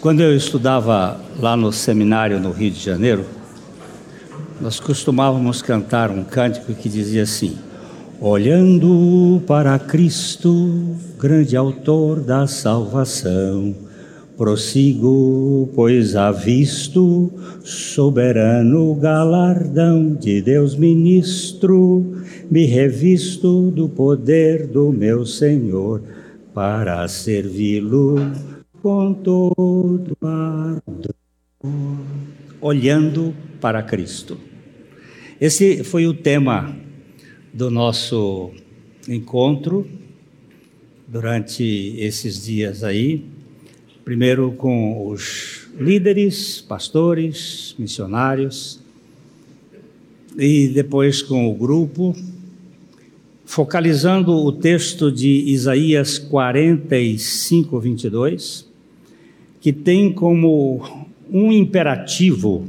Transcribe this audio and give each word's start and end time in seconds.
Quando 0.00 0.22
eu 0.22 0.34
estudava 0.34 1.20
lá 1.38 1.54
no 1.54 1.70
seminário 1.70 2.40
no 2.40 2.52
Rio 2.52 2.70
de 2.70 2.80
Janeiro, 2.80 3.26
nós 4.58 4.80
costumávamos 4.80 5.60
cantar 5.60 6.10
um 6.10 6.24
cântico 6.24 6.72
que 6.72 6.88
dizia 6.88 7.24
assim: 7.24 7.58
Olhando 8.18 9.42
para 9.46 9.78
Cristo, 9.78 10.96
grande 11.18 11.54
autor 11.54 12.20
da 12.20 12.46
salvação, 12.46 13.74
prossigo, 14.38 15.68
pois 15.74 16.16
avisto 16.16 17.30
soberano 17.62 18.94
galardão 18.94 20.14
de 20.14 20.40
Deus 20.40 20.74
ministro, 20.76 22.22
me 22.50 22.64
revisto 22.64 23.70
do 23.70 23.86
poder 23.86 24.66
do 24.66 24.90
meu 24.92 25.26
Senhor 25.26 26.00
para 26.54 27.06
servi-lo 27.06 28.16
com 28.82 29.12
todo 29.12 30.16
ardor, 30.22 31.14
olhando 32.60 33.34
para 33.60 33.82
Cristo. 33.82 34.38
Esse 35.38 35.84
foi 35.84 36.06
o 36.06 36.14
tema 36.14 36.74
do 37.52 37.70
nosso 37.70 38.52
encontro 39.06 39.86
durante 41.06 41.94
esses 41.98 42.44
dias 42.44 42.82
aí. 42.82 43.24
Primeiro 44.02 44.52
com 44.52 45.06
os 45.08 45.68
líderes, 45.78 46.60
pastores, 46.62 47.74
missionários, 47.78 48.80
e 50.38 50.68
depois 50.68 51.20
com 51.20 51.50
o 51.50 51.54
grupo, 51.54 52.16
focalizando 53.44 54.32
o 54.32 54.52
texto 54.52 55.12
de 55.12 55.28
Isaías 55.50 56.18
45, 56.18 57.78
22 57.78 58.69
que 59.60 59.72
tem 59.72 60.12
como 60.12 61.06
um 61.30 61.52
imperativo. 61.52 62.66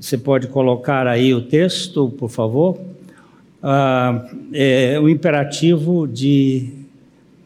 Você 0.00 0.16
pode 0.16 0.48
colocar 0.48 1.06
aí 1.06 1.32
o 1.34 1.42
texto, 1.42 2.08
por 2.10 2.30
favor? 2.30 2.80
Ah, 3.62 4.26
é 4.52 4.98
o 4.98 5.08
imperativo 5.08 6.06
de 6.08 6.70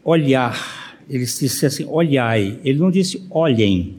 olhar. 0.03 0.97
Ele 1.09 1.25
disse 1.25 1.65
assim: 1.65 1.85
olhai. 1.85 2.59
Ele 2.63 2.79
não 2.79 2.89
disse 2.89 3.25
olhem. 3.29 3.97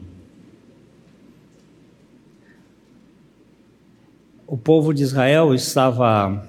O 4.47 4.57
povo 4.57 4.93
de 4.93 5.03
Israel 5.03 5.55
estava 5.55 6.45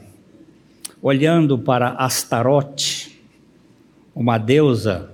olhando 1.01 1.57
para 1.57 1.91
Astarote, 1.91 3.21
uma 4.15 4.39
deusa 4.39 5.12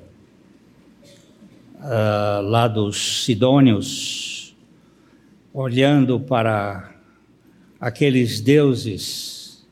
uh, 1.78 2.42
lá 2.42 2.66
dos 2.66 3.24
Sidônios, 3.24 4.56
olhando 5.52 6.20
para 6.20 6.92
aqueles 7.80 8.40
deuses 8.40 9.66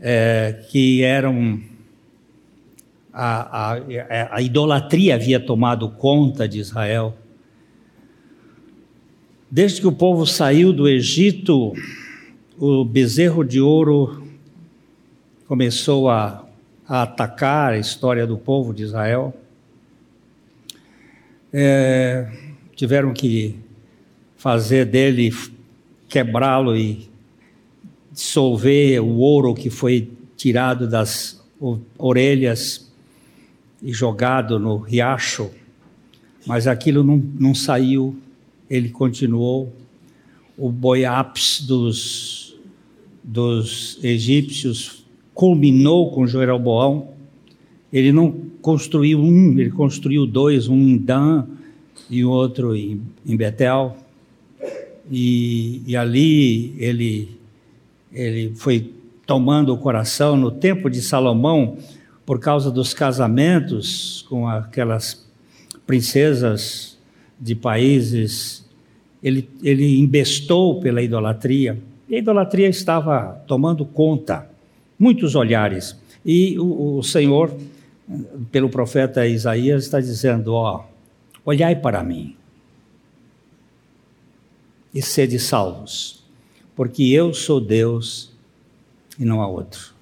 é, 0.00 0.64
que 0.70 1.02
eram. 1.02 1.60
A, 3.12 3.72
a, 3.72 4.36
a 4.36 4.40
idolatria 4.40 5.16
havia 5.16 5.40
tomado 5.40 5.90
conta 5.90 6.48
de 6.48 6.60
Israel. 6.60 7.16
Desde 9.50 9.80
que 9.80 9.86
o 9.86 9.92
povo 9.92 10.24
saiu 10.24 10.72
do 10.72 10.88
Egito, 10.88 11.72
o 12.56 12.84
bezerro 12.84 13.44
de 13.44 13.60
ouro 13.60 14.28
começou 15.48 16.08
a, 16.08 16.46
a 16.86 17.02
atacar 17.02 17.72
a 17.72 17.78
história 17.78 18.24
do 18.28 18.38
povo 18.38 18.72
de 18.72 18.84
Israel 18.84 19.34
é, 21.52 22.30
tiveram 22.74 23.12
que 23.12 23.56
fazer 24.36 24.86
dele, 24.86 25.34
quebrá-lo 26.08 26.76
e 26.76 27.08
dissolver 28.12 29.02
o 29.02 29.18
ouro 29.18 29.54
que 29.54 29.70
foi 29.70 30.10
tirado 30.36 30.88
das 30.88 31.44
orelhas 31.98 32.90
e 33.82 33.92
jogado 33.92 34.58
no 34.58 34.78
riacho, 34.78 35.50
mas 36.46 36.66
aquilo 36.66 37.04
não, 37.04 37.16
não 37.38 37.54
saiu, 37.54 38.16
ele 38.68 38.88
continuou. 38.88 39.72
O 40.56 40.70
boiaps 40.70 41.62
dos, 41.66 42.58
dos 43.22 43.98
egípcios 44.02 45.04
culminou 45.34 46.10
com 46.10 46.26
Jeroboão, 46.26 47.14
ele 47.92 48.12
não 48.12 48.30
construiu 48.62 49.20
um, 49.20 49.58
ele 49.58 49.70
construiu 49.70 50.26
dois, 50.26 50.68
um 50.68 50.78
em 50.78 50.96
Dan 50.96 51.46
e 52.08 52.24
outro 52.24 52.74
em, 52.74 53.00
em 53.26 53.36
Betel. 53.36 53.96
E, 55.10 55.82
e, 55.86 55.96
ali 55.96 56.74
ele, 56.78 57.36
ele 58.12 58.52
foi 58.54 58.92
tomando 59.26 59.74
o 59.74 59.78
coração 59.78 60.36
no 60.36 60.50
tempo 60.50 60.88
de 60.88 61.02
Salomão, 61.02 61.78
por 62.24 62.38
causa 62.38 62.70
dos 62.70 62.94
casamentos 62.94 64.24
com 64.28 64.46
aquelas 64.46 65.28
princesas 65.84 66.96
de 67.40 67.56
países, 67.56 68.64
ele, 69.20 69.48
ele 69.62 69.98
embestou 69.98 70.78
pela 70.78 71.02
idolatria. 71.02 71.76
E 72.08 72.14
a 72.14 72.18
idolatria 72.18 72.68
estava 72.68 73.42
tomando 73.46 73.84
conta, 73.84 74.48
muitos 74.98 75.34
olhares. 75.34 75.96
E 76.24 76.58
o, 76.58 76.98
o 76.98 77.02
Senhor 77.02 77.52
pelo 78.50 78.68
profeta 78.68 79.26
Isaías, 79.26 79.84
está 79.84 80.00
dizendo: 80.00 80.54
Ó, 80.54 80.84
olhai 81.44 81.76
para 81.76 82.02
mim 82.02 82.36
e 84.92 85.00
sede 85.00 85.38
salvos, 85.38 86.24
porque 86.74 87.04
eu 87.04 87.32
sou 87.32 87.60
Deus 87.60 88.32
e 89.18 89.24
não 89.24 89.40
há 89.40 89.46
outro. 89.46 89.94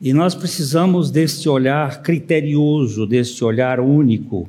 E 0.00 0.12
nós 0.12 0.34
precisamos 0.34 1.10
deste 1.10 1.48
olhar 1.48 2.02
criterioso, 2.02 3.06
deste 3.06 3.44
olhar 3.44 3.80
único, 3.80 4.48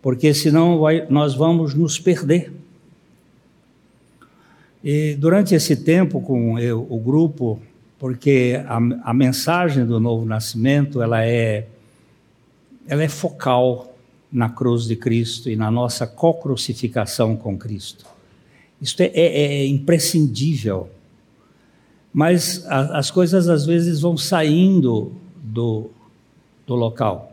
porque 0.00 0.32
senão 0.32 0.78
vai, 0.78 1.06
nós 1.08 1.34
vamos 1.34 1.74
nos 1.74 1.98
perder. 1.98 2.52
E 4.82 5.14
durante 5.18 5.54
esse 5.54 5.76
tempo, 5.76 6.20
com 6.20 6.58
eu, 6.58 6.86
o 6.88 6.98
grupo, 6.98 7.60
porque 7.98 8.62
a, 8.66 8.76
a 9.10 9.14
mensagem 9.14 9.86
do 9.86 9.98
novo 9.98 10.24
nascimento 10.26 11.00
ela 11.00 11.24
é, 11.24 11.66
ela 12.86 13.02
é 13.02 13.08
focal 13.08 13.94
na 14.30 14.50
cruz 14.50 14.84
de 14.84 14.96
Cristo 14.96 15.48
e 15.48 15.56
na 15.56 15.70
nossa 15.70 16.06
co-crucificação 16.06 17.36
com 17.36 17.56
Cristo. 17.56 18.04
Isso 18.80 19.00
é, 19.00 19.06
é, 19.06 19.44
é 19.62 19.66
imprescindível. 19.66 20.90
Mas 22.12 22.64
a, 22.66 22.98
as 22.98 23.10
coisas 23.10 23.48
às 23.48 23.64
vezes 23.64 24.00
vão 24.00 24.16
saindo 24.16 25.12
do, 25.42 25.90
do 26.66 26.74
local. 26.74 27.32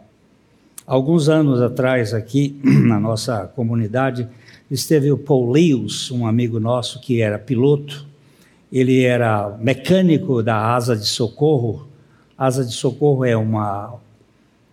Alguns 0.85 1.29
anos 1.29 1.61
atrás, 1.61 2.13
aqui 2.13 2.59
na 2.63 2.99
nossa 2.99 3.47
comunidade, 3.47 4.27
esteve 4.69 5.11
o 5.11 5.17
Paul 5.17 5.51
Lewis, 5.51 6.11
um 6.11 6.25
amigo 6.25 6.59
nosso 6.59 6.99
que 6.99 7.21
era 7.21 7.37
piloto, 7.39 8.05
ele 8.73 9.03
era 9.03 9.55
mecânico 9.59 10.41
da 10.41 10.73
Asa 10.73 10.97
de 10.97 11.05
Socorro. 11.05 11.87
Asa 12.35 12.65
de 12.65 12.73
Socorro 12.73 13.23
é 13.23 13.37
uma, 13.37 13.93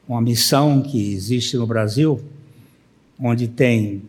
uma 0.08 0.22
missão 0.22 0.80
que 0.80 1.12
existe 1.12 1.58
no 1.58 1.66
Brasil, 1.66 2.18
onde 3.20 3.46
tem 3.46 4.00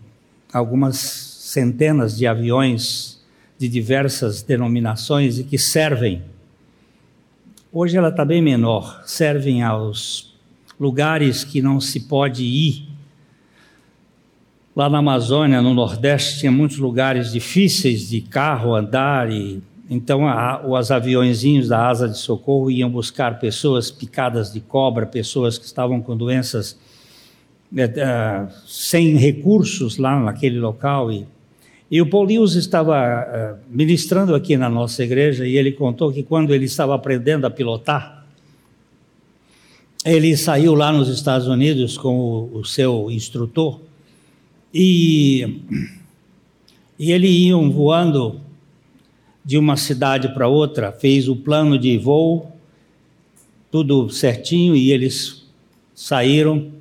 algumas 0.54 0.96
centenas 0.96 2.16
de 2.16 2.26
aviões 2.26 3.22
de 3.60 3.68
diversas 3.68 4.42
denominações 4.42 5.38
e 5.38 5.44
que 5.44 5.58
servem. 5.58 6.22
Hoje 7.70 7.98
ela 7.98 8.08
está 8.08 8.24
bem 8.24 8.42
menor, 8.42 9.04
servem 9.06 9.62
aos 9.62 10.34
lugares 10.80 11.44
que 11.44 11.62
não 11.62 11.82
se 11.82 12.00
pode 12.00 12.46
ir. 12.46 12.88
Lá 14.74 14.90
na 14.90 15.00
Amazônia, 15.00 15.62
no 15.62 15.74
Nordeste, 15.74 16.40
tinha 16.40 16.52
muitos 16.52 16.78
lugares 16.78 17.34
difíceis 17.34 18.08
de 18.08 18.22
carro 18.22 18.74
andar 18.74 19.30
e 19.30 19.62
então, 19.94 20.26
a, 20.26 20.66
os 20.66 20.90
aviõezinhos 20.90 21.68
da 21.68 21.86
asa 21.86 22.08
de 22.08 22.18
socorro 22.18 22.72
iam 22.72 22.90
buscar 22.90 23.42
pessoas 23.42 23.92
picadas 23.92 24.54
de 24.54 24.62
cobra, 24.62 25.06
pessoas 25.06 25.58
que 25.58 25.66
estavam 25.66 26.02
com 26.02 26.16
doenças 26.16 26.80
é, 27.76 27.84
é, 27.84 28.48
sem 28.66 29.18
recursos 29.18 29.98
lá 29.98 30.18
naquele 30.18 30.62
local. 30.62 31.12
E, 31.12 31.28
e 31.92 32.02
o 32.02 32.10
Paulinho 32.10 32.46
estava 32.46 32.98
é, 32.98 33.56
ministrando 33.70 34.34
aqui 34.34 34.56
na 34.56 34.70
nossa 34.70 35.04
igreja 35.04 35.46
e 35.46 35.58
ele 35.58 35.74
contou 35.74 36.10
que 36.10 36.24
quando 36.24 36.56
ele 36.56 36.66
estava 36.66 36.96
aprendendo 36.96 37.46
a 37.46 37.50
pilotar, 37.50 38.26
ele 40.06 40.38
saiu 40.38 40.74
lá 40.74 40.94
nos 40.94 41.10
Estados 41.10 41.48
Unidos 41.48 41.98
com 41.98 42.18
o, 42.18 42.60
o 42.60 42.64
seu 42.64 43.12
instrutor 43.12 43.82
e, 44.74 45.64
e 46.98 47.12
eles 47.12 47.30
iam 47.30 47.70
voando 47.70 48.40
de 49.44 49.58
uma 49.58 49.76
cidade 49.76 50.34
para 50.34 50.48
outra, 50.48 50.92
fez 50.92 51.28
o 51.28 51.36
plano 51.36 51.78
de 51.78 51.98
voo, 51.98 52.52
tudo 53.72 54.10
certinho, 54.10 54.76
e 54.76 54.92
eles 54.92 55.46
saíram. 55.96 56.72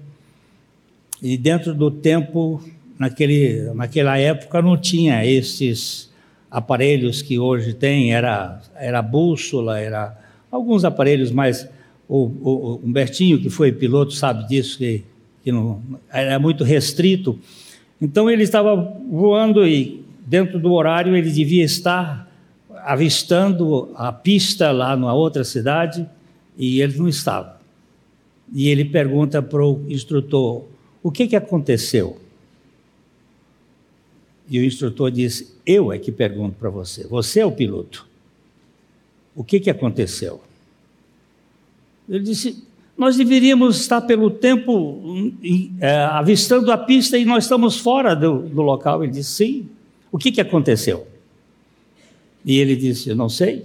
E 1.22 1.36
dentro 1.36 1.74
do 1.74 1.90
tempo, 1.90 2.62
naquele, 2.98 3.72
naquela 3.74 4.18
época, 4.18 4.60
não 4.60 4.76
tinha 4.76 5.24
esses 5.24 6.10
aparelhos 6.50 7.22
que 7.22 7.38
hoje 7.38 7.72
tem, 7.72 8.12
era, 8.12 8.60
era 8.76 9.00
bússola, 9.00 9.78
era 9.78 10.18
alguns 10.50 10.84
aparelhos 10.84 11.30
mais. 11.30 11.68
O, 12.08 12.24
o, 12.24 12.50
o 12.50 12.80
Humbertinho, 12.84 13.40
que 13.40 13.48
foi 13.48 13.70
piloto, 13.70 14.12
sabe 14.12 14.48
disso, 14.48 14.76
que, 14.76 15.04
que 15.44 15.52
não, 15.52 15.80
era 16.12 16.40
muito 16.40 16.64
restrito. 16.64 17.38
Então 18.02 18.28
ele 18.28 18.42
estava 18.42 18.74
voando 19.08 19.64
e 19.64 20.04
dentro 20.26 20.58
do 20.58 20.72
horário 20.72 21.14
ele 21.14 21.30
devia 21.30 21.62
estar 21.62 22.29
avistando 22.84 23.90
a 23.94 24.12
pista 24.12 24.70
lá 24.70 24.96
na 24.96 25.12
outra 25.12 25.44
cidade 25.44 26.08
e 26.56 26.80
ele 26.80 26.98
não 26.98 27.08
estava. 27.08 27.60
E 28.52 28.68
ele 28.68 28.84
pergunta 28.84 29.40
para 29.40 29.64
o 29.64 29.84
instrutor: 29.88 30.64
o 31.02 31.10
que, 31.10 31.28
que 31.28 31.36
aconteceu? 31.36 32.18
E 34.48 34.58
o 34.58 34.64
instrutor 34.64 35.10
diz: 35.10 35.56
Eu 35.64 35.92
é 35.92 35.98
que 35.98 36.10
pergunto 36.10 36.56
para 36.58 36.68
você, 36.68 37.06
você 37.06 37.40
é 37.40 37.46
o 37.46 37.52
piloto. 37.52 38.06
O 39.34 39.44
que, 39.44 39.60
que 39.60 39.70
aconteceu? 39.70 40.40
Ele 42.08 42.24
disse: 42.24 42.64
Nós 42.98 43.16
deveríamos 43.16 43.80
estar 43.80 44.00
pelo 44.00 44.30
tempo 44.30 45.32
é, 45.80 45.96
avistando 45.96 46.72
a 46.72 46.76
pista 46.76 47.16
e 47.16 47.24
nós 47.24 47.44
estamos 47.44 47.78
fora 47.78 48.16
do, 48.16 48.40
do 48.40 48.62
local. 48.62 49.04
Ele 49.04 49.12
disse: 49.12 49.30
Sim. 49.30 49.68
O 50.12 50.18
que, 50.18 50.32
que 50.32 50.40
aconteceu? 50.40 51.06
E 52.44 52.58
ele 52.58 52.76
disse: 52.76 53.10
Eu 53.10 53.16
não 53.16 53.28
sei. 53.28 53.64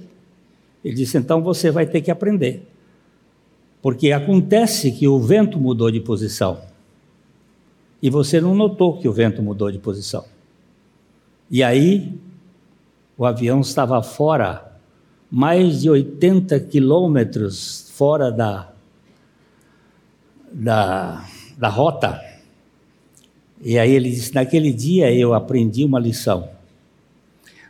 Ele 0.84 0.96
disse: 0.96 1.18
Então 1.18 1.42
você 1.42 1.72
vai 1.72 1.86
ter 1.86 2.02
que 2.02 2.12
aprender. 2.12 2.68
Porque 3.82 4.12
acontece 4.12 4.92
que 4.92 5.08
o 5.08 5.20
vento 5.20 5.60
mudou 5.60 5.92
de 5.92 6.00
posição. 6.00 6.60
E 8.02 8.10
você 8.10 8.42
não 8.42 8.56
notou 8.56 8.98
que 8.98 9.08
o 9.08 9.14
vento 9.14 9.42
mudou 9.42 9.72
de 9.72 9.80
posição. 9.80 10.26
E 11.50 11.64
aí, 11.64 12.14
o 13.18 13.26
avião 13.26 13.62
estava 13.62 14.02
fora, 14.02 14.80
mais 15.30 15.82
de 15.82 15.90
80 15.90 16.60
quilômetros 16.62 17.92
fora 17.94 18.32
da, 18.32 18.72
da, 20.52 21.26
da 21.58 21.70
rota. 21.70 22.22
E 23.62 23.78
aí 23.78 23.92
ele 23.92 24.10
disse: 24.10 24.34
Naquele 24.34 24.74
dia 24.74 25.14
eu 25.14 25.34
aprendi 25.34 25.84
uma 25.84 26.00
lição. 26.00 26.55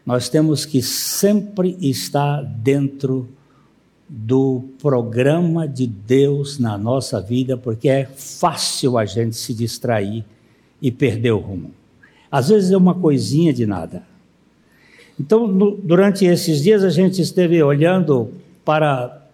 Nós 0.05 0.29
temos 0.29 0.65
que 0.65 0.81
sempre 0.81 1.75
estar 1.81 2.43
dentro 2.43 3.27
do 4.07 4.63
programa 4.79 5.67
de 5.67 5.87
Deus 5.87 6.59
na 6.59 6.77
nossa 6.77 7.19
vida, 7.19 7.57
porque 7.57 7.89
é 7.89 8.05
fácil 8.05 8.97
a 8.97 9.05
gente 9.05 9.35
se 9.35 9.53
distrair 9.53 10.23
e 10.79 10.91
perder 10.91 11.31
o 11.31 11.39
rumo. 11.39 11.71
Às 12.31 12.49
vezes 12.49 12.71
é 12.71 12.77
uma 12.77 12.93
coisinha 12.93 13.51
de 13.51 13.65
nada. 13.65 14.03
Então, 15.19 15.47
no, 15.47 15.71
durante 15.71 16.25
esses 16.25 16.61
dias, 16.61 16.83
a 16.83 16.89
gente 16.89 17.21
esteve 17.21 17.61
olhando 17.63 18.31
para 18.63 19.25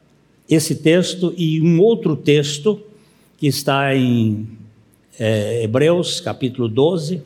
esse 0.48 0.76
texto 0.76 1.34
e 1.36 1.62
um 1.62 1.82
outro 1.82 2.16
texto 2.16 2.80
que 3.38 3.48
está 3.48 3.94
em 3.96 4.48
é, 5.20 5.64
Hebreus, 5.64 6.20
capítulo 6.20 6.68
12, 6.70 7.24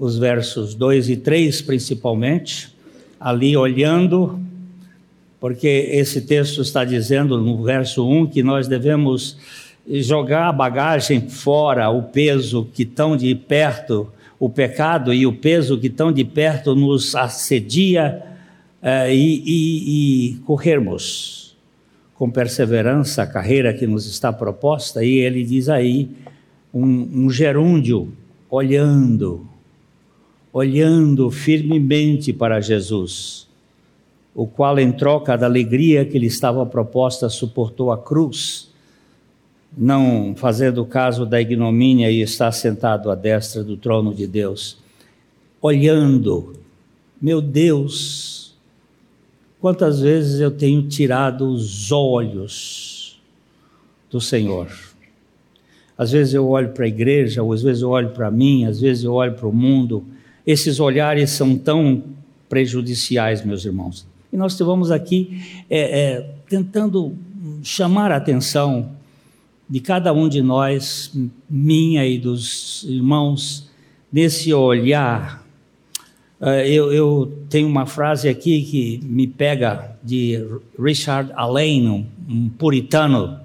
os 0.00 0.18
versos 0.18 0.74
2 0.74 1.10
e 1.10 1.16
3 1.18 1.60
principalmente, 1.60 2.74
ali 3.20 3.54
olhando, 3.54 4.40
porque 5.38 5.88
esse 5.92 6.22
texto 6.22 6.62
está 6.62 6.84
dizendo 6.84 7.38
no 7.38 7.62
verso 7.62 8.08
1 8.08 8.28
que 8.28 8.42
nós 8.42 8.66
devemos 8.66 9.36
jogar 9.86 10.48
a 10.48 10.52
bagagem 10.52 11.28
fora, 11.28 11.90
o 11.90 12.04
peso 12.04 12.66
que 12.72 12.84
tão 12.86 13.14
de 13.14 13.34
perto 13.34 14.10
o 14.38 14.48
pecado 14.48 15.12
e 15.12 15.26
o 15.26 15.34
peso 15.34 15.78
que 15.78 15.90
tão 15.90 16.10
de 16.10 16.24
perto 16.24 16.74
nos 16.74 17.14
assedia 17.14 18.22
uh, 18.82 19.10
e, 19.10 19.42
e, 19.44 20.30
e 20.30 20.34
corrermos 20.46 21.54
com 22.14 22.30
perseverança 22.30 23.22
a 23.22 23.26
carreira 23.26 23.74
que 23.74 23.86
nos 23.86 24.06
está 24.06 24.32
proposta. 24.32 25.04
E 25.04 25.18
ele 25.18 25.44
diz 25.44 25.68
aí 25.68 26.08
um, 26.72 27.26
um 27.26 27.30
gerúndio 27.30 28.12
olhando, 28.48 29.46
olhando 30.52 31.30
firmemente 31.30 32.32
para 32.32 32.60
Jesus, 32.60 33.48
o 34.34 34.46
qual, 34.46 34.78
em 34.78 34.92
troca 34.92 35.36
da 35.36 35.46
alegria 35.46 36.04
que 36.04 36.18
lhe 36.18 36.26
estava 36.26 36.64
proposta, 36.66 37.28
suportou 37.28 37.92
a 37.92 37.98
cruz 37.98 38.70
não 39.76 40.34
fazendo 40.36 40.84
caso 40.84 41.24
da 41.24 41.40
ignomínia 41.40 42.10
e 42.10 42.20
está 42.20 42.50
sentado 42.50 43.10
à 43.10 43.14
destra 43.14 43.62
do 43.62 43.76
trono 43.76 44.14
de 44.14 44.26
Deus, 44.26 44.78
olhando, 45.60 46.54
meu 47.20 47.40
Deus, 47.40 48.54
quantas 49.60 50.00
vezes 50.00 50.40
eu 50.40 50.50
tenho 50.50 50.88
tirado 50.88 51.48
os 51.48 51.92
olhos 51.92 53.20
do 54.10 54.20
Senhor. 54.20 54.68
Às 55.96 56.10
vezes 56.10 56.32
eu 56.32 56.48
olho 56.48 56.70
para 56.70 56.86
a 56.86 56.88
igreja, 56.88 57.42
ou 57.42 57.52
às 57.52 57.62
vezes 57.62 57.82
eu 57.82 57.90
olho 57.90 58.10
para 58.10 58.30
mim, 58.30 58.64
às 58.64 58.80
vezes 58.80 59.04
eu 59.04 59.12
olho 59.12 59.34
para 59.34 59.46
o 59.46 59.52
mundo. 59.52 60.04
Esses 60.46 60.80
olhares 60.80 61.30
são 61.30 61.56
tão 61.56 62.02
prejudiciais, 62.48 63.44
meus 63.44 63.64
irmãos. 63.64 64.06
E 64.32 64.36
nós 64.36 64.52
estivemos 64.52 64.90
aqui 64.90 65.40
é, 65.68 66.00
é, 66.00 66.30
tentando 66.48 67.16
chamar 67.62 68.12
a 68.12 68.16
atenção 68.16 68.90
de 69.68 69.80
cada 69.80 70.12
um 70.12 70.28
de 70.28 70.42
nós, 70.42 71.12
minha 71.48 72.04
e 72.04 72.18
dos 72.18 72.84
irmãos, 72.88 73.70
nesse 74.12 74.52
olhar. 74.52 75.46
Uh, 76.40 76.64
eu, 76.66 76.92
eu, 76.92 77.38
tenho 77.48 77.68
uma 77.68 77.86
frase 77.86 78.28
aqui 78.28 78.62
que 78.62 79.00
me 79.04 79.26
pega 79.26 79.96
de 80.02 80.44
Richard 80.78 81.30
Allen, 81.36 82.06
um 82.28 82.48
puritano, 82.48 83.38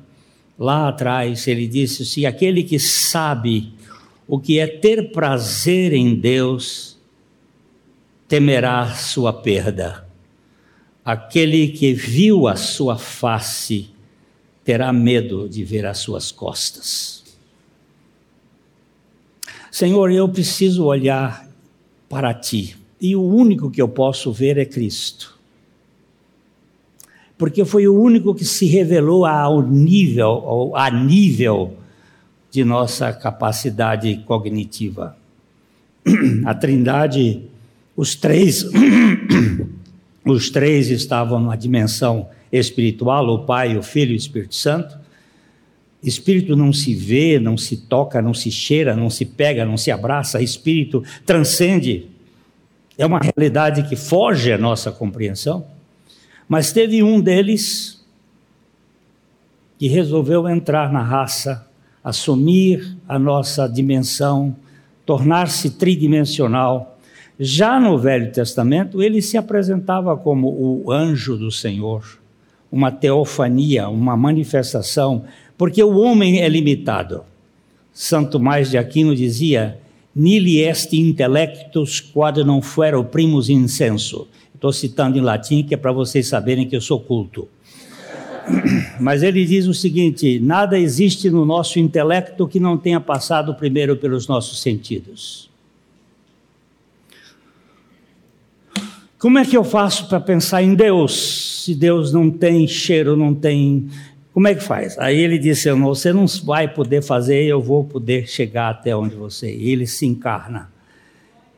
lá 0.57 0.87
atrás. 0.87 1.47
Ele 1.47 1.67
disse: 1.67 2.05
Se 2.05 2.25
aquele 2.25 2.63
que 2.63 2.79
sabe 2.79 3.73
o 4.27 4.39
que 4.39 4.59
é 4.59 4.67
ter 4.67 5.11
prazer 5.11 5.93
em 5.93 6.15
Deus, 6.15 6.97
temerá 8.27 8.93
sua 8.95 9.31
perda. 9.31 10.05
Aquele 11.03 11.67
que 11.67 11.93
viu 11.93 12.47
a 12.47 12.55
sua 12.55 12.97
face, 12.97 13.89
terá 14.63 14.91
medo 14.91 15.47
de 15.47 15.63
ver 15.63 15.85
as 15.85 15.99
suas 15.99 16.31
costas. 16.31 17.23
Senhor, 19.71 20.11
eu 20.11 20.27
preciso 20.27 20.85
olhar 20.85 21.47
para 22.09 22.33
ti, 22.33 22.75
e 22.99 23.15
o 23.15 23.21
único 23.21 23.69
que 23.69 23.81
eu 23.81 23.87
posso 23.87 24.31
ver 24.31 24.57
é 24.57 24.65
Cristo. 24.65 25.37
Porque 27.37 27.63
foi 27.65 27.87
o 27.87 27.93
único 27.93 28.33
que 28.33 28.45
se 28.45 28.65
revelou 28.65 29.25
ao 29.25 29.61
nível, 29.61 30.71
a 30.75 30.89
nível 30.89 31.77
de 32.55 32.63
nossa 32.63 33.11
capacidade 33.11 34.15
cognitiva. 34.25 35.17
A 36.45 36.53
Trindade, 36.53 37.41
os 37.97 38.15
três, 38.15 38.65
os 40.25 40.49
três 40.49 40.89
estavam 40.89 41.37
numa 41.37 41.57
dimensão 41.57 42.29
espiritual, 42.49 43.27
o 43.27 43.39
Pai, 43.45 43.77
o 43.77 43.83
Filho 43.83 44.11
e 44.11 44.15
o 44.15 44.17
Espírito 44.17 44.55
Santo. 44.55 44.97
Espírito 46.01 46.55
não 46.55 46.71
se 46.71 46.95
vê, 46.95 47.39
não 47.39 47.57
se 47.57 47.75
toca, 47.75 48.21
não 48.21 48.33
se 48.33 48.49
cheira, 48.49 48.95
não 48.95 49.09
se 49.09 49.25
pega, 49.25 49.65
não 49.65 49.75
se 49.75 49.91
abraça. 49.91 50.41
Espírito 50.41 51.03
transcende. 51.25 52.07
É 52.97 53.05
uma 53.05 53.19
realidade 53.19 53.83
que 53.83 53.97
foge 53.97 54.53
à 54.53 54.57
nossa 54.57 54.93
compreensão. 54.93 55.65
Mas 56.47 56.71
teve 56.71 57.03
um 57.03 57.19
deles 57.19 58.01
que 59.77 59.89
resolveu 59.89 60.47
entrar 60.47 60.93
na 60.93 61.01
raça, 61.01 61.67
assumir 62.05 62.95
a 63.09 63.19
nossa 63.19 63.67
dimensão, 63.67 64.55
tornar-se 65.05 65.71
tridimensional 65.71 66.95
já 67.39 67.79
no 67.79 67.97
Velho 67.97 68.31
Testamento, 68.31 69.03
ele 69.03 69.21
se 69.21 69.37
apresentava 69.37 70.15
como 70.15 70.47
o 70.47 70.91
anjo 70.91 71.35
do 71.35 71.51
Senhor, 71.51 72.19
uma 72.71 72.91
teofania, 72.91 73.89
uma 73.89 74.15
manifestação, 74.15 75.25
porque 75.57 75.83
o 75.83 75.97
homem 75.97 76.39
é 76.39 76.47
limitado. 76.47 77.23
Santo 77.91 78.39
Mais 78.39 78.69
de 78.69 78.77
Aquino 78.77 79.13
dizia: 79.13 79.77
Nili 80.15 80.61
est 80.61 80.93
intellectus 80.93 81.99
quod 81.99 82.41
non 82.43 82.61
fuero 82.61 83.03
primus 83.03 83.49
incenso. 83.49 84.27
Estou 84.53 84.71
citando 84.71 85.17
em 85.17 85.21
latim, 85.21 85.61
que 85.61 85.73
é 85.73 85.77
para 85.77 85.91
vocês 85.91 86.27
saberem 86.27 86.67
que 86.67 86.75
eu 86.75 86.81
sou 86.81 87.01
culto. 87.01 87.49
Mas 88.99 89.23
ele 89.23 89.45
diz 89.45 89.67
o 89.67 89.73
seguinte: 89.73 90.39
nada 90.39 90.77
existe 90.79 91.29
no 91.29 91.45
nosso 91.45 91.79
intelecto 91.79 92.47
que 92.47 92.59
não 92.59 92.77
tenha 92.77 92.99
passado 92.99 93.53
primeiro 93.55 93.95
pelos 93.95 94.27
nossos 94.27 94.61
sentidos. 94.61 95.49
Como 99.17 99.39
é 99.39 99.45
que 99.45 99.57
eu 99.57 99.63
faço 99.63 100.07
para 100.07 100.19
pensar 100.19 100.61
em 100.61 100.75
Deus, 100.75 101.63
se 101.63 101.73
Deus 101.73 102.13
não 102.13 102.29
tem 102.29 102.67
cheiro, 102.67 103.15
não 103.15 103.33
tem 103.33 103.89
Como 104.33 104.47
é 104.47 104.53
que 104.53 104.63
faz? 104.63 104.97
Aí 104.99 105.17
ele 105.17 105.39
disse: 105.39 105.71
Você 105.71 106.13
não 106.13 106.25
vai 106.43 106.67
poder 106.67 107.01
fazer, 107.01 107.43
eu 107.43 107.61
vou 107.61 107.83
poder 107.83 108.27
chegar 108.27 108.69
até 108.69 108.95
onde 108.95 109.15
você. 109.15 109.53
E 109.55 109.71
ele 109.71 109.87
se 109.87 110.05
encarna. 110.05 110.73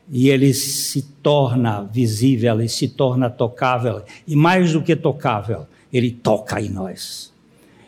E 0.09 0.29
ele 0.29 0.53
se 0.53 1.01
torna 1.21 1.81
visível, 1.81 2.57
ele 2.57 2.69
se 2.69 2.87
torna 2.87 3.29
tocável. 3.29 4.01
E 4.25 4.35
mais 4.37 4.71
do 4.71 4.81
que 4.81 4.95
tocável, 4.95 5.67
ele 5.91 6.11
toca 6.11 6.61
em 6.61 6.69
nós. 6.69 7.31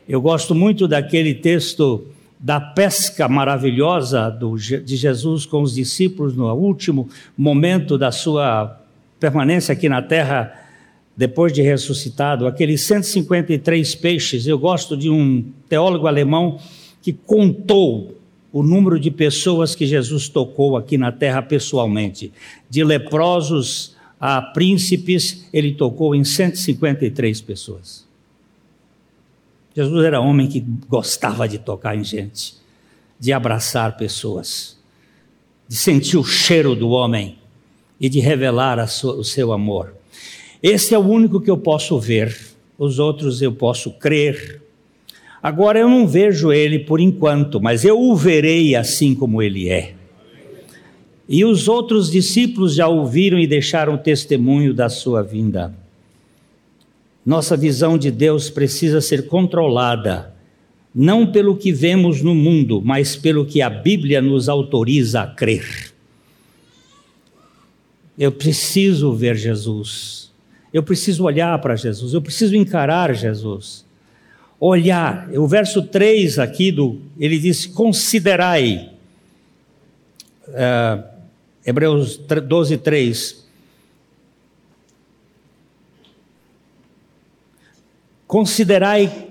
Eu 0.08 0.22
gosto 0.22 0.56
muito 0.56 0.88
daquele 0.88 1.34
texto 1.34 2.06
da 2.40 2.60
pesca 2.60 3.28
maravilhosa 3.28 4.30
do, 4.30 4.56
de 4.56 4.96
Jesus 4.96 5.46
com 5.46 5.62
os 5.62 5.76
discípulos 5.76 6.36
no 6.36 6.52
último 6.54 7.10
momento 7.38 7.98
da 7.98 8.12
sua 8.12 8.80
permanência 9.20 9.74
aqui 9.74 9.90
na 9.90 10.02
terra, 10.02 10.54
depois 11.18 11.52
de 11.52 11.62
ressuscitado, 11.62 12.48
aqueles 12.48 12.82
153 12.82 13.94
peixes. 13.96 14.48
Eu 14.48 14.58
gosto 14.58 14.96
de 14.96 15.10
um 15.10 15.44
teólogo 15.68 16.08
alemão 16.08 16.58
que 17.02 17.12
contou 17.12 18.16
o 18.52 18.64
número 18.64 19.00
de 19.00 19.12
pessoas 19.12 19.76
que 19.76 19.86
Jesus 19.86 20.30
tocou 20.30 20.78
aqui 20.78 20.98
na 20.98 21.12
terra 21.12 21.42
pessoalmente. 21.42 22.32
De 22.70 22.84
leprosos 22.84 23.96
a 24.20 24.42
príncipes, 24.42 25.48
ele 25.54 25.74
tocou 25.74 26.14
em 26.14 26.24
153 26.24 27.40
pessoas. 27.42 28.06
Jesus 29.74 30.04
era 30.04 30.20
homem 30.20 30.48
que 30.48 30.60
gostava 30.90 31.48
de 31.48 31.58
tocar 31.58 31.96
em 31.96 32.04
gente, 32.04 32.56
de 33.18 33.32
abraçar 33.32 33.96
pessoas, 33.96 34.78
de 35.68 35.76
sentir 35.76 36.18
o 36.18 36.24
cheiro 36.24 36.76
do 36.76 36.90
homem 36.90 37.38
e 38.00 38.10
de 38.10 38.20
revelar 38.20 38.86
sua, 38.88 39.16
o 39.16 39.24
seu 39.24 39.54
amor. 39.54 39.94
Esse 40.62 40.94
é 40.94 40.98
o 40.98 41.08
único 41.08 41.40
que 41.40 41.50
eu 41.50 41.58
posso 41.58 41.98
ver, 42.00 42.36
os 42.78 43.00
outros 43.00 43.42
eu 43.42 43.54
posso 43.54 43.92
crer. 43.92 44.62
Agora 45.42 45.80
eu 45.80 45.88
não 45.88 46.06
vejo 46.06 46.52
ele 46.52 46.80
por 46.80 47.00
enquanto, 47.00 47.62
mas 47.62 47.86
eu 47.86 47.98
o 47.98 48.16
verei 48.16 48.76
assim 48.76 49.16
como 49.16 49.42
ele 49.42 49.70
é. 49.70 49.96
E 51.32 51.46
os 51.46 51.68
outros 51.68 52.10
discípulos 52.10 52.74
já 52.74 52.88
ouviram 52.88 53.38
e 53.38 53.46
deixaram 53.46 53.96
testemunho 53.96 54.74
da 54.74 54.90
sua 54.90 55.22
vinda. 55.22 55.72
Nossa 57.24 57.56
visão 57.56 58.00
de 58.00 58.10
Deus 58.10 58.50
precisa 58.50 59.00
ser 59.00 59.28
controlada, 59.28 60.34
não 60.94 61.28
pelo 61.28 61.56
que 61.56 61.72
vemos 61.72 62.24
no 62.24 62.34
mundo, 62.34 62.82
mas 62.84 63.16
pelo 63.16 63.46
que 63.46 63.62
a 63.62 63.70
Bíblia 63.70 64.24
nos 64.24 64.50
autoriza 64.50 65.22
a 65.22 65.28
crer. 65.28 65.94
Eu 68.18 68.32
preciso 68.32 69.14
ver 69.14 69.36
Jesus, 69.36 70.32
eu 70.74 70.82
preciso 70.82 71.26
olhar 71.26 71.60
para 71.62 71.76
Jesus, 71.76 72.16
eu 72.16 72.24
preciso 72.24 72.56
encarar 72.56 73.14
Jesus. 73.14 73.86
Olhar, 74.60 75.30
o 75.36 75.48
verso 75.48 75.84
3 75.84 76.40
aqui, 76.40 76.72
do, 76.72 77.00
ele 77.20 77.38
diz: 77.38 77.68
considerai. 77.68 78.90
Uh, 80.48 81.19
Hebreus 81.70 82.18
12, 82.18 82.78
3. 82.78 83.46
Considerai, 88.26 89.28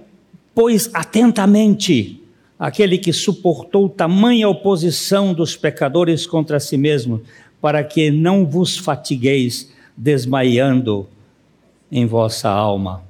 pois, 0.55 0.89
atentamente 0.95 2.23
aquele 2.57 2.97
que 2.97 3.13
suportou 3.13 3.89
tamanha 3.89 4.49
oposição 4.49 5.35
dos 5.35 5.57
pecadores 5.57 6.29
contra 6.29 6.61
si 6.61 6.77
mesmo, 6.77 7.21
para 7.61 7.83
que 7.83 8.09
não 8.09 8.47
vos 8.47 8.77
fatigueis 8.77 9.73
desmaiando 9.97 11.09
em 11.91 12.07
vossa 12.07 12.49
alma. 12.49 13.03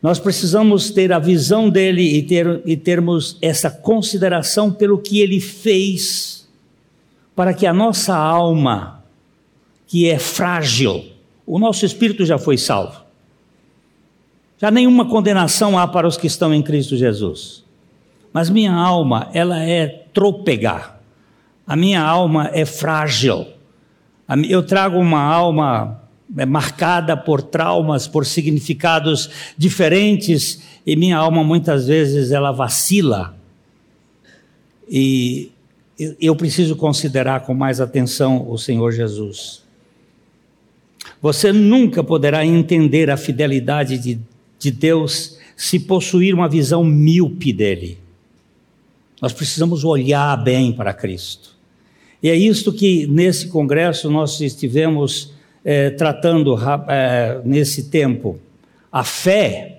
Nós 0.00 0.18
precisamos 0.18 0.90
ter 0.90 1.12
a 1.12 1.18
visão 1.18 1.68
dele 1.68 2.16
e, 2.16 2.22
ter, 2.22 2.62
e 2.64 2.78
termos 2.78 3.36
essa 3.42 3.70
consideração 3.70 4.72
pelo 4.72 4.96
que 4.96 5.20
ele 5.20 5.38
fez, 5.38 6.43
para 7.34 7.52
que 7.54 7.66
a 7.66 7.72
nossa 7.72 8.16
alma, 8.16 9.02
que 9.86 10.08
é 10.08 10.18
frágil, 10.18 11.04
o 11.46 11.58
nosso 11.58 11.84
espírito 11.84 12.24
já 12.24 12.38
foi 12.38 12.56
salvo 12.56 13.04
já 14.64 14.70
nenhuma 14.70 15.04
condenação 15.04 15.78
há 15.78 15.86
para 15.86 16.08
os 16.08 16.16
que 16.16 16.26
estão 16.26 16.54
em 16.54 16.62
Cristo 16.62 16.96
Jesus. 16.96 17.62
Mas 18.32 18.48
minha 18.48 18.72
alma, 18.72 19.28
ela 19.34 19.62
é 19.62 19.86
trôpega. 20.12 20.94
A 21.66 21.76
minha 21.76 22.00
alma 22.00 22.50
é 22.52 22.64
frágil. 22.64 23.46
Eu 24.48 24.62
trago 24.62 24.98
uma 24.98 25.20
alma 25.20 26.00
é, 26.36 26.46
marcada 26.46 27.14
por 27.14 27.42
traumas, 27.42 28.08
por 28.08 28.24
significados 28.24 29.28
diferentes, 29.58 30.62
e 30.86 30.96
minha 30.96 31.18
alma 31.18 31.44
muitas 31.44 31.86
vezes 31.86 32.30
ela 32.30 32.50
vacila. 32.50 33.36
E 34.88 35.52
eu 36.20 36.34
preciso 36.34 36.76
considerar 36.76 37.40
com 37.40 37.54
mais 37.54 37.80
atenção 37.80 38.48
o 38.50 38.58
Senhor 38.58 38.92
Jesus. 38.92 39.62
Você 41.20 41.52
nunca 41.52 42.02
poderá 42.02 42.44
entender 42.44 43.10
a 43.10 43.16
fidelidade 43.16 43.98
de 43.98 44.18
de 44.64 44.70
Deus 44.70 45.38
se 45.56 45.78
possuir 45.78 46.34
uma 46.34 46.48
visão 46.48 46.82
míope 46.82 47.52
dele. 47.52 47.98
Nós 49.20 49.32
precisamos 49.32 49.84
olhar 49.84 50.36
bem 50.42 50.72
para 50.72 50.94
Cristo. 50.94 51.54
E 52.22 52.30
é 52.30 52.34
isto 52.34 52.72
que 52.72 53.06
nesse 53.06 53.48
congresso 53.48 54.10
nós 54.10 54.40
estivemos 54.40 55.32
é, 55.64 55.90
tratando 55.90 56.56
é, 56.88 57.40
nesse 57.44 57.90
tempo. 57.90 58.38
A 58.90 59.04
fé, 59.04 59.73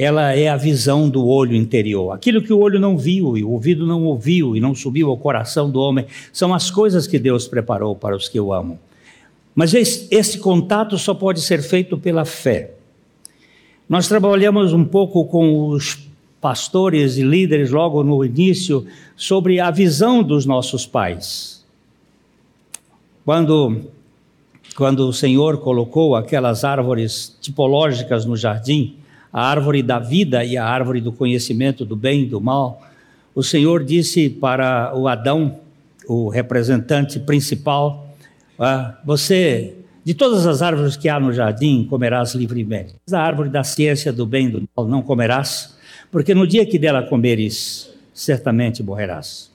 ela 0.00 0.32
é 0.32 0.48
a 0.48 0.56
visão 0.56 1.10
do 1.10 1.26
olho 1.26 1.56
interior. 1.56 2.12
Aquilo 2.12 2.40
que 2.40 2.52
o 2.52 2.60
olho 2.60 2.78
não 2.78 2.96
viu 2.96 3.36
e 3.36 3.42
o 3.42 3.50
ouvido 3.50 3.84
não 3.84 4.04
ouviu 4.04 4.54
e 4.54 4.60
não 4.60 4.72
subiu 4.72 5.10
ao 5.10 5.16
coração 5.16 5.68
do 5.68 5.80
homem, 5.80 6.06
são 6.32 6.54
as 6.54 6.70
coisas 6.70 7.08
que 7.08 7.18
Deus 7.18 7.48
preparou 7.48 7.96
para 7.96 8.14
os 8.14 8.28
que 8.28 8.38
o 8.38 8.52
amam. 8.52 8.78
Mas 9.56 9.74
esse, 9.74 10.06
esse 10.08 10.38
contato 10.38 10.96
só 10.96 11.12
pode 11.12 11.40
ser 11.40 11.60
feito 11.62 11.98
pela 11.98 12.24
fé. 12.24 12.74
Nós 13.88 14.06
trabalhamos 14.06 14.72
um 14.72 14.84
pouco 14.84 15.24
com 15.24 15.66
os 15.66 15.98
pastores 16.40 17.16
e 17.16 17.22
líderes 17.24 17.72
logo 17.72 18.04
no 18.04 18.24
início 18.24 18.86
sobre 19.16 19.58
a 19.58 19.68
visão 19.68 20.22
dos 20.22 20.46
nossos 20.46 20.86
pais. 20.86 21.66
Quando, 23.24 23.80
quando 24.76 25.08
o 25.08 25.12
Senhor 25.12 25.58
colocou 25.58 26.14
aquelas 26.14 26.62
árvores 26.62 27.36
tipológicas 27.40 28.24
no 28.24 28.36
jardim, 28.36 28.97
a 29.32 29.42
árvore 29.42 29.82
da 29.82 29.98
vida 29.98 30.44
e 30.44 30.56
a 30.56 30.64
árvore 30.64 31.00
do 31.00 31.12
conhecimento 31.12 31.84
do 31.84 31.96
bem 31.96 32.22
e 32.22 32.26
do 32.26 32.40
mal, 32.40 32.82
o 33.34 33.42
Senhor 33.42 33.84
disse 33.84 34.28
para 34.28 34.92
o 34.96 35.06
Adão, 35.06 35.60
o 36.06 36.28
representante 36.28 37.20
principal, 37.20 38.08
ah, 38.58 38.98
você 39.04 39.74
de 40.08 40.14
todas 40.14 40.46
as 40.46 40.62
árvores 40.62 40.96
que 40.96 41.06
há 41.06 41.20
no 41.20 41.34
jardim, 41.34 41.84
comerás 41.84 42.34
livremente. 42.34 42.94
Da 43.06 43.20
árvore 43.20 43.50
da 43.50 43.62
ciência 43.62 44.10
do 44.10 44.24
bem 44.24 44.46
e 44.46 44.50
do 44.52 44.68
mal 44.74 44.88
não 44.88 45.02
comerás, 45.02 45.76
porque 46.10 46.34
no 46.34 46.46
dia 46.46 46.64
que 46.64 46.78
dela 46.78 47.02
comeres, 47.02 47.94
certamente 48.14 48.82
morrerás. 48.82 49.50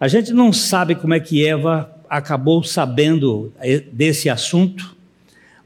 A 0.00 0.08
gente 0.08 0.32
não 0.32 0.52
sabe 0.52 0.96
como 0.96 1.14
é 1.14 1.20
que 1.20 1.46
Eva 1.46 1.88
acabou 2.10 2.64
sabendo 2.64 3.52
desse 3.92 4.28
assunto, 4.28 4.96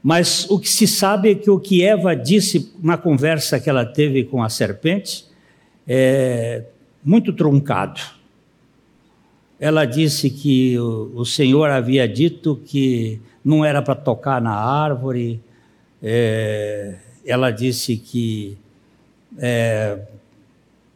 mas 0.03 0.45
o 0.49 0.59
que 0.59 0.69
se 0.69 0.85
sabe 0.85 1.31
é 1.31 1.35
que 1.35 1.49
o 1.49 1.57
que 1.59 1.81
Eva 1.81 2.13
disse 2.13 2.73
na 2.83 2.97
conversa 2.97 3.59
que 3.59 3.69
ela 3.69 3.85
teve 3.85 4.25
com 4.25 4.43
a 4.43 4.49
serpente 4.49 5.25
é 5.87 6.63
muito 7.03 7.31
truncado 7.33 8.01
ela 9.63 9.85
disse 9.85 10.29
que 10.29 10.77
o, 10.77 11.23
Senhor 11.23 11.69
havia 11.69 12.05
dito 12.05 12.59
que 12.65 13.21
não 13.41 13.63
era 13.63 13.81
para 13.81 13.95
tocar 13.95 14.41
na 14.41 14.53
árvore, 14.53 15.39
é, 16.01 16.95
ela 17.25 17.49
disse 17.49 17.95
que 17.95 18.57
é, 19.37 19.99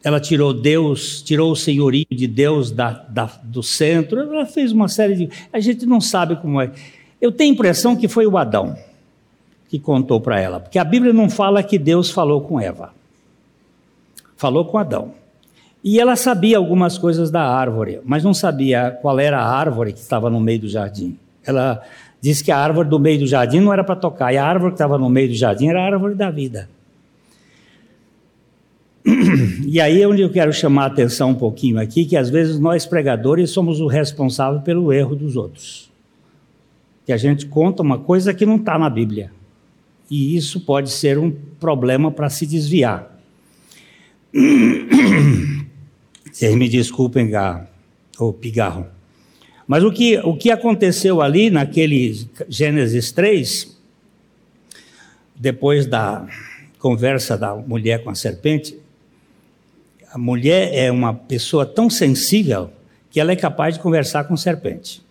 ela 0.03 0.19
tirou 0.19 0.53
Deus, 0.53 1.21
tirou 1.21 1.53
o 1.53 1.55
senhorio 1.55 2.05
de 2.11 2.27
Deus 2.27 2.69
da, 2.69 2.91
da, 2.91 3.31
do 3.41 3.63
centro, 3.63 4.19
ela 4.19 4.45
fez 4.45 4.73
uma 4.73 4.89
série 4.89 5.15
de. 5.15 5.29
A 5.53 5.61
gente 5.61 5.85
não 5.85 6.01
sabe 6.01 6.35
como 6.35 6.59
é. 6.59 6.69
Eu 7.21 7.31
tenho 7.31 7.51
a 7.51 7.53
impressão 7.53 7.95
que 7.95 8.09
foi 8.09 8.27
o 8.27 8.37
Adão 8.37 8.77
que 9.67 9.79
contou 9.79 10.21
para 10.21 10.39
ela, 10.39 10.59
porque 10.59 10.79
a 10.79 10.83
Bíblia 10.83 11.11
não 11.11 11.29
fala 11.29 11.61
que 11.61 11.77
Deus 11.77 12.09
falou 12.09 12.41
com 12.41 12.59
Eva, 12.59 12.93
falou 14.35 14.65
com 14.65 14.77
Adão. 14.77 15.11
E 15.83 15.99
ela 15.99 16.15
sabia 16.15 16.57
algumas 16.57 16.97
coisas 16.97 17.29
da 17.29 17.43
árvore, 17.43 18.01
mas 18.03 18.23
não 18.23 18.33
sabia 18.33 18.97
qual 19.01 19.19
era 19.19 19.39
a 19.39 19.47
árvore 19.47 19.93
que 19.93 19.99
estava 19.99 20.29
no 20.29 20.39
meio 20.39 20.59
do 20.59 20.67
jardim. 20.67 21.17
Ela 21.45 21.81
disse 22.19 22.43
que 22.43 22.51
a 22.51 22.57
árvore 22.57 22.89
do 22.89 22.99
meio 22.99 23.19
do 23.19 23.27
jardim 23.27 23.59
não 23.59 23.71
era 23.71 23.83
para 23.83 23.95
tocar, 23.95 24.33
e 24.33 24.37
a 24.37 24.45
árvore 24.45 24.71
que 24.71 24.75
estava 24.75 24.97
no 24.97 25.09
meio 25.09 25.29
do 25.29 25.35
jardim 25.35 25.67
era 25.67 25.81
a 25.81 25.85
árvore 25.85 26.15
da 26.15 26.29
vida. 26.29 26.69
E 29.65 29.81
aí 29.81 30.01
é 30.01 30.07
onde 30.07 30.21
eu 30.21 30.29
quero 30.29 30.51
chamar 30.53 30.83
a 30.83 30.87
atenção 30.87 31.31
um 31.31 31.35
pouquinho 31.35 31.79
aqui, 31.79 32.05
que 32.05 32.15
às 32.15 32.29
vezes 32.29 32.57
nós 32.57 32.85
pregadores 32.85 33.51
somos 33.51 33.79
o 33.79 33.87
responsável 33.87 34.61
pelo 34.61 34.91
erro 34.91 35.15
dos 35.15 35.35
outros. 35.35 35.91
Que 37.05 37.11
a 37.11 37.17
gente 37.17 37.45
conta 37.45 37.83
uma 37.83 37.97
coisa 37.97 38.33
que 38.33 38.45
não 38.45 38.55
está 38.55 38.77
na 38.77 38.89
Bíblia. 38.89 39.31
E 40.09 40.35
isso 40.37 40.61
pode 40.61 40.89
ser 40.89 41.17
um 41.17 41.31
problema 41.59 42.11
para 42.11 42.29
se 42.29 42.45
desviar. 42.45 43.13
Vocês 46.31 46.55
me 46.55 46.69
desculpem, 46.69 47.31
o 48.19 48.31
pigarro. 48.31 48.87
Mas 49.67 49.83
o 49.83 49.91
que, 49.91 50.17
o 50.19 50.35
que 50.35 50.49
aconteceu 50.49 51.21
ali 51.21 51.49
naquele 51.49 52.27
Gênesis 52.47 53.11
3, 53.11 53.77
depois 55.35 55.85
da 55.85 56.25
conversa 56.79 57.37
da 57.37 57.53
mulher 57.55 58.03
com 58.03 58.09
a 58.09 58.15
serpente, 58.15 58.77
a 60.11 60.17
mulher 60.17 60.73
é 60.73 60.89
uma 60.89 61.13
pessoa 61.13 61.65
tão 61.65 61.89
sensível 61.89 62.71
que 63.11 63.19
ela 63.19 63.31
é 63.31 63.35
capaz 63.35 63.75
de 63.75 63.81
conversar 63.81 64.23
com 64.25 64.37
serpente. 64.37 65.01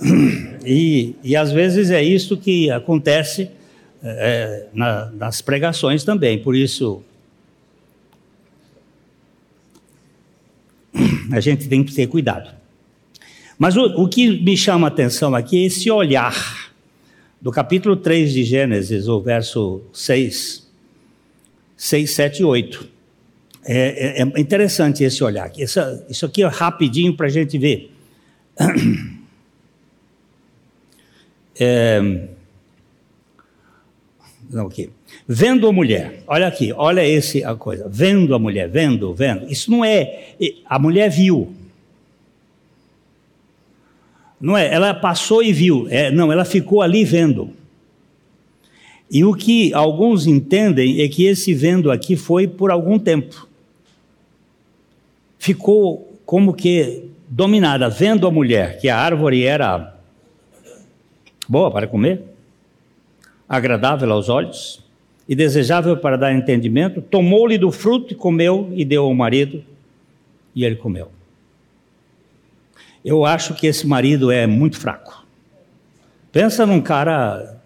E, 0.66 1.14
e 1.22 1.36
às 1.36 1.52
vezes 1.52 1.90
é 1.90 2.02
isso 2.02 2.38
que 2.38 2.70
acontece 2.70 3.50
é, 4.04 4.66
na, 4.74 5.06
nas 5.12 5.40
pregações 5.40 6.04
também, 6.04 6.38
por 6.38 6.54
isso 6.54 7.02
a 11.32 11.40
gente 11.40 11.68
tem 11.68 11.82
que 11.82 11.94
ter 11.94 12.06
cuidado. 12.06 12.54
Mas 13.58 13.76
o, 13.76 13.82
o 14.02 14.08
que 14.08 14.42
me 14.42 14.56
chama 14.56 14.86
a 14.86 14.88
atenção 14.88 15.34
aqui 15.34 15.62
é 15.62 15.66
esse 15.66 15.90
olhar 15.90 16.72
do 17.40 17.50
capítulo 17.50 17.96
3 17.96 18.32
de 18.32 18.44
Gênesis, 18.44 19.08
o 19.08 19.20
verso 19.20 19.82
6, 19.92 20.68
6, 21.76 22.14
7 22.14 22.40
e 22.40 22.44
8. 22.44 22.88
É, 23.66 24.22
é, 24.22 24.40
interessante 24.40 25.02
esse 25.02 25.24
olhar. 25.24 25.50
Isso, 25.56 25.80
isso 26.08 26.26
aqui 26.26 26.42
é 26.42 26.46
rapidinho 26.46 27.16
para 27.16 27.26
a 27.26 27.30
gente 27.30 27.56
ver. 27.58 27.90
É, 31.56 32.30
não, 34.50 34.66
aqui. 34.66 34.90
Vendo 35.26 35.66
a 35.66 35.72
mulher, 35.72 36.22
olha 36.26 36.46
aqui, 36.46 36.72
olha 36.72 37.06
esse 37.06 37.44
a 37.44 37.54
coisa. 37.54 37.88
Vendo 37.88 38.34
a 38.34 38.38
mulher, 38.38 38.68
vendo, 38.68 39.14
vendo. 39.14 39.50
Isso 39.50 39.70
não 39.70 39.84
é. 39.84 40.34
A 40.66 40.78
mulher 40.78 41.10
viu. 41.10 41.52
Não 44.40 44.56
é, 44.56 44.72
ela 44.72 44.92
passou 44.92 45.42
e 45.42 45.52
viu. 45.52 45.86
É, 45.88 46.10
não, 46.10 46.30
ela 46.30 46.44
ficou 46.44 46.82
ali 46.82 47.04
vendo. 47.04 47.50
E 49.10 49.24
o 49.24 49.34
que 49.34 49.72
alguns 49.72 50.26
entendem 50.26 51.00
é 51.00 51.08
que 51.08 51.24
esse 51.24 51.54
vendo 51.54 51.90
aqui 51.90 52.16
foi 52.16 52.46
por 52.46 52.70
algum 52.70 52.98
tempo. 52.98 53.48
Ficou 55.38 56.18
como 56.26 56.52
que 56.52 57.04
dominada, 57.28 57.88
vendo 57.88 58.26
a 58.26 58.30
mulher, 58.30 58.78
que 58.80 58.88
a 58.88 58.98
árvore 58.98 59.44
era 59.44 59.94
boa 61.48 61.70
para 61.70 61.86
comer, 61.86 62.33
agradável 63.48 64.10
aos 64.12 64.28
olhos 64.28 64.82
e 65.28 65.34
desejável 65.34 65.96
para 65.96 66.16
dar 66.16 66.34
entendimento, 66.34 67.00
tomou-lhe 67.00 67.56
do 67.56 67.70
fruto 67.70 68.12
e 68.12 68.16
comeu 68.16 68.70
e 68.74 68.84
deu 68.84 69.04
ao 69.04 69.14
marido, 69.14 69.64
e 70.54 70.64
ele 70.64 70.76
comeu. 70.76 71.10
Eu 73.04 73.24
acho 73.24 73.54
que 73.54 73.66
esse 73.66 73.86
marido 73.86 74.30
é 74.30 74.46
muito 74.46 74.78
fraco. 74.78 75.26
Pensa 76.32 76.64
num 76.64 76.80
cara. 76.80 77.60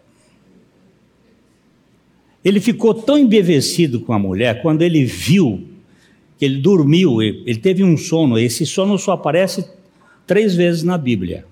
Ele 2.44 2.60
ficou 2.60 2.94
tão 2.94 3.18
embevecido 3.18 4.00
com 4.00 4.12
a 4.12 4.18
mulher 4.18 4.62
quando 4.62 4.82
ele 4.82 5.04
viu 5.04 5.68
que 6.38 6.44
ele 6.44 6.60
dormiu, 6.60 7.20
ele 7.20 7.56
teve 7.56 7.82
um 7.82 7.96
sono. 7.96 8.38
Esse 8.38 8.64
sono 8.64 8.96
só 8.96 9.12
aparece 9.12 9.68
três 10.26 10.54
vezes 10.54 10.82
na 10.84 10.96
Bíblia 10.96 11.44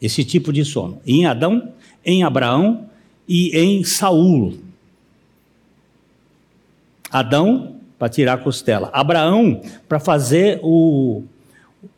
esse 0.00 0.24
tipo 0.24 0.52
de 0.52 0.64
sono. 0.64 1.00
Em 1.06 1.26
Adão, 1.26 1.72
em 2.04 2.22
Abraão 2.22 2.88
e 3.28 3.56
em 3.56 3.84
Saul. 3.84 4.58
Adão 7.10 7.76
para 7.98 8.08
tirar 8.08 8.34
a 8.34 8.38
costela, 8.38 8.88
Abraão 8.92 9.60
para 9.88 10.00
fazer 10.00 10.58
o, 10.62 11.22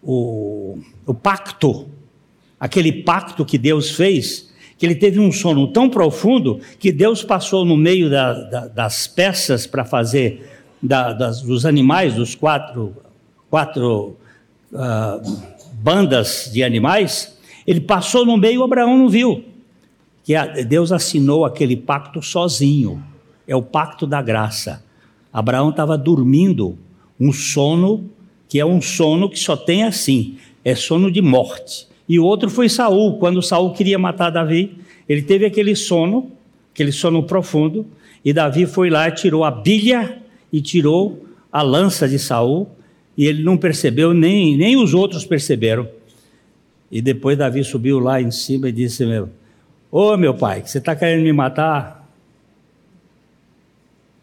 o, 0.03 0.79
o 1.07 1.15
pacto, 1.15 1.89
aquele 2.59 2.91
pacto 2.91 3.45
que 3.45 3.57
Deus 3.57 3.91
fez, 3.91 4.51
que 4.77 4.85
ele 4.85 4.97
teve 4.97 5.21
um 5.21 5.31
sono 5.31 5.69
tão 5.69 5.89
profundo 5.89 6.61
que 6.81 6.91
Deus 6.91 7.23
passou 7.23 7.65
no 7.65 7.77
meio 7.77 8.11
da, 8.11 8.33
da, 8.33 8.69
das 8.69 9.07
peças 9.07 9.65
para 9.65 9.85
fazer 9.85 10.51
da, 10.83 11.13
das, 11.13 11.41
dos 11.41 11.65
animais, 11.65 12.15
dos 12.15 12.35
quatro, 12.35 12.97
quatro 13.49 14.17
uh, 14.73 15.43
bandas 15.75 16.51
de 16.53 16.65
animais, 16.65 17.39
ele 17.65 17.81
passou 17.81 18.27
no 18.27 18.37
meio, 18.37 18.65
Abraão 18.65 18.99
não 18.99 19.09
viu. 19.09 19.45
Que 20.25 20.35
Deus 20.65 20.93
assinou 20.93 21.45
aquele 21.45 21.77
pacto 21.77 22.23
sozinho. 22.23 23.03
É 23.47 23.57
o 23.57 23.63
pacto 23.63 24.07
da 24.07 24.23
graça. 24.23 24.85
Abraão 25.33 25.71
estava 25.71 25.97
dormindo 25.97 26.79
um 27.19 27.33
sono 27.33 28.11
que 28.53 28.61
é 28.61 28.67
um 28.67 28.83
sono 28.83 29.31
que 29.31 29.39
só 29.39 29.57
tem 29.57 29.83
assim, 29.83 30.37
é 30.63 30.75
sono 30.75 31.11
de 31.11 31.23
morte. 31.23 31.89
E 32.07 32.19
o 32.19 32.25
outro 32.25 32.51
foi 32.51 32.69
Saul, 32.69 33.17
quando 33.17 33.41
Saul 33.41 33.73
queria 33.73 33.99
matar 33.99 34.29
Davi, 34.29 34.77
ele 35.09 35.23
teve 35.23 35.47
aquele 35.47 35.75
sono, 35.75 36.31
aquele 36.71 36.93
sono 36.93 37.23
profundo, 37.23 37.87
e 38.23 38.31
Davi 38.31 38.67
foi 38.67 38.91
lá 38.91 39.09
e 39.09 39.13
tirou 39.13 39.43
a 39.43 39.51
bilha 39.51 40.21
e 40.53 40.61
tirou 40.61 41.25
a 41.51 41.63
lança 41.63 42.07
de 42.07 42.19
Saul, 42.19 42.69
e 43.17 43.27
ele 43.27 43.43
não 43.43 43.57
percebeu, 43.57 44.13
nem, 44.13 44.55
nem 44.55 44.77
os 44.77 44.93
outros 44.93 45.25
perceberam. 45.25 45.89
E 46.91 47.01
depois 47.01 47.39
Davi 47.39 47.65
subiu 47.65 47.99
lá 47.99 48.21
em 48.21 48.31
cima 48.31 48.69
e 48.69 48.73
disse: 48.73 49.07
meu, 49.07 49.31
Ô 49.95 50.17
meu 50.17 50.33
pai, 50.33 50.63
você 50.65 50.79
está 50.79 50.97
querendo 50.97 51.23
me 51.23 51.35
matar? 51.35 52.09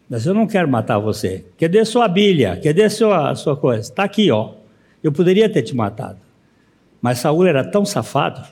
Mas 0.08 0.26
eu 0.26 0.34
não 0.34 0.44
quero 0.44 0.68
matar 0.68 0.98
você. 0.98 1.44
Cadê 1.56 1.84
sua 1.84 2.08
bilha? 2.08 2.60
Cadê 2.60 2.90
sua, 2.90 3.36
sua 3.36 3.56
coisa? 3.56 3.82
Está 3.82 4.02
aqui, 4.02 4.32
ó. 4.32 4.54
Eu 5.00 5.12
poderia 5.12 5.48
ter 5.48 5.62
te 5.62 5.76
matado. 5.76 6.18
Mas 7.00 7.20
Saul 7.20 7.46
era 7.46 7.62
tão 7.62 7.84
safado 7.84 8.44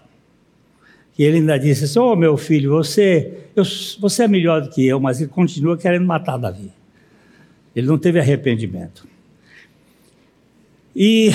que 1.13 1.25
ele 1.25 1.39
ainda 1.39 1.59
disse 1.59 1.87
assim: 1.87 1.99
Ô 1.99 2.13
oh, 2.13 2.17
meu 2.17 2.37
filho, 2.37 2.71
você, 2.71 3.49
eu, 3.57 3.65
você 3.99 4.23
é 4.23 4.29
melhor 4.29 4.63
do 4.63 4.71
que 4.71 4.87
eu, 4.87 5.01
mas 5.01 5.21
ele 5.21 5.29
continua 5.29 5.77
querendo 5.77 6.07
matar 6.07 6.37
Davi. 6.37 6.73
Ele 7.75 7.89
não 7.89 7.99
teve 7.99 8.21
arrependimento. 8.21 9.09
E 10.95 11.33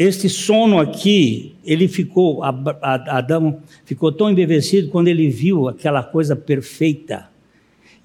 este 0.00 0.30
sono 0.30 0.78
aqui, 0.78 1.56
ele 1.62 1.86
ficou, 1.86 2.42
Adão 2.42 3.60
ficou 3.84 4.10
tão 4.10 4.30
embevecido 4.30 4.88
quando 4.88 5.08
ele 5.08 5.28
viu 5.28 5.68
aquela 5.68 6.02
coisa 6.02 6.34
perfeita. 6.34 7.28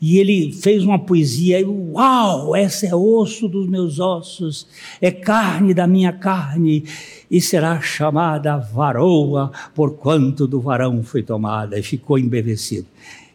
E 0.01 0.19
ele 0.19 0.51
fez 0.51 0.84
uma 0.84 0.99
poesia, 0.99 1.58
e, 1.58 1.63
uau, 1.63 2.53
essa 2.53 2.86
é 2.86 2.93
osso 2.93 3.47
dos 3.47 3.69
meus 3.69 3.97
ossos, 3.97 4.67
é 4.99 5.10
carne 5.10 5.73
da 5.73 5.88
minha 5.88 6.12
carne, 6.12 6.84
e 7.31 7.39
será 7.39 7.79
chamada 7.79 8.58
varoa, 8.58 9.53
porquanto 9.73 10.45
do 10.45 10.60
varão 10.60 11.01
foi 11.01 11.23
tomada, 11.23 11.79
e 11.79 11.81
ficou 11.81 12.19
embevecido. 12.19 12.88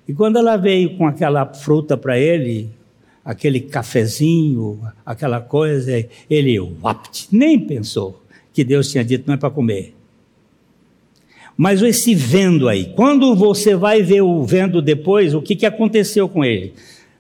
E 0.06 0.12
quando 0.12 0.36
ela 0.36 0.58
veio 0.58 0.98
com 0.98 1.06
aquela 1.06 1.46
fruta 1.46 1.96
para 1.96 2.18
ele, 2.18 2.68
aquele 3.24 3.58
cafezinho, 3.58 4.82
aquela 5.04 5.40
coisa, 5.40 6.06
ele, 6.28 6.60
wapt, 6.60 7.28
nem 7.32 7.58
pensou 7.58 8.19
que 8.52 8.64
Deus 8.64 8.90
tinha 8.90 9.04
dito 9.04 9.26
não 9.26 9.34
é 9.34 9.36
para 9.36 9.50
comer. 9.50 9.94
Mas 11.56 11.82
esse 11.82 12.14
vendo 12.14 12.68
aí, 12.68 12.86
quando 12.96 13.34
você 13.34 13.74
vai 13.74 14.02
ver 14.02 14.22
o 14.22 14.42
vendo 14.44 14.80
depois, 14.80 15.34
o 15.34 15.42
que, 15.42 15.54
que 15.54 15.66
aconteceu 15.66 16.28
com 16.28 16.44
ele? 16.44 16.72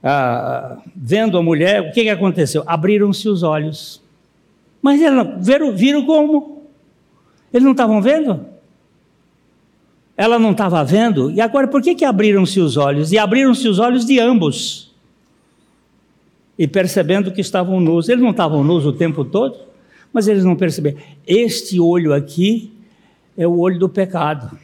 Ah, 0.02 0.78
vendo 0.96 1.36
a 1.36 1.42
mulher, 1.42 1.82
o 1.82 1.92
que, 1.92 2.02
que 2.02 2.08
aconteceu? 2.08 2.62
Abriram-se 2.66 3.28
os 3.28 3.42
olhos. 3.42 4.02
Mas 4.80 5.00
eles 5.02 5.26
viram, 5.40 5.72
viram 5.76 6.06
como? 6.06 6.62
Eles 7.52 7.64
não 7.64 7.72
estavam 7.72 8.00
vendo? 8.00 8.46
Ela 10.16 10.38
não 10.38 10.52
estava 10.52 10.82
vendo? 10.84 11.30
E 11.30 11.40
agora, 11.40 11.68
por 11.68 11.82
que, 11.82 11.94
que 11.94 12.04
abriram-se 12.04 12.60
os 12.60 12.76
olhos? 12.76 13.12
E 13.12 13.18
abriram-se 13.18 13.68
os 13.68 13.78
olhos 13.78 14.06
de 14.06 14.18
ambos. 14.18 14.90
E 16.58 16.66
percebendo 16.66 17.32
que 17.32 17.40
estavam 17.40 17.80
nus. 17.80 18.08
Eles 18.08 18.22
não 18.22 18.30
estavam 18.30 18.64
nus 18.64 18.84
o 18.84 18.92
tempo 18.92 19.24
todo? 19.24 19.69
Mas 20.12 20.28
eles 20.28 20.44
não 20.44 20.56
perceberam. 20.56 20.98
Este 21.26 21.78
olho 21.78 22.12
aqui 22.12 22.72
é 23.36 23.46
o 23.46 23.58
olho 23.58 23.78
do 23.78 23.88
pecado. 23.88 24.58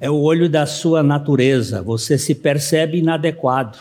É 0.00 0.10
o 0.10 0.20
olho 0.20 0.48
da 0.48 0.66
sua 0.66 1.02
natureza. 1.02 1.82
Você 1.82 2.18
se 2.18 2.34
percebe 2.34 2.98
inadequado, 2.98 3.78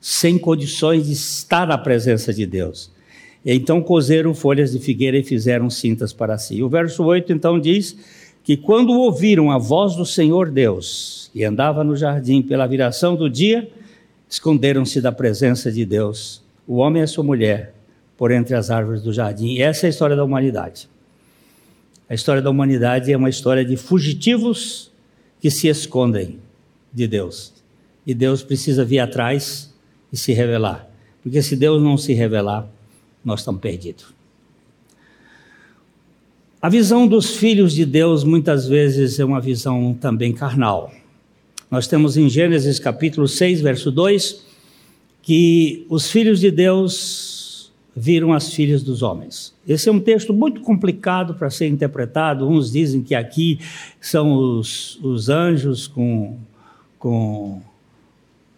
sem 0.00 0.38
condições 0.38 1.06
de 1.06 1.12
estar 1.12 1.66
na 1.66 1.78
presença 1.78 2.34
de 2.34 2.44
Deus. 2.44 2.90
Então 3.44 3.80
cozeram 3.80 4.34
folhas 4.34 4.72
de 4.72 4.80
figueira 4.80 5.16
e 5.16 5.22
fizeram 5.22 5.70
cintas 5.70 6.12
para 6.12 6.36
si. 6.36 6.62
O 6.62 6.68
verso 6.68 7.04
8 7.04 7.32
então 7.32 7.60
diz 7.60 7.96
que 8.42 8.56
quando 8.56 8.90
ouviram 8.92 9.52
a 9.52 9.58
voz 9.58 9.94
do 9.94 10.04
Senhor 10.04 10.50
Deus, 10.50 11.30
e 11.32 11.44
andava 11.44 11.84
no 11.84 11.94
jardim 11.94 12.42
pela 12.42 12.66
viração 12.66 13.14
do 13.14 13.30
dia, 13.30 13.70
esconderam-se 14.28 15.00
da 15.00 15.12
presença 15.12 15.70
de 15.70 15.84
Deus, 15.84 16.42
o 16.66 16.76
homem 16.76 17.02
e 17.02 17.04
a 17.04 17.06
sua 17.06 17.22
mulher, 17.22 17.75
por 18.16 18.30
entre 18.30 18.54
as 18.54 18.70
árvores 18.70 19.02
do 19.02 19.12
jardim. 19.12 19.48
E 19.48 19.62
essa 19.62 19.86
é 19.86 19.88
a 19.88 19.90
história 19.90 20.16
da 20.16 20.24
humanidade. 20.24 20.88
A 22.08 22.14
história 22.14 22.40
da 22.40 22.50
humanidade 22.50 23.12
é 23.12 23.16
uma 23.16 23.28
história 23.28 23.64
de 23.64 23.76
fugitivos 23.76 24.90
que 25.40 25.50
se 25.50 25.68
escondem 25.68 26.38
de 26.92 27.06
Deus. 27.06 27.52
E 28.06 28.14
Deus 28.14 28.42
precisa 28.42 28.84
vir 28.84 29.00
atrás 29.00 29.74
e 30.12 30.16
se 30.16 30.32
revelar. 30.32 30.88
Porque 31.22 31.42
se 31.42 31.56
Deus 31.56 31.82
não 31.82 31.98
se 31.98 32.12
revelar, 32.12 32.68
nós 33.24 33.40
estamos 33.40 33.60
perdidos. 33.60 34.14
A 36.62 36.68
visão 36.68 37.06
dos 37.06 37.36
filhos 37.36 37.74
de 37.74 37.84
Deus 37.84 38.24
muitas 38.24 38.66
vezes 38.66 39.18
é 39.18 39.24
uma 39.24 39.40
visão 39.40 39.92
também 39.94 40.32
carnal. 40.32 40.92
Nós 41.70 41.86
temos 41.88 42.16
em 42.16 42.28
Gênesis 42.28 42.78
capítulo 42.78 43.26
6, 43.26 43.60
verso 43.60 43.90
2, 43.90 44.44
que 45.22 45.84
os 45.88 46.08
filhos 46.08 46.38
de 46.38 46.50
Deus 46.52 47.35
viram 47.98 48.34
as 48.34 48.52
filhas 48.52 48.82
dos 48.82 49.02
homens. 49.02 49.54
Esse 49.66 49.88
é 49.88 49.92
um 49.92 49.98
texto 49.98 50.34
muito 50.34 50.60
complicado 50.60 51.34
para 51.34 51.48
ser 51.48 51.66
interpretado. 51.66 52.46
Uns 52.46 52.70
dizem 52.70 53.02
que 53.02 53.14
aqui 53.14 53.58
são 53.98 54.34
os, 54.34 54.98
os 55.02 55.30
anjos 55.30 55.86
com, 55.86 56.36
com 56.98 57.62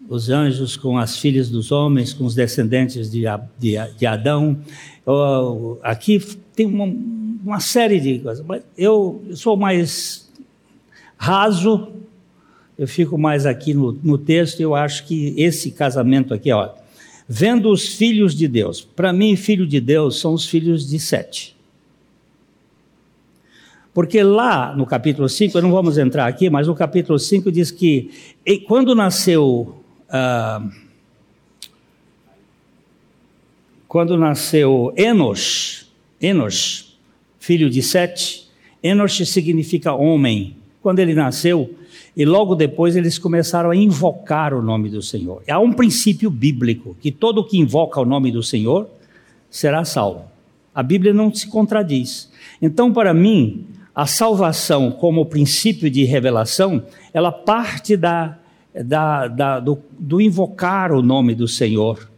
os 0.08 0.28
anjos 0.28 0.76
com 0.76 0.98
as 0.98 1.16
filhas 1.16 1.48
dos 1.48 1.70
homens, 1.70 2.12
com 2.12 2.24
os 2.24 2.34
descendentes 2.34 3.08
de, 3.08 3.22
de, 3.56 3.76
de 3.96 4.06
Adão. 4.06 4.58
Aqui 5.84 6.18
tem 6.56 6.66
uma, 6.66 6.92
uma 7.44 7.60
série 7.60 8.00
de 8.00 8.18
coisas, 8.18 8.44
mas 8.44 8.62
eu 8.76 9.22
sou 9.34 9.56
mais 9.56 10.28
raso, 11.16 11.92
eu 12.76 12.88
fico 12.88 13.16
mais 13.16 13.46
aqui 13.46 13.72
no, 13.72 13.92
no 14.02 14.18
texto, 14.18 14.60
eu 14.60 14.74
acho 14.74 15.06
que 15.06 15.32
esse 15.36 15.70
casamento 15.70 16.34
aqui, 16.34 16.50
ó, 16.50 16.70
vendo 17.28 17.70
os 17.70 17.94
filhos 17.94 18.34
de 18.34 18.48
Deus, 18.48 18.80
para 18.80 19.12
mim, 19.12 19.36
filho 19.36 19.66
de 19.66 19.80
Deus 19.80 20.18
são 20.18 20.32
os 20.32 20.48
filhos 20.48 20.88
de 20.88 20.98
Sete. 20.98 21.54
Porque 23.92 24.22
lá 24.22 24.74
no 24.74 24.86
capítulo 24.86 25.28
5, 25.28 25.60
não 25.60 25.72
vamos 25.72 25.98
entrar 25.98 26.26
aqui, 26.26 26.48
mas 26.48 26.68
no 26.68 26.74
capítulo 26.74 27.18
5 27.18 27.50
diz 27.50 27.70
que 27.70 28.10
quando 28.66 28.94
nasceu 28.94 29.82
ah, 30.08 30.66
quando 33.88 34.18
nasceu 34.18 34.92
Enos, 34.96 35.90
Enos, 36.20 36.98
filho 37.38 37.70
de 37.70 37.82
Sete, 37.82 38.48
Enos 38.82 39.16
significa 39.16 39.94
homem. 39.94 40.56
Quando 40.82 40.98
ele 40.98 41.14
nasceu, 41.14 41.74
e 42.18 42.24
logo 42.24 42.56
depois 42.56 42.96
eles 42.96 43.16
começaram 43.16 43.70
a 43.70 43.76
invocar 43.76 44.52
o 44.52 44.60
nome 44.60 44.90
do 44.90 45.00
Senhor. 45.00 45.40
Há 45.48 45.60
um 45.60 45.72
princípio 45.72 46.28
bíblico 46.28 46.96
que 47.00 47.12
todo 47.12 47.44
que 47.44 47.56
invoca 47.56 48.00
o 48.00 48.04
nome 48.04 48.32
do 48.32 48.42
Senhor 48.42 48.90
será 49.48 49.84
salvo. 49.84 50.24
A 50.74 50.82
Bíblia 50.82 51.14
não 51.14 51.32
se 51.32 51.46
contradiz. 51.46 52.28
Então, 52.60 52.92
para 52.92 53.14
mim, 53.14 53.66
a 53.94 54.04
salvação 54.04 54.90
como 54.90 55.26
princípio 55.26 55.88
de 55.88 56.02
revelação, 56.04 56.82
ela 57.14 57.30
parte 57.30 57.96
da 57.96 58.36
da, 58.84 59.26
da, 59.26 59.60
do, 59.60 59.78
do 59.98 60.20
invocar 60.20 60.92
o 60.92 61.02
nome 61.02 61.34
do 61.34 61.48
Senhor 61.48 62.08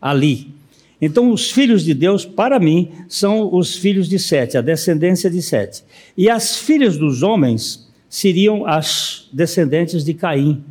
ali. 0.00 0.52
Então, 1.00 1.30
os 1.30 1.50
filhos 1.50 1.84
de 1.84 1.94
Deus, 1.94 2.24
para 2.24 2.58
mim, 2.58 2.90
são 3.08 3.54
os 3.54 3.76
filhos 3.76 4.08
de 4.08 4.18
Sete, 4.18 4.58
a 4.58 4.60
descendência 4.60 5.30
de 5.30 5.40
Sete. 5.40 5.84
E 6.16 6.28
as 6.28 6.56
filhas 6.56 6.96
dos 6.96 7.22
homens 7.22 7.87
seriam 8.08 8.66
as 8.66 9.28
descendentes 9.32 10.04
de 10.04 10.14
Caim, 10.14 10.64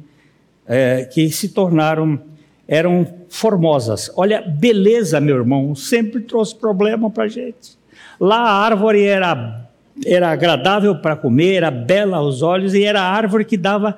é, 0.68 1.06
que 1.06 1.30
se 1.30 1.50
tornaram, 1.50 2.20
eram 2.68 3.08
formosas. 3.30 4.12
Olha, 4.16 4.42
beleza, 4.42 5.20
meu 5.20 5.38
irmão, 5.38 5.76
sempre 5.76 6.22
trouxe 6.22 6.56
problema 6.56 7.10
para 7.10 7.26
a 7.26 7.28
gente. 7.28 7.78
Lá 8.20 8.38
a 8.38 8.66
árvore 8.66 9.04
era, 9.04 9.70
era 10.06 10.32
agradável 10.32 10.96
para 10.96 11.16
comer, 11.16 11.56
era 11.56 11.72
bela 11.72 12.18
aos 12.18 12.42
olhos 12.42 12.74
e 12.74 12.84
era 12.84 13.02
a 13.02 13.10
árvore 13.10 13.46
que 13.46 13.56
dava 13.56 13.96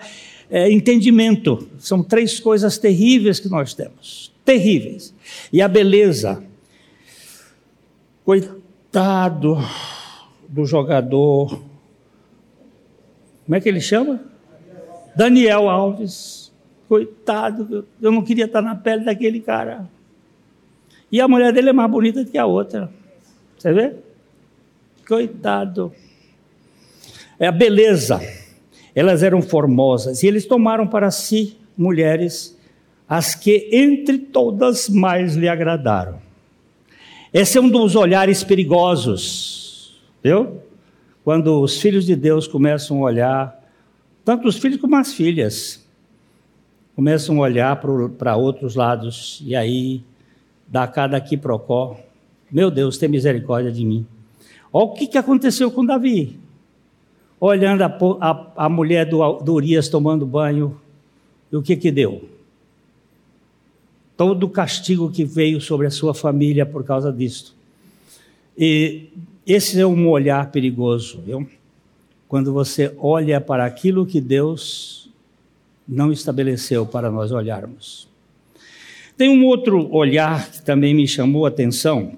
é, 0.49 0.71
entendimento. 0.71 1.67
São 1.79 2.03
três 2.03 2.39
coisas 2.39 2.77
terríveis 2.77 3.39
que 3.39 3.49
nós 3.49 3.73
temos. 3.73 4.31
Terríveis. 4.43 5.13
E 5.53 5.61
a 5.61 5.67
beleza. 5.67 6.43
Coitado 8.25 9.57
do 10.47 10.65
jogador. 10.65 11.68
Como 13.49 13.57
é 13.57 13.61
que 13.61 13.67
ele 13.67 13.81
chama? 13.81 14.19
Daniel 15.15 15.67
Alves. 15.67 16.51
Coitado, 16.87 17.83
eu 17.99 18.11
não 18.11 18.21
queria 18.21 18.45
estar 18.45 18.61
na 18.61 18.75
pele 18.75 19.05
daquele 19.05 19.39
cara. 19.39 19.89
E 21.11 21.19
a 21.19 21.27
mulher 21.27 21.51
dele 21.51 21.71
é 21.71 21.73
mais 21.73 21.89
bonita 21.89 22.23
do 22.23 22.29
que 22.29 22.37
a 22.37 22.45
outra. 22.45 22.91
Você 23.57 23.73
vê? 23.73 23.95
Coitado. 25.07 25.91
É 27.39 27.47
a 27.47 27.51
beleza. 27.51 28.21
Elas 28.93 29.23
eram 29.23 29.41
formosas 29.41 30.21
e 30.21 30.27
eles 30.27 30.45
tomaram 30.45 30.85
para 30.85 31.09
si 31.09 31.57
mulheres 31.75 32.55
as 33.07 33.33
que 33.33 33.67
entre 33.71 34.19
todas 34.19 34.87
mais 34.87 35.35
lhe 35.35 35.49
agradaram. 35.49 36.21
Esse 37.33 37.57
é 37.57 37.61
um 37.61 37.69
dos 37.69 37.95
olhares 37.95 38.43
perigosos, 38.43 39.99
viu? 40.23 40.68
Quando 41.23 41.61
os 41.61 41.79
filhos 41.79 42.05
de 42.05 42.15
Deus 42.15 42.47
começam 42.47 42.97
a 42.97 43.01
olhar, 43.01 43.69
tanto 44.23 44.47
os 44.47 44.57
filhos 44.57 44.79
como 44.79 44.95
as 44.95 45.13
filhas, 45.13 45.85
começam 46.95 47.37
a 47.37 47.41
olhar 47.41 47.81
para 48.17 48.35
outros 48.35 48.75
lados 48.75 49.41
e 49.45 49.55
aí 49.55 50.03
dá 50.67 50.87
cada 50.87 51.19
quiprocó. 51.19 51.99
Meu 52.51 52.71
Deus, 52.71 52.97
tem 52.97 53.09
misericórdia 53.09 53.71
de 53.71 53.85
mim. 53.85 54.05
Olha 54.71 54.85
o 54.85 54.93
que, 54.93 55.07
que 55.07 55.17
aconteceu 55.17 55.71
com 55.71 55.85
Davi 55.85 56.39
olhando 57.39 57.83
a, 57.83 57.97
a, 58.19 58.65
a 58.65 58.69
mulher 58.69 59.05
do, 59.05 59.33
do 59.39 59.53
Urias 59.53 59.87
tomando 59.87 60.25
banho, 60.25 60.79
e 61.51 61.55
o 61.55 61.61
que 61.61 61.75
que 61.75 61.91
deu? 61.91 62.27
Todo 64.17 64.43
o 64.45 64.49
castigo 64.49 65.09
que 65.09 65.23
veio 65.23 65.61
sobre 65.61 65.87
a 65.87 65.91
sua 65.91 66.13
família 66.13 66.65
por 66.65 66.83
causa 66.83 67.11
disto. 67.11 67.55
E 68.57 69.07
esse 69.53 69.79
é 69.79 69.85
um 69.85 70.07
olhar 70.07 70.51
perigoso, 70.51 71.21
viu? 71.25 71.47
Quando 72.27 72.53
você 72.53 72.93
olha 72.99 73.41
para 73.41 73.65
aquilo 73.65 74.05
que 74.05 74.21
Deus 74.21 75.09
não 75.87 76.11
estabeleceu 76.11 76.85
para 76.85 77.09
nós 77.09 77.31
olharmos. 77.31 78.07
Tem 79.17 79.27
um 79.27 79.43
outro 79.45 79.91
olhar 79.91 80.51
que 80.51 80.61
também 80.61 80.93
me 80.93 81.07
chamou 81.07 81.45
a 81.45 81.49
atenção, 81.49 82.13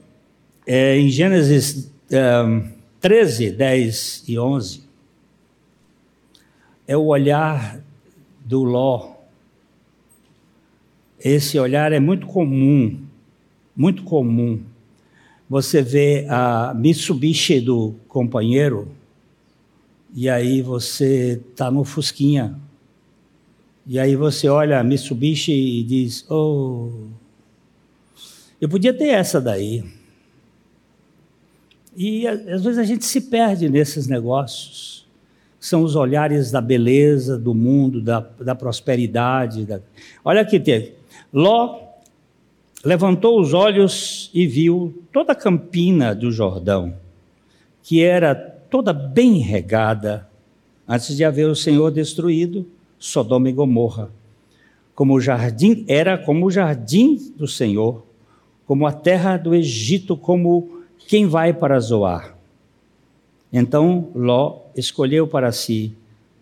é 0.67 0.97
em 0.97 1.09
Gênesis 1.09 1.89
eh, 2.11 2.63
13, 2.99 3.51
10 3.51 4.23
e 4.27 4.37
11 4.37 4.91
é 6.91 6.97
o 6.97 7.05
olhar 7.05 7.79
do 8.43 8.63
Ló. 8.65 9.13
Esse 11.23 11.57
olhar 11.57 11.93
é 11.93 12.01
muito 12.01 12.27
comum, 12.27 12.99
muito 13.73 14.03
comum. 14.03 14.61
Você 15.51 15.81
vê 15.81 16.25
a 16.29 16.73
Mitsubishi 16.73 17.59
do 17.59 17.93
companheiro 18.07 18.87
e 20.15 20.29
aí 20.29 20.61
você 20.61 21.41
está 21.51 21.69
no 21.69 21.83
Fusquinha. 21.83 22.57
E 23.85 23.99
aí 23.99 24.15
você 24.15 24.47
olha 24.47 24.79
a 24.79 24.83
Mitsubishi 24.83 25.51
e 25.51 25.83
diz: 25.83 26.25
Oh, 26.31 27.09
eu 28.61 28.69
podia 28.69 28.93
ter 28.93 29.09
essa 29.09 29.41
daí. 29.41 29.83
E 31.97 32.25
às 32.25 32.63
vezes 32.63 32.77
a 32.77 32.85
gente 32.85 33.03
se 33.03 33.19
perde 33.19 33.67
nesses 33.67 34.07
negócios 34.07 35.05
são 35.59 35.83
os 35.83 35.97
olhares 35.97 36.49
da 36.49 36.61
beleza 36.61 37.37
do 37.37 37.53
mundo, 37.53 38.01
da, 38.01 38.21
da 38.39 38.55
prosperidade. 38.55 39.65
Da... 39.65 39.81
Olha 40.23 40.39
aqui. 40.41 40.93
Ló 41.33 41.90
levantou 42.83 43.39
os 43.39 43.53
olhos 43.53 44.29
e 44.33 44.47
viu 44.47 45.03
toda 45.11 45.33
a 45.33 45.35
campina 45.35 46.15
do 46.15 46.31
Jordão, 46.31 46.95
que 47.83 48.01
era 48.01 48.33
toda 48.33 48.91
bem 48.91 49.37
regada, 49.37 50.27
antes 50.87 51.15
de 51.15 51.23
haver 51.23 51.47
o 51.47 51.55
Senhor 51.55 51.91
destruído 51.91 52.67
Sodoma 52.97 53.49
e 53.49 53.53
Gomorra. 53.53 54.11
Como 54.95 55.13
o 55.13 55.21
jardim, 55.21 55.85
era 55.87 56.17
como 56.17 56.45
o 56.45 56.51
jardim 56.51 57.33
do 57.35 57.47
Senhor, 57.47 58.03
como 58.65 58.85
a 58.85 58.91
terra 58.91 59.37
do 59.37 59.53
Egito, 59.53 60.17
como 60.17 60.81
quem 61.07 61.27
vai 61.27 61.53
para 61.53 61.79
Zoar. 61.79 62.37
Então 63.51 64.09
Ló 64.15 64.61
escolheu 64.75 65.27
para 65.27 65.51
si 65.51 65.95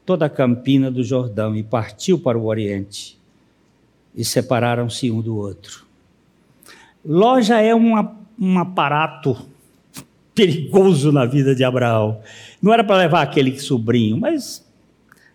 toda 0.06 0.26
a 0.26 0.30
campina 0.30 0.92
do 0.92 1.04
Jordão 1.04 1.56
e 1.56 1.64
partiu 1.64 2.20
para 2.20 2.38
o 2.38 2.46
Oriente. 2.46 3.18
E 4.16 4.26
separaram-se 4.26 5.10
um 5.12 5.22
do 5.22 5.38
outro. 5.38 5.89
Ló 7.06 7.42
já 7.42 7.62
é 7.62 7.74
um 7.74 8.60
aparato 8.60 9.38
perigoso 10.34 11.12
na 11.12 11.26
vida 11.26 11.54
de 11.54 11.64
Abraão. 11.64 12.20
Não 12.62 12.74
era 12.74 12.84
para 12.84 12.98
levar 12.98 13.22
aquele 13.22 13.60
sobrinho, 13.60 14.18
mas 14.18 14.66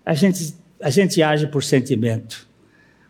a 0.05 0.14
gente, 0.14 0.55
a 0.83 0.88
gente 0.88 1.22
age 1.22 1.46
por 1.46 1.62
sentimento. 1.62 2.46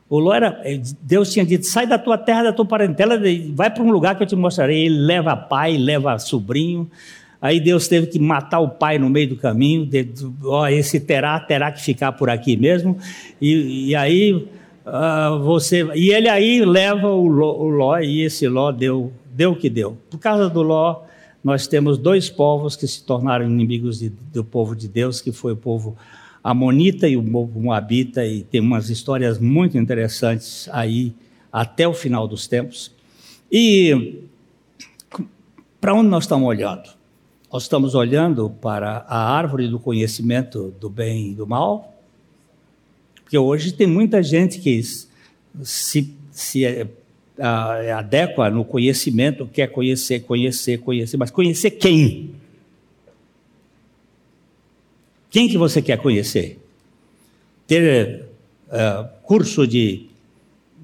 O 0.09 0.19
Ló 0.19 0.35
era, 0.35 0.61
Deus 1.01 1.33
tinha 1.33 1.45
dito: 1.45 1.67
sai 1.67 1.87
da 1.87 1.99
tua 1.99 2.19
terra, 2.19 2.45
da 2.45 2.53
tua 2.53 2.67
parentela, 2.67 3.21
vai 3.55 3.71
para 3.71 3.83
um 3.83 3.90
lugar 3.90 4.17
que 4.17 4.23
eu 4.23 4.27
te 4.27 4.37
mostrarei. 4.37 4.87
Ele 4.87 4.99
leva 4.99 5.37
pai, 5.37 5.77
leva 5.77 6.19
sobrinho. 6.19 6.90
Aí 7.40 7.61
Deus 7.61 7.87
teve 7.88 8.07
que 8.07 8.19
matar 8.19 8.61
o 8.61 8.71
pai 8.71 8.99
no 8.99 9.09
meio 9.11 9.29
do 9.29 9.37
caminho. 9.37 9.85
De, 9.87 10.09
ó, 10.45 10.67
esse 10.67 10.99
terá, 10.99 11.38
terá 11.38 11.71
que 11.71 11.83
ficar 11.83 12.12
por 12.12 12.31
aqui 12.31 12.57
mesmo. 12.57 12.99
E, 13.40 13.90
e 13.90 13.95
aí 13.95 14.49
uh, 14.85 15.38
você. 15.42 15.88
E 15.94 16.11
ele 16.11 16.29
aí 16.29 16.64
leva 16.64 17.09
o 17.09 17.27
Ló, 17.27 17.57
o 17.57 17.68
Ló, 17.68 17.99
e 17.99 18.23
esse 18.23 18.47
Ló 18.49 18.70
deu, 18.70 19.12
deu 19.33 19.53
o 19.53 19.57
que 19.57 19.70
deu. 19.70 19.97
Por 20.11 20.18
causa 20.18 20.49
do 20.49 20.62
Ló, 20.62 21.03
nós 21.42 21.66
temos 21.66 21.99
dois 21.99 22.31
povos 22.31 22.77
que 22.77 22.87
se 22.87 23.03
tornaram 23.03 23.44
inimigos 23.44 23.99
de, 23.99 24.09
do 24.09 24.44
povo 24.44 24.75
de 24.75 24.88
Deus, 24.88 25.20
que 25.20 25.33
foi 25.33 25.53
o 25.53 25.57
povo 25.57 25.97
amonita 26.42 27.09
e 27.09 27.16
o 27.16 27.23
povo 27.23 27.61
moabita, 27.61 28.25
e 28.27 28.42
tem 28.42 28.61
umas 28.61 28.90
histórias 28.90 29.38
muito 29.38 29.79
interessantes 29.79 30.68
aí 30.73 31.14
até 31.53 31.87
o 31.88 31.94
final 31.94 32.29
dos 32.29 32.47
tempos. 32.47 32.92
E 33.51 34.25
para 35.81 35.94
onde 35.94 36.09
nós 36.09 36.25
estamos 36.25 36.49
olhando? 36.49 36.90
Nós 37.53 37.62
estamos 37.62 37.94
olhando 37.94 38.51
para 38.51 39.05
a 39.07 39.33
árvore 39.37 39.68
do 39.68 39.79
conhecimento 39.79 40.75
do 40.81 40.90
bem 40.90 41.31
e 41.31 41.35
do 41.35 41.47
mal, 41.47 41.94
porque 43.35 43.38
hoje 43.38 43.73
tem 43.73 43.88
muita 43.88 44.23
gente 44.23 44.61
que 44.61 44.81
se, 45.64 46.14
se 46.31 46.87
adequa 47.92 48.49
no 48.49 48.64
conhecimento, 48.64 49.44
quer 49.53 49.66
conhecer, 49.66 50.20
conhecer, 50.20 50.79
conhecer, 50.79 51.16
mas 51.16 51.33
conhecer 51.33 51.73
quem? 51.73 52.31
Quem 55.29 55.49
que 55.49 55.59
você 55.59 55.83
quer 55.83 55.99
conhecer? 55.99 56.61
Ter 57.66 58.25
uh, 58.68 59.09
curso 59.25 59.66
de, 59.66 60.07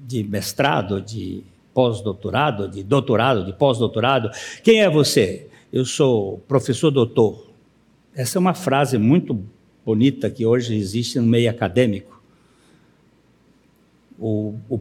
de 0.05 0.21
mestrado, 0.21 1.01
de 1.01 1.43
pós-doutorado, 1.73 2.67
de 2.67 2.83
doutorado, 2.83 3.45
de 3.45 3.53
pós-doutorado. 3.53 4.29
Quem 4.61 4.81
é 4.81 4.89
você? 4.89 5.47
Eu 5.71 5.85
sou 5.85 6.39
professor 6.49 6.91
doutor. 6.91 7.47
Essa 8.13 8.37
é 8.37 8.41
uma 8.41 8.53
frase 8.53 8.97
muito 8.97 9.41
bonita 9.85 10.29
que 10.29 10.45
hoje 10.45 10.75
existe 10.75 11.17
no 11.17 11.27
meio 11.27 11.49
acadêmico. 11.49 12.20
O, 14.21 14.55
o, 14.69 14.79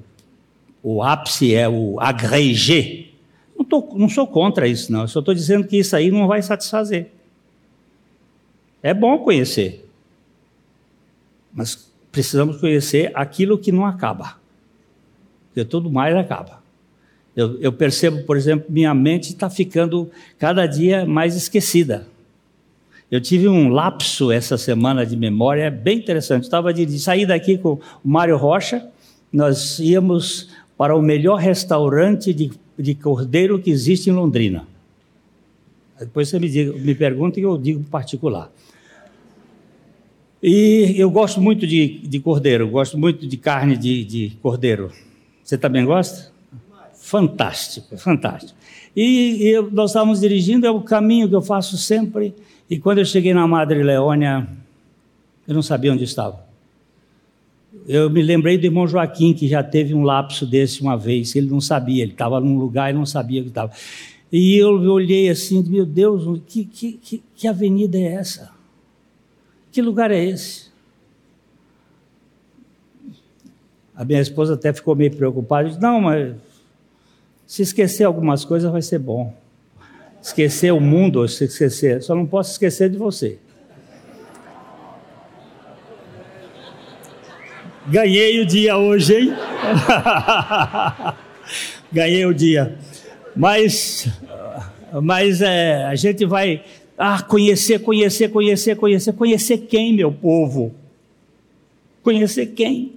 o 0.82 1.02
ápice 1.02 1.54
é 1.54 1.66
o 1.66 1.98
agrégé. 1.98 3.06
Não, 3.58 3.64
tô, 3.64 3.94
não 3.96 4.08
sou 4.08 4.26
contra 4.26 4.68
isso, 4.68 4.92
não. 4.92 5.02
Eu 5.02 5.08
só 5.08 5.20
estou 5.20 5.34
dizendo 5.34 5.66
que 5.66 5.78
isso 5.78 5.96
aí 5.96 6.10
não 6.10 6.28
vai 6.28 6.42
satisfazer. 6.42 7.10
É 8.82 8.94
bom 8.94 9.18
conhecer, 9.18 9.88
mas 11.52 11.90
precisamos 12.12 12.58
conhecer 12.58 13.10
aquilo 13.14 13.58
que 13.58 13.70
não 13.70 13.84
acaba, 13.84 14.38
porque 15.48 15.64
tudo 15.64 15.90
mais 15.90 16.16
acaba. 16.16 16.60
Eu, 17.36 17.60
eu 17.60 17.72
percebo, 17.72 18.22
por 18.24 18.36
exemplo, 18.36 18.66
minha 18.68 18.92
mente 18.94 19.30
está 19.30 19.48
ficando 19.48 20.10
cada 20.38 20.66
dia 20.66 21.06
mais 21.06 21.36
esquecida. 21.36 22.06
Eu 23.10 23.20
tive 23.20 23.48
um 23.48 23.68
lapso 23.68 24.30
essa 24.30 24.56
semana 24.56 25.04
de 25.04 25.16
memória 25.16 25.70
bem 25.70 25.98
interessante. 25.98 26.44
Estava 26.44 26.72
de, 26.72 26.86
de 26.86 26.98
sair 26.98 27.26
daqui 27.26 27.58
com 27.58 27.72
o 27.72 27.80
Mário 28.08 28.36
Rocha, 28.36 28.88
nós 29.32 29.78
íamos 29.78 30.48
para 30.76 30.96
o 30.96 31.02
melhor 31.02 31.36
restaurante 31.36 32.32
de, 32.32 32.50
de 32.78 32.94
cordeiro 32.94 33.58
que 33.58 33.70
existe 33.70 34.10
em 34.10 34.12
Londrina. 34.12 34.66
Depois 35.98 36.28
você 36.28 36.38
me, 36.38 36.48
diga, 36.48 36.72
me 36.72 36.94
pergunta 36.94 37.38
e 37.38 37.42
eu 37.42 37.58
digo 37.58 37.82
particular. 37.84 38.50
E 40.42 40.94
eu 40.96 41.10
gosto 41.10 41.40
muito 41.40 41.66
de, 41.66 41.98
de 41.98 42.18
cordeiro, 42.18 42.68
gosto 42.68 42.96
muito 42.96 43.26
de 43.26 43.36
carne 43.36 43.76
de, 43.76 44.04
de 44.04 44.32
cordeiro. 44.40 44.90
Você 45.44 45.58
também 45.58 45.84
gosta? 45.84 46.30
fantástico, 47.10 47.98
fantástico. 47.98 48.56
E, 48.94 49.48
e 49.48 49.62
nós 49.72 49.90
estávamos 49.90 50.20
dirigindo, 50.20 50.64
é 50.64 50.70
o 50.70 50.80
caminho 50.80 51.28
que 51.28 51.34
eu 51.34 51.42
faço 51.42 51.76
sempre, 51.76 52.32
e 52.68 52.78
quando 52.78 52.98
eu 52.98 53.04
cheguei 53.04 53.34
na 53.34 53.46
Madre 53.48 53.82
Leônia, 53.82 54.46
eu 55.48 55.54
não 55.54 55.62
sabia 55.62 55.92
onde 55.92 56.04
estava. 56.04 56.44
Eu 57.86 58.10
me 58.10 58.22
lembrei 58.22 58.58
do 58.58 58.64
irmão 58.64 58.86
Joaquim, 58.86 59.32
que 59.32 59.48
já 59.48 59.62
teve 59.62 59.94
um 59.94 60.02
lapso 60.02 60.46
desse 60.46 60.80
uma 60.80 60.96
vez, 60.96 61.34
ele 61.34 61.50
não 61.50 61.60
sabia, 61.60 62.02
ele 62.02 62.12
estava 62.12 62.40
num 62.40 62.58
lugar 62.58 62.90
e 62.90 62.92
não 62.92 63.06
sabia 63.06 63.42
que 63.42 63.48
estava. 63.48 63.72
E 64.32 64.56
eu 64.56 64.70
olhei 64.70 65.28
assim, 65.28 65.62
meu 65.62 65.84
Deus, 65.84 66.40
que, 66.46 66.64
que, 66.64 66.92
que, 66.92 67.22
que 67.34 67.48
avenida 67.48 67.98
é 67.98 68.12
essa? 68.14 68.50
Que 69.72 69.82
lugar 69.82 70.10
é 70.10 70.24
esse? 70.24 70.70
A 73.94 74.04
minha 74.04 74.20
esposa 74.20 74.54
até 74.54 74.72
ficou 74.72 74.94
meio 74.94 75.14
preocupada, 75.14 75.68
disse, 75.68 75.80
não, 75.80 76.00
mas 76.00 76.34
se 77.46 77.62
esquecer 77.62 78.04
algumas 78.04 78.44
coisas 78.44 78.70
vai 78.70 78.82
ser 78.82 78.98
bom. 78.98 79.34
Esquecer 80.22 80.72
o 80.72 80.80
mundo, 80.80 81.26
se 81.26 81.44
esquecer, 81.44 82.02
só 82.02 82.14
não 82.14 82.26
posso 82.26 82.52
esquecer 82.52 82.88
de 82.88 82.96
você. 82.96 83.38
Ganhei 87.90 88.40
o 88.40 88.46
dia 88.46 88.76
hoje, 88.76 89.16
hein? 89.16 89.34
Ganhei 91.92 92.24
o 92.24 92.32
dia. 92.32 92.78
Mas, 93.34 94.08
mas 95.02 95.42
é, 95.42 95.86
a 95.86 95.96
gente 95.96 96.24
vai 96.24 96.62
ah, 96.96 97.20
conhecer, 97.20 97.80
conhecer, 97.80 98.28
conhecer, 98.28 98.76
conhecer. 98.76 99.12
Conhecer 99.12 99.58
quem, 99.58 99.92
meu 99.92 100.12
povo? 100.12 100.72
Conhecer 102.00 102.46
quem? 102.46 102.92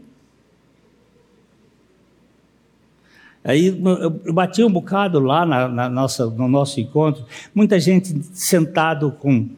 Aí 3.43 3.82
eu 4.25 4.34
bati 4.34 4.63
um 4.63 4.71
bocado 4.71 5.19
lá 5.19 5.43
na, 5.43 5.67
na 5.67 5.89
nossa, 5.89 6.27
no 6.27 6.47
nosso 6.47 6.79
encontro, 6.79 7.25
muita 7.53 7.79
gente 7.79 8.15
sentado 8.32 9.12
com 9.12 9.49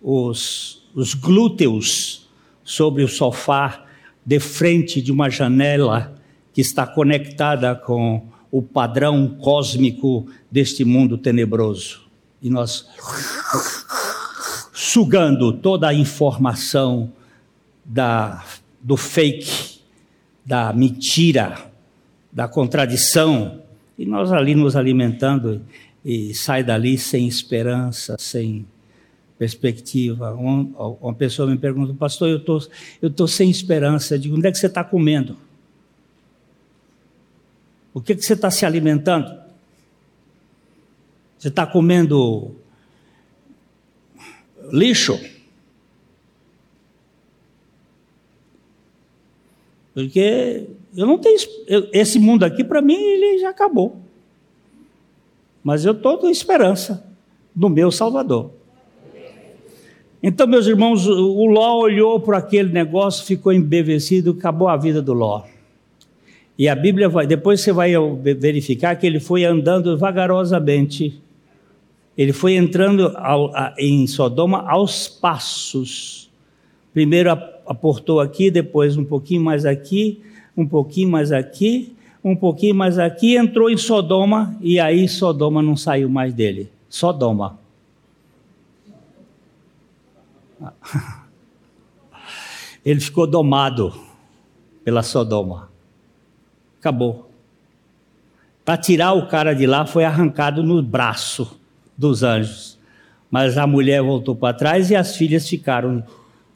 os, 0.00 0.84
os 0.94 1.14
glúteos 1.14 2.28
sobre 2.62 3.02
o 3.02 3.08
sofá, 3.08 3.87
de 4.28 4.38
frente 4.38 5.00
de 5.00 5.10
uma 5.10 5.30
janela 5.30 6.14
que 6.52 6.60
está 6.60 6.86
conectada 6.86 7.74
com 7.74 8.26
o 8.50 8.60
padrão 8.60 9.26
cósmico 9.40 10.28
deste 10.50 10.84
mundo 10.84 11.16
tenebroso. 11.16 12.02
E 12.42 12.50
nós 12.50 12.86
sugando 14.70 15.54
toda 15.54 15.88
a 15.88 15.94
informação 15.94 17.10
da, 17.82 18.44
do 18.82 18.98
fake, 18.98 19.80
da 20.44 20.74
mentira, 20.74 21.66
da 22.30 22.46
contradição, 22.46 23.62
e 23.98 24.04
nós 24.04 24.30
ali 24.30 24.54
nos 24.54 24.76
alimentando 24.76 25.62
e, 26.04 26.34
sai 26.34 26.62
dali 26.62 26.98
sem 26.98 27.26
esperança, 27.26 28.14
sem 28.18 28.66
perspectiva. 29.38 30.34
Uma, 30.34 30.88
uma 31.00 31.14
pessoa 31.14 31.48
me 31.48 31.56
pergunta, 31.56 31.94
pastor, 31.94 32.28
eu 32.28 32.40
tô, 32.40 32.58
estou 32.58 33.10
tô 33.10 33.28
sem 33.28 33.48
esperança. 33.48 34.16
Eu 34.16 34.18
digo, 34.18 34.36
onde 34.36 34.48
é 34.48 34.50
que 34.50 34.58
você 34.58 34.66
está 34.66 34.82
comendo? 34.82 35.36
O 37.94 38.00
que, 38.00 38.14
que 38.14 38.22
você 38.22 38.34
está 38.34 38.50
se 38.50 38.66
alimentando? 38.66 39.32
Você 41.38 41.48
está 41.48 41.64
comendo 41.64 42.56
lixo? 44.72 45.18
Porque 49.94 50.68
eu 50.96 51.06
não 51.06 51.18
tenho. 51.18 51.38
Eu, 51.66 51.88
esse 51.92 52.18
mundo 52.18 52.44
aqui, 52.44 52.62
para 52.62 52.82
mim, 52.82 52.94
ele 52.94 53.38
já 53.38 53.50
acabou. 53.50 54.00
Mas 55.62 55.84
eu 55.84 55.92
estou 55.92 56.18
com 56.18 56.28
esperança 56.28 57.04
no 57.54 57.68
meu 57.68 57.90
Salvador. 57.90 58.57
Então, 60.22 60.46
meus 60.46 60.66
irmãos, 60.66 61.06
o 61.06 61.46
Ló 61.46 61.78
olhou 61.78 62.18
para 62.18 62.38
aquele 62.38 62.72
negócio, 62.72 63.24
ficou 63.24 63.52
embevecido, 63.52 64.32
acabou 64.32 64.68
a 64.68 64.76
vida 64.76 65.00
do 65.00 65.12
Ló. 65.12 65.44
E 66.58 66.68
a 66.68 66.74
Bíblia 66.74 67.08
vai, 67.08 67.24
depois 67.24 67.60
você 67.60 67.72
vai 67.72 67.92
verificar 68.36 68.96
que 68.96 69.06
ele 69.06 69.20
foi 69.20 69.44
andando 69.44 69.96
vagarosamente. 69.96 71.22
Ele 72.16 72.32
foi 72.32 72.56
entrando 72.56 73.12
ao, 73.16 73.54
a, 73.54 73.74
em 73.78 74.08
Sodoma 74.08 74.68
aos 74.68 75.06
passos. 75.06 76.28
Primeiro 76.92 77.30
aportou 77.30 78.18
aqui, 78.18 78.50
depois 78.50 78.96
um 78.96 79.04
pouquinho 79.04 79.40
mais 79.40 79.64
aqui, 79.64 80.20
um 80.56 80.66
pouquinho 80.66 81.10
mais 81.10 81.30
aqui, 81.30 81.92
um 82.24 82.34
pouquinho 82.34 82.74
mais 82.74 82.98
aqui, 82.98 83.36
entrou 83.36 83.70
em 83.70 83.76
Sodoma 83.76 84.56
e 84.60 84.80
aí 84.80 85.06
Sodoma 85.06 85.62
não 85.62 85.76
saiu 85.76 86.08
mais 86.08 86.34
dele. 86.34 86.68
Sodoma. 86.88 87.67
Ele 92.84 93.00
ficou 93.00 93.26
domado 93.26 93.92
pela 94.84 95.02
Sodoma. 95.02 95.70
Acabou. 96.78 97.30
Para 98.64 98.76
tirar 98.76 99.12
o 99.12 99.26
cara 99.28 99.54
de 99.54 99.66
lá 99.66 99.86
foi 99.86 100.04
arrancado 100.04 100.62
no 100.62 100.82
braço 100.82 101.58
dos 101.96 102.22
anjos. 102.22 102.78
Mas 103.30 103.58
a 103.58 103.66
mulher 103.66 104.02
voltou 104.02 104.34
para 104.34 104.56
trás 104.56 104.90
e 104.90 104.96
as 104.96 105.16
filhas 105.16 105.48
ficaram 105.48 106.02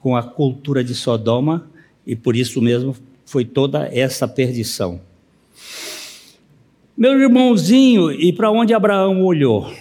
com 0.00 0.16
a 0.16 0.22
cultura 0.22 0.82
de 0.82 0.94
Sodoma 0.94 1.66
e 2.06 2.16
por 2.16 2.34
isso 2.36 2.60
mesmo 2.60 2.96
foi 3.24 3.44
toda 3.44 3.88
essa 3.92 4.26
perdição. 4.26 5.00
Meu 6.96 7.18
irmãozinho, 7.18 8.10
e 8.12 8.32
para 8.32 8.50
onde 8.50 8.74
Abraão 8.74 9.22
olhou? 9.22 9.72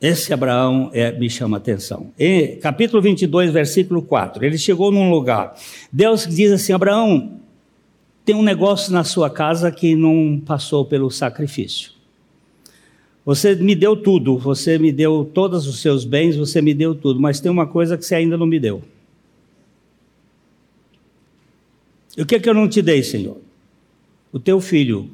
Esse 0.00 0.32
Abraão 0.32 0.90
é, 0.92 1.10
me 1.10 1.28
chama 1.28 1.56
a 1.56 1.58
atenção. 1.58 2.12
Em 2.16 2.56
capítulo 2.60 3.02
22, 3.02 3.50
versículo 3.50 4.00
4, 4.00 4.44
ele 4.44 4.56
chegou 4.56 4.92
num 4.92 5.10
lugar. 5.10 5.56
Deus 5.92 6.24
diz 6.24 6.52
assim: 6.52 6.72
Abraão, 6.72 7.40
tem 8.24 8.34
um 8.34 8.42
negócio 8.42 8.92
na 8.92 9.02
sua 9.02 9.28
casa 9.28 9.72
que 9.72 9.96
não 9.96 10.40
passou 10.44 10.84
pelo 10.84 11.10
sacrifício. 11.10 11.92
Você 13.24 13.56
me 13.56 13.74
deu 13.74 13.96
tudo, 13.96 14.38
você 14.38 14.78
me 14.78 14.92
deu 14.92 15.24
todos 15.24 15.66
os 15.66 15.80
seus 15.80 16.04
bens, 16.04 16.36
você 16.36 16.62
me 16.62 16.72
deu 16.72 16.94
tudo, 16.94 17.20
mas 17.20 17.40
tem 17.40 17.50
uma 17.50 17.66
coisa 17.66 17.98
que 17.98 18.04
você 18.04 18.14
ainda 18.14 18.36
não 18.36 18.46
me 18.46 18.60
deu. 18.60 18.82
E 22.16 22.22
o 22.22 22.26
que 22.26 22.36
é 22.36 22.38
que 22.38 22.48
eu 22.48 22.54
não 22.54 22.68
te 22.68 22.80
dei, 22.80 23.02
Senhor? 23.02 23.38
O 24.32 24.38
teu 24.38 24.60
filho, 24.60 25.10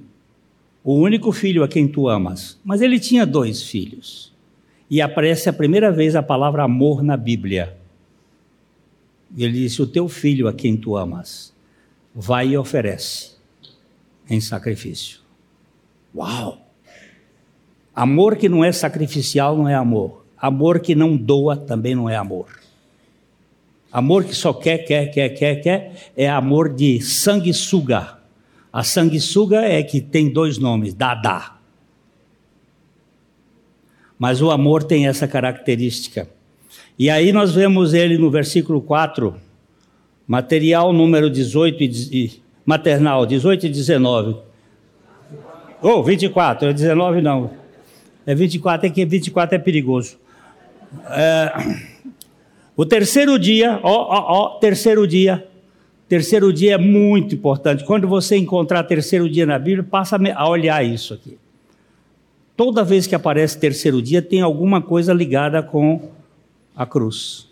o 0.83 0.94
único 0.94 1.33
filho 1.33 1.64
a 1.64 1.68
quem 1.68 1.88
tu 1.88 2.09
amas. 2.09 2.61
Mas 2.62 2.83
ele 2.83 3.01
tinha 3.01 3.25
dois 3.25 3.62
filhos. 3.62 4.34
E 4.94 5.02
aparece 5.02 5.48
a 5.48 5.52
primeira 5.52 5.90
vez 5.90 6.14
a 6.14 6.22
palavra 6.22 6.62
amor 6.62 7.02
na 7.02 7.16
Bíblia. 7.16 7.76
Ele 9.37 9.62
disse: 9.62 9.83
O 9.83 9.88
teu 9.88 10.09
filho 10.09 10.46
a 10.46 10.52
quem 10.52 10.76
tu 10.76 10.96
amas, 10.96 11.52
vai 12.14 12.50
e 12.50 12.57
oferece 12.57 13.33
em 14.30 14.40
sacrifício. 14.40 15.18
Uau! 16.14 16.64
Amor 17.92 18.37
que 18.37 18.48
não 18.48 18.64
é 18.64 18.70
sacrificial 18.70 19.57
não 19.57 19.68
é 19.68 19.74
amor. 19.74 20.24
Amor 20.40 20.78
que 20.78 20.94
não 20.94 21.16
doa 21.16 21.57
também 21.57 21.96
não 21.96 22.09
é 22.09 22.14
amor. 22.14 22.46
Amor 23.90 24.22
que 24.22 24.33
só 24.33 24.52
quer, 24.52 24.78
quer, 24.78 25.07
quer, 25.07 25.30
quer, 25.30 25.57
quer, 25.57 26.12
é 26.16 26.30
amor 26.30 26.72
de 26.72 27.00
sanguessuga. 27.00 28.18
A 28.72 28.85
sanguessuga 28.85 29.61
é 29.61 29.83
que 29.83 30.00
tem 30.00 30.33
dois 30.33 30.57
nomes, 30.57 30.94
dada. 30.94 31.53
Mas 34.18 34.40
o 34.40 34.50
amor 34.50 34.83
tem 34.85 35.07
essa 35.07 35.27
característica. 35.27 36.29
E 36.98 37.11
aí 37.11 37.33
nós 37.33 37.55
vemos 37.55 37.92
ele 37.94 38.16
no 38.16 38.31
versículo 38.31 38.81
4, 38.81 39.35
material 40.27 40.92
número 40.92 41.29
18 41.29 41.83
e 41.83 42.42
maternal, 42.64 43.27
18 43.27 43.66
e 43.66 43.68
19. 43.68 44.37
Oh, 45.83 46.03
24, 46.03 46.68
é 46.68 46.72
19 46.72 47.20
não. 47.20 47.50
É 48.27 48.35
24, 48.35 48.87
é 48.87 48.90
que 48.90 49.05
24 49.05 49.57
é 49.57 49.59
perigoso. 49.59 50.16
É, 51.11 51.53
o 52.77 52.87
terceiro 52.87 53.38
dia, 53.38 53.79
ó, 53.83 53.92
ó, 53.92 54.24
ó, 54.38 54.48
terceiro 54.59 55.07
dia. 55.07 55.46
Terceiro 56.09 56.53
dia 56.53 56.74
é 56.74 56.79
muito 56.79 57.35
importante. 57.35 57.85
Quando 57.85 58.07
você 58.07 58.37
encontrar 58.37 58.85
terceiro 58.85 59.29
dia 59.29 59.44
na 59.46 59.59
Bíblia, 59.59 59.83
passa 59.83 60.18
a 60.35 60.48
olhar 60.48 60.85
isso 60.85 61.14
aqui. 61.14 61.38
Toda 62.56 62.84
vez 62.84 63.06
que 63.06 63.14
aparece 63.14 63.58
terceiro 63.58 64.00
dia, 64.00 64.22
tem 64.22 64.40
alguma 64.40 64.80
coisa 64.80 65.12
ligada 65.12 65.62
com 65.62 66.08
a 66.74 66.86
cruz. 66.86 67.48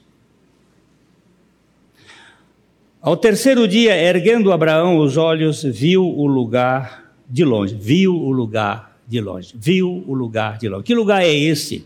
Ao 3.00 3.16
terceiro 3.16 3.66
dia, 3.66 3.96
erguendo 3.96 4.52
Abraão 4.52 4.98
os 4.98 5.16
olhos, 5.16 5.64
viu 5.64 6.04
o 6.04 6.24
lugar 6.26 7.12
de 7.28 7.44
longe. 7.44 7.74
Viu 7.74 8.14
o 8.14 8.30
lugar 8.30 8.96
de 9.08 9.20
longe. 9.20 9.52
Viu 9.58 10.04
o 10.06 10.14
lugar 10.14 10.56
de 10.58 10.68
longe. 10.68 10.84
Que 10.84 10.94
lugar 10.94 11.20
é 11.22 11.34
esse? 11.34 11.84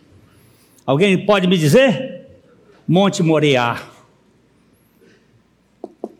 Alguém 0.85 1.24
pode 1.24 1.46
me 1.46 1.57
dizer? 1.57 2.26
Monte 2.87 3.22
Moriá. 3.22 3.83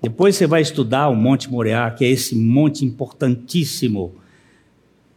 Depois 0.01 0.35
você 0.35 0.47
vai 0.47 0.63
estudar 0.63 1.09
o 1.09 1.15
Monte 1.15 1.51
Moriá, 1.51 1.91
que 1.91 2.05
é 2.05 2.09
esse 2.09 2.35
monte 2.35 2.85
importantíssimo 2.85 4.15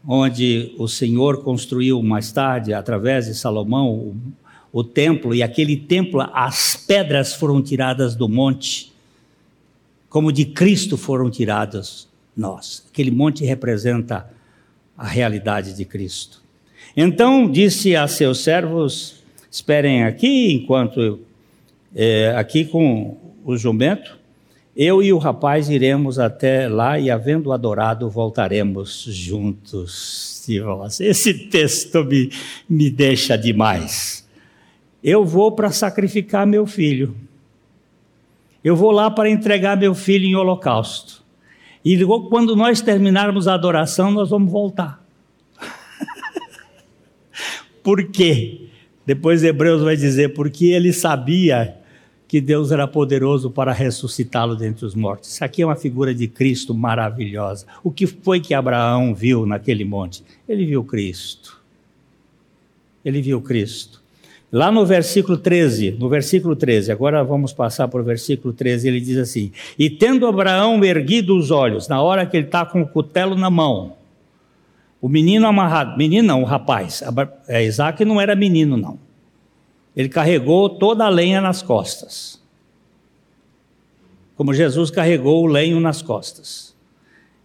onde 0.06 0.74
o 0.78 0.88
Senhor 0.88 1.44
construiu 1.44 2.02
mais 2.02 2.32
tarde, 2.32 2.74
através 2.74 3.26
de 3.26 3.36
Salomão, 3.36 3.90
o, 3.90 4.16
o 4.72 4.84
templo, 4.84 5.36
e 5.36 5.44
aquele 5.44 5.76
templo, 5.76 6.22
as 6.34 6.76
pedras 6.76 7.34
foram 7.34 7.62
tiradas 7.62 8.16
do 8.16 8.30
monte, 8.30 8.92
como 10.10 10.32
de 10.32 10.46
Cristo 10.46 10.98
foram 10.98 11.30
tiradas 11.30 12.08
nós. 12.36 12.86
Aquele 12.92 13.12
monte 13.12 13.44
representa 13.44 14.30
a 14.98 15.08
realidade 15.08 15.76
de 15.76 15.86
Cristo. 15.86 16.42
Então 16.96 17.50
disse 17.50 17.96
a 17.96 18.08
seus 18.08 18.40
servos: 18.40 19.24
esperem 19.52 20.04
aqui, 20.04 20.54
enquanto 20.54 21.20
é, 21.96 22.34
aqui 22.36 22.66
com 22.66 23.18
o 23.44 23.58
jumento, 23.58 24.19
eu 24.82 25.04
e 25.04 25.12
o 25.12 25.18
rapaz 25.18 25.70
iremos 25.70 26.18
até 26.18 26.70
lá 26.70 26.98
e, 26.98 27.12
havendo 27.12 27.52
adorado, 27.52 28.10
voltaremos 28.10 29.04
juntos. 29.10 30.48
Esse 31.02 31.34
texto 31.34 32.02
me, 32.06 32.32
me 32.70 32.90
deixa 32.90 33.38
demais. 33.38 34.26
Eu 35.04 35.26
vou 35.26 35.52
para 35.52 35.70
sacrificar 35.70 36.48
meu 36.48 36.66
filho. 36.66 37.14
Eu 38.64 38.74
vou 38.74 38.92
lá 38.92 39.12
para 39.12 39.30
entregar 39.30 39.76
meu 39.76 39.94
filho 39.94 40.26
em 40.26 40.38
holocausto. 40.38 41.26
E 41.84 42.00
quando 42.30 42.56
nós 42.56 42.80
terminarmos 42.80 43.50
a 43.50 43.56
adoração, 43.56 44.12
nós 44.12 44.30
vamos 44.30 44.50
voltar. 44.50 45.06
Por 47.84 48.06
quê? 48.06 48.70
Depois 49.06 49.44
Hebreus 49.44 49.82
vai 49.82 49.98
dizer, 49.98 50.30
porque 50.30 50.68
ele 50.68 50.94
sabia 50.94 51.79
que 52.30 52.40
Deus 52.40 52.72
era 52.72 52.88
poderoso 52.88 53.50
para 53.50 53.74
ressuscitá-lo 53.74 54.56
dentre 54.56 54.86
os 54.86 54.94
mortos. 54.94 55.32
Isso 55.32 55.44
aqui 55.44 55.64
é 55.64 55.66
uma 55.66 55.76
figura 55.76 56.14
de 56.14 56.28
Cristo 56.28 56.76
maravilhosa. 56.76 57.66
O 57.84 57.90
que 57.90 58.06
foi 58.06 58.40
que 58.40 58.54
Abraão 58.54 59.16
viu 59.16 59.48
naquele 59.48 59.84
monte? 59.84 60.24
Ele 60.48 60.64
viu 60.64 60.84
Cristo. 60.84 61.60
Ele 63.04 63.20
viu 63.20 63.42
Cristo. 63.42 64.00
Lá 64.52 64.72
no 64.72 64.86
versículo 64.86 65.40
13, 65.40 65.98
no 66.00 66.08
versículo 66.08 66.56
13, 66.56 66.92
agora 66.92 67.24
vamos 67.24 67.52
passar 67.52 67.88
para 67.88 68.00
o 68.00 68.04
versículo 68.04 68.54
13, 68.54 68.88
ele 68.88 69.02
diz 69.02 69.18
assim: 69.18 69.52
E 69.78 69.90
tendo 69.90 70.28
Abraão 70.28 70.84
erguido 70.86 71.36
os 71.36 71.50
olhos, 71.50 71.88
na 71.88 72.00
hora 72.00 72.28
que 72.28 72.38
ele 72.38 72.46
está 72.46 72.64
com 72.64 72.84
o 72.84 72.88
cutelo 72.88 73.36
na 73.36 73.50
mão, 73.50 73.94
o 75.02 75.10
menino 75.10 75.48
amarrado, 75.48 75.98
menino 75.98 76.28
não, 76.28 76.44
o 76.44 76.46
rapaz, 76.46 77.02
é, 77.48 77.66
Isaac 77.66 78.06
não 78.06 78.22
era 78.22 78.36
menino, 78.36 78.78
não. 78.78 79.09
Ele 80.00 80.08
carregou 80.08 80.70
toda 80.70 81.04
a 81.04 81.10
lenha 81.10 81.42
nas 81.42 81.62
costas. 81.62 82.42
Como 84.38 84.54
Jesus 84.54 84.90
carregou 84.90 85.44
o 85.44 85.46
lenho 85.46 85.78
nas 85.82 86.02
costas. 86.02 86.74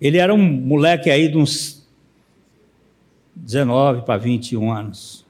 Ele 0.01 0.19
era 0.19 0.33
um 0.33 0.39
moleque 0.39 1.11
aí 1.11 1.29
de 1.29 1.37
uns 1.37 1.85
19 3.35 4.03
para 4.03 4.19
21 4.19 4.71
anos. 4.71 5.27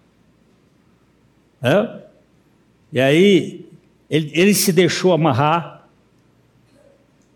É? 1.62 2.02
E 2.92 3.00
aí, 3.00 3.70
ele, 4.10 4.30
ele 4.34 4.52
se 4.52 4.70
deixou 4.70 5.14
amarrar. 5.14 5.88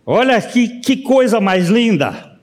Olha 0.05 0.39
que, 0.43 0.81
que 0.81 0.99
coisa 0.99 1.41
mais 1.41 1.71
linda! 1.71 2.39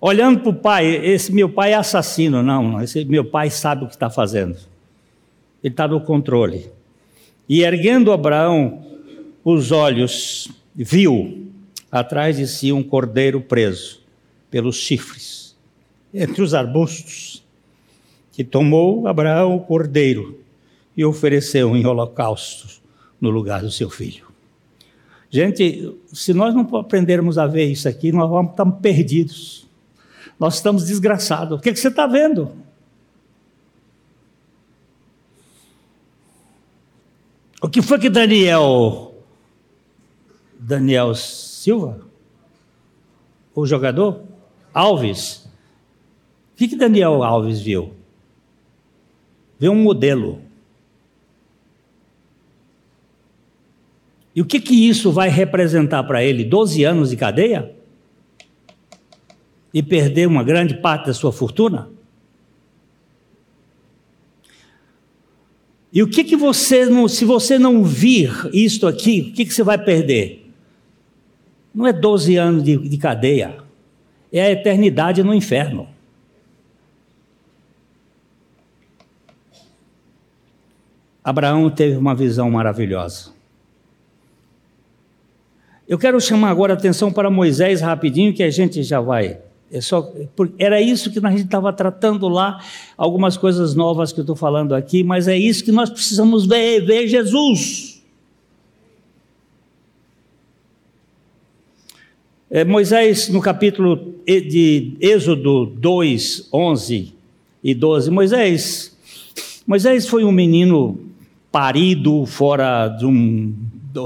Olhando 0.00 0.40
para 0.40 0.48
o 0.50 0.54
pai, 0.54 0.86
esse 0.86 1.30
meu 1.30 1.50
pai 1.50 1.72
é 1.72 1.76
assassino. 1.76 2.42
Não, 2.42 2.80
esse 2.80 3.04
meu 3.04 3.26
pai 3.26 3.50
sabe 3.50 3.84
o 3.84 3.88
que 3.88 3.92
está 3.92 4.08
fazendo. 4.08 4.71
Ele 5.62 5.72
está 5.72 5.86
no 5.86 6.00
controle. 6.00 6.70
E 7.48 7.62
erguendo 7.62 8.12
Abraão 8.12 8.84
os 9.44 9.72
olhos, 9.72 10.48
viu 10.74 11.50
atrás 11.90 12.36
de 12.36 12.46
si 12.46 12.72
um 12.72 12.82
cordeiro 12.82 13.40
preso 13.40 14.00
pelos 14.50 14.76
chifres, 14.76 15.56
entre 16.12 16.42
os 16.42 16.54
arbustos, 16.54 17.44
que 18.32 18.44
tomou 18.44 19.06
Abraão 19.06 19.56
o 19.56 19.60
cordeiro 19.60 20.40
e 20.96 21.04
ofereceu 21.04 21.76
em 21.76 21.84
holocausto 21.86 22.80
no 23.20 23.30
lugar 23.30 23.62
do 23.62 23.70
seu 23.70 23.88
filho. 23.90 24.26
Gente, 25.30 25.94
se 26.12 26.34
nós 26.34 26.54
não 26.54 26.68
aprendermos 26.76 27.38
a 27.38 27.46
ver 27.46 27.64
isso 27.64 27.88
aqui, 27.88 28.12
nós 28.12 28.28
vamos 28.28 28.52
estar 28.52 28.66
perdidos. 28.72 29.66
Nós 30.38 30.56
estamos 30.56 30.86
desgraçados. 30.86 31.58
O 31.58 31.60
que, 31.62 31.70
é 31.70 31.72
que 31.72 31.78
você 31.78 31.88
está 31.88 32.06
vendo? 32.06 32.52
O 37.62 37.68
que 37.68 37.80
foi 37.80 37.96
que 38.00 38.10
Daniel. 38.10 39.14
Daniel 40.58 41.14
Silva? 41.14 42.00
O 43.54 43.64
jogador? 43.64 44.24
Alves. 44.74 45.48
O 46.52 46.56
que, 46.56 46.66
que 46.66 46.76
Daniel 46.76 47.22
Alves 47.22 47.60
viu? 47.60 47.94
Viu 49.60 49.70
um 49.70 49.76
modelo. 49.76 50.42
E 54.34 54.42
o 54.42 54.44
que, 54.44 54.58
que 54.58 54.88
isso 54.88 55.12
vai 55.12 55.28
representar 55.28 56.02
para 56.02 56.24
ele? 56.24 56.44
Doze 56.44 56.82
anos 56.82 57.10
de 57.10 57.16
cadeia? 57.16 57.76
E 59.72 59.82
perder 59.82 60.26
uma 60.26 60.42
grande 60.42 60.74
parte 60.74 61.06
da 61.06 61.14
sua 61.14 61.32
fortuna? 61.32 61.88
E 65.92 66.02
o 66.02 66.08
que 66.08 66.24
que 66.24 66.36
você 66.36 66.86
não, 66.86 67.06
se 67.06 67.24
você 67.24 67.58
não 67.58 67.84
vir 67.84 68.32
isto 68.52 68.86
aqui, 68.86 69.28
o 69.30 69.34
que 69.34 69.44
que 69.44 69.52
você 69.52 69.62
vai 69.62 69.76
perder? 69.76 70.50
Não 71.74 71.86
é 71.86 71.92
12 71.92 72.36
anos 72.36 72.64
de, 72.64 72.76
de 72.76 72.96
cadeia, 72.96 73.58
é 74.32 74.42
a 74.42 74.50
eternidade 74.50 75.22
no 75.22 75.34
inferno. 75.34 75.86
Abraão 81.22 81.70
teve 81.70 81.96
uma 81.96 82.14
visão 82.14 82.50
maravilhosa. 82.50 83.30
Eu 85.86 85.98
quero 85.98 86.18
chamar 86.20 86.50
agora 86.50 86.72
a 86.72 86.76
atenção 86.76 87.12
para 87.12 87.30
Moisés 87.30 87.80
rapidinho, 87.82 88.32
que 88.32 88.42
a 88.42 88.50
gente 88.50 88.82
já 88.82 89.00
vai. 89.00 89.38
É 89.72 89.80
só, 89.80 90.12
era 90.58 90.82
isso 90.82 91.10
que 91.10 91.18
a 91.18 91.30
gente 91.30 91.44
estava 91.44 91.72
tratando 91.72 92.28
lá, 92.28 92.62
algumas 92.94 93.38
coisas 93.38 93.74
novas 93.74 94.12
que 94.12 94.20
eu 94.20 94.22
estou 94.22 94.36
falando 94.36 94.74
aqui, 94.74 95.02
mas 95.02 95.26
é 95.26 95.38
isso 95.38 95.64
que 95.64 95.72
nós 95.72 95.88
precisamos 95.88 96.44
ver, 96.44 96.84
ver 96.84 97.08
Jesus. 97.08 98.02
É, 102.50 102.66
Moisés, 102.66 103.30
no 103.30 103.40
capítulo 103.40 104.14
de 104.26 104.92
Êxodo 105.00 105.64
2, 105.64 106.50
11 106.52 107.14
e 107.64 107.74
12, 107.74 108.10
Moisés, 108.10 108.94
Moisés 109.66 110.06
foi 110.06 110.22
um 110.22 110.32
menino 110.32 111.00
parido 111.50 112.26
fora 112.26 112.88
de 112.88 113.06
um, 113.06 113.54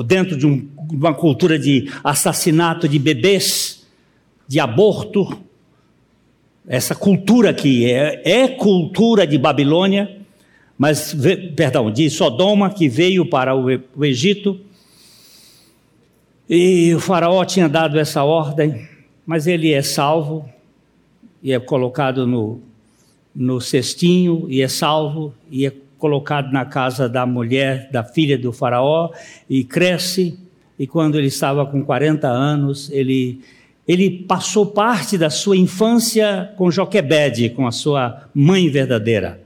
dentro 0.07 0.37
de 0.37 0.47
um, 0.47 0.65
uma 0.93 1.13
cultura 1.13 1.59
de 1.59 1.91
assassinato 2.05 2.89
de 2.89 3.01
bebês, 3.01 3.85
de 4.47 4.61
aborto, 4.61 5.45
essa 6.67 6.95
cultura 6.95 7.55
que 7.55 7.91
é, 7.91 8.23
é 8.25 8.49
cultura 8.49 9.27
de 9.27 9.39
Babilônia, 9.39 10.17
mas, 10.77 11.17
perdão, 11.55 11.91
de 11.91 12.11
Sodoma, 12.11 12.71
que 12.71 12.89
veio 12.89 13.25
para 13.25 13.55
o, 13.55 13.67
o 13.97 14.05
Egito, 14.05 14.61
e 16.49 16.95
o 16.95 17.01
faraó 17.01 17.45
tinha 17.45 17.69
dado 17.69 17.99
essa 17.99 18.23
ordem, 18.23 18.87
mas 19.27 19.47
ele 19.47 19.73
é 19.73 19.83
salvo 19.83 20.49
e 21.43 21.53
é 21.53 21.59
colocado 21.59 22.27
no, 22.27 22.61
no 23.35 23.61
cestinho 23.61 24.47
e 24.49 24.63
é 24.63 24.69
salvo 24.69 25.35
e 25.51 25.67
é 25.67 25.73
colocado 25.99 26.53
na 26.53 26.65
casa 26.65 27.09
da 27.09 27.27
mulher, 27.27 27.91
da 27.91 28.05
filha 28.05 28.39
do 28.39 28.53
faraó 28.53 29.11
e 29.51 29.65
cresce. 29.65 30.39
E 30.79 30.87
quando 30.87 31.19
ele 31.19 31.27
estava 31.27 31.67
com 31.67 31.83
40 31.83 32.29
anos, 32.29 32.91
ele 32.93 33.41
ele 33.87 34.11
passou 34.11 34.67
parte 34.67 35.17
da 35.17 35.31
sua 35.31 35.57
infância 35.57 36.53
com 36.57 36.71
Joquebede, 36.71 37.51
com 37.51 37.67
a 37.67 37.73
sua 37.73 38.29
mãe 38.35 38.69
verdadeira. 38.69 39.41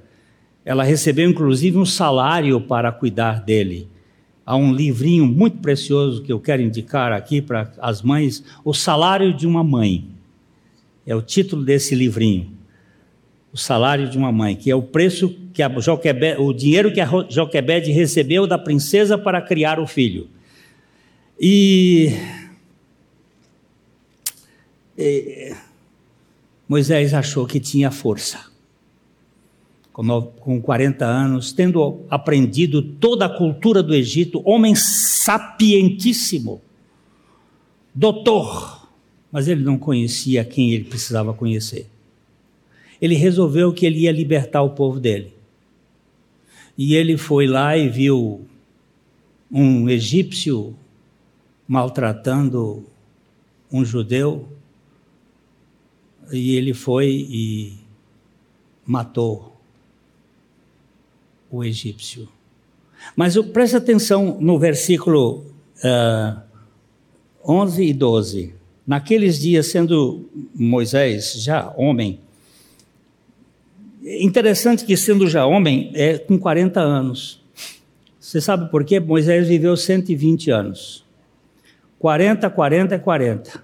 Ela 0.65 0.83
recebeu 0.83 1.29
inclusive 1.29 1.77
um 1.77 1.85
salário 1.85 2.61
para 2.61 2.91
cuidar 2.91 3.41
dele. 3.43 3.89
Há 4.45 4.57
um 4.57 4.73
livrinho 4.73 5.27
muito 5.27 5.59
precioso 5.59 6.23
que 6.23 6.33
eu 6.33 6.41
quero 6.41 6.63
indicar 6.63 7.13
aqui 7.13 7.41
para 7.43 7.71
as 7.79 8.03
mães, 8.03 8.43
O 8.65 8.73
Salário 8.73 9.33
de 9.33 9.47
uma 9.47 9.63
Mãe. 9.63 10.07
É 11.07 11.15
o 11.15 11.23
título 11.23 11.65
desse 11.65 11.95
livrinho. 11.95 12.51
O 13.53 13.57
salário 13.57 14.09
de 14.09 14.17
uma 14.17 14.31
mãe, 14.31 14.55
que 14.55 14.71
é 14.71 14.77
o 14.77 14.83
preço 14.83 15.35
que 15.53 15.61
a 15.61 15.69
Joquebede, 15.81 16.41
o 16.41 16.53
dinheiro 16.53 16.93
que 16.93 17.01
a 17.01 17.09
Joquebede 17.29 17.91
recebeu 17.91 18.47
da 18.47 18.57
princesa 18.57 19.19
para 19.19 19.43
criar 19.43 19.81
o 19.81 19.87
filho. 19.89 20.29
E 21.39 22.13
Moisés 26.69 27.13
achou 27.15 27.47
que 27.47 27.59
tinha 27.59 27.91
força. 27.91 28.49
Com 29.93 30.63
40 30.63 31.05
anos, 31.05 31.53
tendo 31.53 32.05
aprendido 32.09 32.81
toda 32.81 33.27
a 33.27 33.37
cultura 33.37 33.83
do 33.83 33.95
Egito, 33.95 34.41
homem 34.45 34.75
sapientíssimo, 34.75 36.63
doutor, 37.95 38.89
mas 39.33 39.49
ele 39.49 39.63
não 39.63 39.77
conhecia 39.77 40.45
quem 40.45 40.73
ele 40.73 40.85
precisava 40.85 41.35
conhecer. 41.35 41.87
Ele 43.01 43.15
resolveu 43.15 43.73
que 43.73 43.85
ele 43.85 44.01
ia 44.01 44.13
libertar 44.13 44.63
o 44.63 44.71
povo 44.71 45.01
dele. 45.01 45.35
E 46.79 46.95
ele 46.95 47.17
foi 47.17 47.47
lá 47.47 47.77
e 47.77 47.89
viu 47.89 48.47
um 49.51 49.89
egípcio 49.89 50.75
maltratando 51.67 52.87
um 53.73 53.85
judeu 53.85 54.49
e 56.33 56.57
ele 56.57 56.75
foi 56.75 57.09
e 57.09 57.73
matou 58.87 59.57
o 61.51 61.65
egípcio. 61.65 62.29
Mas 63.17 63.37
preste 63.37 63.77
atenção 63.77 64.39
no 64.41 64.59
versículo 64.59 65.47
uh, 65.79 65.85
ah, 65.85 66.43
11 67.45 67.85
e 67.85 67.93
12. 67.93 68.55
Naqueles 68.87 69.39
dias, 69.39 69.67
sendo 69.67 70.29
Moisés 70.55 71.35
já 71.43 71.73
homem, 71.77 72.21
interessante 74.03 74.85
que 74.85 74.97
sendo 74.97 75.29
já 75.29 75.47
homem, 75.47 75.91
é 75.95 76.19
com 76.19 76.39
40 76.39 76.81
anos. 76.81 77.41
Você 78.19 78.41
sabe 78.41 78.71
por 78.71 78.85
quê? 78.85 79.01
Moisés 79.01 79.49
viveu 79.49 79.77
120 79.77 80.51
anos. 80.51 81.05
40, 81.99 82.49
40 82.51 82.95
é 82.95 82.99
40. 82.99 83.63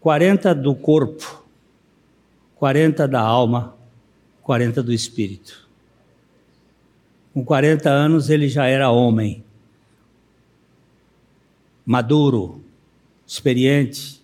40 0.00 0.54
do 0.54 0.74
corpo, 0.74 1.37
40 2.58 3.06
da 3.06 3.20
alma, 3.20 3.76
40 4.42 4.82
do 4.82 4.92
espírito. 4.92 5.68
Com 7.32 7.44
40 7.44 7.88
anos 7.88 8.30
ele 8.30 8.48
já 8.48 8.66
era 8.66 8.90
homem, 8.90 9.44
maduro, 11.86 12.60
experiente, 13.24 14.20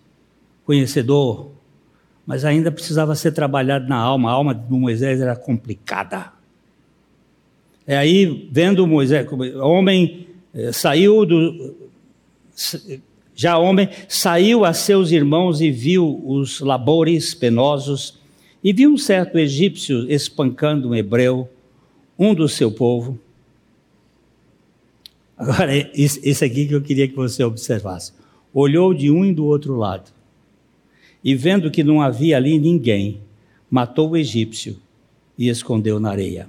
conhecedor, 0.66 1.52
mas 2.26 2.44
ainda 2.44 2.72
precisava 2.72 3.14
ser 3.14 3.32
trabalhado 3.32 3.88
na 3.88 3.96
alma. 3.96 4.30
A 4.30 4.32
alma 4.32 4.54
de 4.54 4.72
Moisés 4.72 5.20
era 5.20 5.36
complicada. 5.36 6.32
É 7.86 7.96
aí, 7.96 8.48
vendo 8.50 8.86
Moisés, 8.86 9.26
homem, 9.62 10.26
eh, 10.52 10.72
saiu 10.72 11.24
do. 11.24 11.76
Já 13.36 13.58
homem, 13.58 13.90
saiu 14.08 14.64
a 14.64 14.72
seus 14.72 15.10
irmãos 15.10 15.60
e 15.60 15.70
viu 15.70 16.22
os 16.24 16.60
labores 16.60 17.34
penosos 17.34 18.23
e 18.64 18.72
viu 18.72 18.90
um 18.90 18.96
certo 18.96 19.38
egípcio 19.38 20.10
espancando 20.10 20.88
um 20.88 20.94
hebreu, 20.94 21.46
um 22.18 22.34
do 22.34 22.48
seu 22.48 22.72
povo. 22.72 23.18
Agora, 25.36 25.76
isso 25.94 26.42
aqui 26.42 26.66
que 26.66 26.74
eu 26.74 26.80
queria 26.80 27.06
que 27.06 27.14
você 27.14 27.44
observasse. 27.44 28.12
Olhou 28.54 28.94
de 28.94 29.10
um 29.10 29.22
e 29.22 29.34
do 29.34 29.44
outro 29.44 29.76
lado, 29.76 30.10
e 31.22 31.34
vendo 31.34 31.70
que 31.70 31.84
não 31.84 32.00
havia 32.00 32.38
ali 32.38 32.58
ninguém, 32.58 33.20
matou 33.70 34.10
o 34.10 34.16
egípcio 34.16 34.78
e 35.36 35.48
escondeu 35.48 36.00
na 36.00 36.10
areia. 36.10 36.48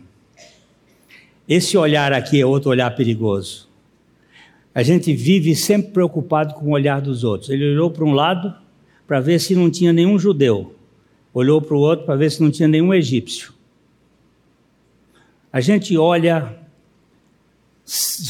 Esse 1.49 1.77
olhar 1.77 2.13
aqui 2.13 2.39
é 2.39 2.45
outro 2.45 2.69
olhar 2.69 2.95
perigoso. 2.95 3.67
A 4.73 4.83
gente 4.83 5.13
vive 5.13 5.55
sempre 5.55 5.91
preocupado 5.91 6.53
com 6.53 6.67
o 6.67 6.71
olhar 6.71 7.01
dos 7.01 7.23
outros. 7.23 7.49
Ele 7.49 7.71
olhou 7.71 7.89
para 7.89 8.05
um 8.05 8.13
lado 8.13 8.53
para 9.07 9.19
ver 9.19 9.39
se 9.39 9.55
não 9.55 9.69
tinha 9.69 9.91
nenhum 9.91 10.19
judeu 10.19 10.74
olhou 11.35 11.61
para 11.61 11.75
o 11.75 11.79
outro 11.79 12.05
para 12.05 12.15
ver 12.15 12.31
se 12.31 12.41
não 12.41 12.49
tinha 12.49 12.67
nenhum 12.67 12.93
egípcio. 12.93 13.53
A 15.51 15.59
gente 15.59 15.97
olha, 15.97 16.57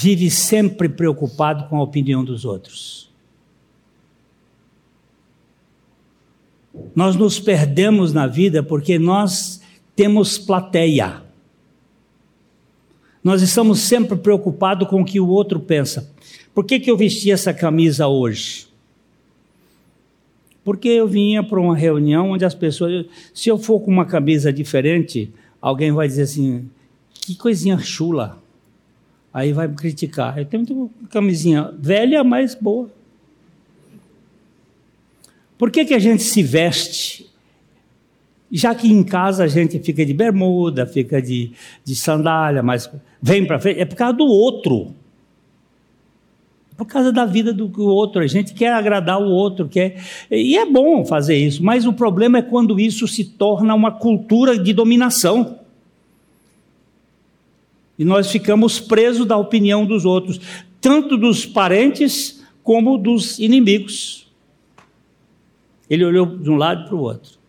vive 0.01 0.29
sempre 0.31 0.89
preocupado 0.89 1.69
com 1.69 1.77
a 1.77 1.83
opinião 1.83 2.25
dos 2.25 2.45
outros. 2.45 3.13
Nós 6.95 7.15
nos 7.15 7.39
perdemos 7.39 8.11
na 8.11 8.27
vida 8.27 8.63
porque 8.63 8.97
nós 8.97 9.61
temos 9.95 10.37
plateia. 10.37 11.23
Nós 13.23 13.41
estamos 13.41 13.79
sempre 13.79 14.17
preocupados 14.17 14.87
com 14.87 15.01
o 15.01 15.05
que 15.05 15.19
o 15.19 15.27
outro 15.27 15.59
pensa. 15.59 16.11
Por 16.53 16.65
que, 16.65 16.79
que 16.79 16.89
eu 16.89 16.97
vesti 16.97 17.31
essa 17.31 17.53
camisa 17.53 18.07
hoje? 18.07 18.67
Porque 20.65 20.89
eu 20.89 21.07
vinha 21.07 21.43
para 21.43 21.59
uma 21.59 21.77
reunião 21.77 22.31
onde 22.31 22.43
as 22.43 22.55
pessoas, 22.55 23.05
se 23.31 23.47
eu 23.47 23.57
for 23.59 23.79
com 23.79 23.91
uma 23.91 24.03
camisa 24.03 24.51
diferente, 24.51 25.31
alguém 25.61 25.91
vai 25.91 26.07
dizer 26.07 26.23
assim: 26.23 26.67
que 27.13 27.35
coisinha 27.35 27.77
chula. 27.77 28.41
Aí 29.31 29.53
vai 29.53 29.67
me 29.67 29.75
criticar. 29.75 30.39
Eu 30.39 30.45
tenho 30.45 30.65
uma 30.67 31.07
camisinha 31.09 31.71
velha, 31.77 32.23
mas 32.23 32.55
boa. 32.55 32.89
Por 35.55 35.69
que, 35.69 35.85
que 35.85 35.93
a 35.93 35.99
gente 35.99 36.23
se 36.23 36.41
veste? 36.41 37.29
Já 38.51 38.73
que 38.73 38.91
em 38.91 39.03
casa 39.03 39.43
a 39.43 39.47
gente 39.47 39.77
fica 39.79 40.03
de 40.03 40.13
bermuda, 40.13 40.87
fica 40.87 41.21
de, 41.21 41.51
de 41.83 41.95
sandália, 41.95 42.63
mas 42.63 42.89
vem 43.21 43.45
para 43.45 43.59
frente, 43.59 43.79
é 43.79 43.85
por 43.85 43.95
causa 43.95 44.17
do 44.17 44.25
outro 44.25 44.95
por 46.77 46.85
causa 46.85 47.11
da 47.11 47.25
vida 47.25 47.53
do 47.53 47.71
outro. 47.85 48.21
A 48.21 48.27
gente 48.27 48.53
quer 48.53 48.73
agradar 48.73 49.21
o 49.21 49.29
outro, 49.29 49.67
quer. 49.67 50.03
E 50.29 50.57
é 50.57 50.65
bom 50.65 51.05
fazer 51.05 51.35
isso, 51.35 51.63
mas 51.63 51.85
o 51.85 51.93
problema 51.93 52.39
é 52.39 52.41
quando 52.41 52.79
isso 52.79 53.07
se 53.07 53.23
torna 53.23 53.73
uma 53.73 53.91
cultura 53.91 54.57
de 54.57 54.73
dominação. 54.73 55.59
E 57.97 58.03
nós 58.03 58.29
ficamos 58.29 58.79
presos 58.79 59.25
da 59.25 59.37
opinião 59.37 59.85
dos 59.85 60.03
outros, 60.03 60.39
tanto 60.81 61.15
dos 61.15 61.45
parentes 61.45 62.43
como 62.61 62.97
dos 62.97 63.39
inimigos. 63.39 64.27
Ele 65.89 66.03
olhou 66.03 66.25
de 66.25 66.49
um 66.49 66.57
lado 66.57 66.85
para 66.85 66.95
o 66.95 66.99
outro. 66.99 67.44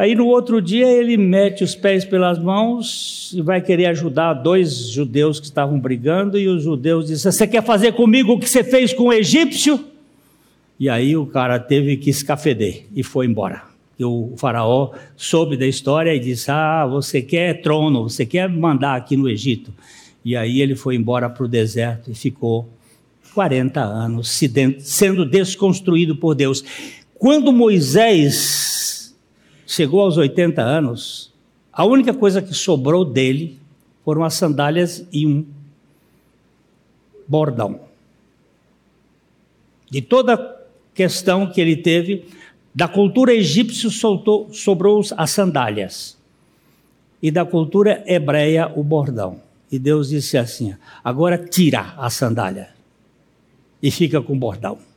Aí 0.00 0.14
no 0.14 0.28
outro 0.28 0.62
dia 0.62 0.90
ele 0.90 1.14
mete 1.18 1.62
os 1.62 1.74
pés 1.74 2.06
pelas 2.06 2.38
mãos 2.38 3.34
e 3.36 3.42
vai 3.42 3.60
querer 3.60 3.84
ajudar 3.84 4.32
dois 4.32 4.88
judeus 4.88 5.38
que 5.38 5.44
estavam 5.44 5.78
brigando, 5.78 6.38
e 6.38 6.48
os 6.48 6.62
judeus 6.62 7.08
dizem: 7.08 7.30
Você 7.30 7.46
quer 7.46 7.62
fazer 7.62 7.92
comigo 7.92 8.32
o 8.32 8.40
que 8.40 8.48
você 8.48 8.64
fez 8.64 8.94
com 8.94 9.08
o 9.08 9.12
egípcio? 9.12 9.78
E 10.78 10.88
aí 10.88 11.14
o 11.18 11.26
cara 11.26 11.58
teve 11.58 11.98
que 11.98 12.08
escafeder 12.08 12.86
e 12.96 13.02
foi 13.02 13.26
embora. 13.26 13.62
E 13.98 14.02
o 14.02 14.32
faraó 14.38 14.92
soube 15.18 15.54
da 15.54 15.66
história 15.66 16.14
e 16.14 16.18
disse: 16.18 16.50
Ah, 16.50 16.86
você 16.86 17.20
quer 17.20 17.60
trono, 17.60 18.04
você 18.04 18.24
quer 18.24 18.48
mandar 18.48 18.96
aqui 18.96 19.18
no 19.18 19.28
Egito. 19.28 19.70
E 20.24 20.34
aí 20.34 20.62
ele 20.62 20.76
foi 20.76 20.96
embora 20.96 21.28
para 21.28 21.44
o 21.44 21.48
deserto 21.48 22.10
e 22.10 22.14
ficou 22.14 22.66
40 23.34 23.78
anos 23.82 24.40
sendo 24.78 25.26
desconstruído 25.26 26.16
por 26.16 26.34
Deus. 26.34 26.64
Quando 27.18 27.52
Moisés 27.52 28.79
chegou 29.70 30.00
aos 30.00 30.16
80 30.16 30.60
anos, 30.60 31.32
a 31.72 31.84
única 31.84 32.12
coisa 32.12 32.42
que 32.42 32.52
sobrou 32.52 33.04
dele 33.04 33.56
foram 34.04 34.24
as 34.24 34.34
sandálias 34.34 35.06
e 35.12 35.24
um 35.24 35.46
bordão. 37.26 37.80
De 39.88 40.02
toda 40.02 40.58
questão 40.92 41.46
que 41.46 41.60
ele 41.60 41.76
teve, 41.76 42.24
da 42.74 42.88
cultura 42.88 43.32
egípcia 43.32 43.90
soltou, 43.90 44.52
sobrou 44.52 45.02
as 45.16 45.30
sandálias, 45.30 46.18
e 47.22 47.30
da 47.30 47.44
cultura 47.44 48.02
hebreia 48.06 48.72
o 48.74 48.82
bordão. 48.82 49.40
E 49.70 49.78
Deus 49.78 50.08
disse 50.08 50.36
assim: 50.36 50.74
agora 51.04 51.38
tira 51.38 51.94
a 51.96 52.10
sandália 52.10 52.70
e 53.80 53.88
fica 53.88 54.20
com 54.20 54.32
o 54.32 54.38
bordão. 54.38 54.89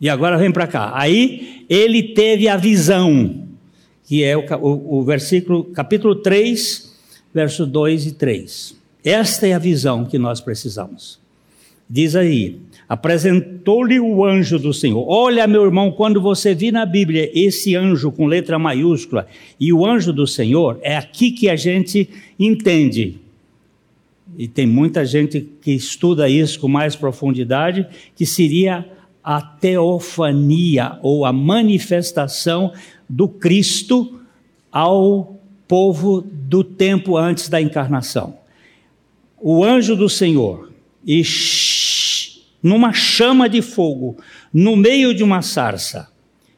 E 0.00 0.08
agora 0.08 0.38
vem 0.38 0.50
para 0.50 0.66
cá. 0.66 0.92
Aí 0.94 1.64
ele 1.68 2.02
teve 2.02 2.48
a 2.48 2.56
visão, 2.56 3.46
que 4.04 4.24
é 4.24 4.36
o, 4.36 4.44
o, 4.56 4.98
o 4.98 5.02
versículo, 5.04 5.64
capítulo 5.64 6.16
3, 6.16 6.90
verso 7.34 7.66
2 7.66 8.06
e 8.06 8.12
3. 8.12 8.76
Esta 9.04 9.46
é 9.46 9.52
a 9.52 9.58
visão 9.58 10.04
que 10.04 10.18
nós 10.18 10.40
precisamos. 10.40 11.20
Diz 11.88 12.14
aí: 12.14 12.58
apresentou-lhe 12.88 13.98
o 13.98 14.24
anjo 14.24 14.58
do 14.58 14.72
Senhor. 14.72 15.04
Olha, 15.08 15.46
meu 15.46 15.64
irmão, 15.64 15.90
quando 15.90 16.20
você 16.20 16.54
vir 16.54 16.72
na 16.72 16.86
Bíblia 16.86 17.30
esse 17.34 17.74
anjo 17.74 18.12
com 18.12 18.26
letra 18.26 18.58
maiúscula 18.58 19.26
e 19.58 19.72
o 19.72 19.84
anjo 19.84 20.12
do 20.12 20.26
Senhor, 20.26 20.78
é 20.82 20.96
aqui 20.96 21.30
que 21.30 21.48
a 21.48 21.56
gente 21.56 22.08
entende. 22.38 23.18
E 24.38 24.46
tem 24.46 24.66
muita 24.66 25.04
gente 25.04 25.46
que 25.60 25.72
estuda 25.72 26.28
isso 26.28 26.60
com 26.60 26.68
mais 26.68 26.94
profundidade, 26.94 27.86
que 28.14 28.24
seria 28.24 28.86
a 29.30 29.40
teofania 29.40 30.98
ou 31.02 31.24
a 31.24 31.32
manifestação 31.32 32.72
do 33.08 33.28
Cristo 33.28 34.20
ao 34.72 35.38
povo 35.68 36.20
do 36.20 36.64
tempo 36.64 37.16
antes 37.16 37.48
da 37.48 37.62
encarnação. 37.62 38.36
O 39.40 39.62
anjo 39.64 39.94
do 39.94 40.08
Senhor 40.08 40.72
e 41.06 41.22
numa 42.60 42.92
chama 42.92 43.48
de 43.48 43.62
fogo, 43.62 44.16
no 44.52 44.74
meio 44.74 45.14
de 45.14 45.22
uma 45.22 45.42
sarça. 45.42 46.10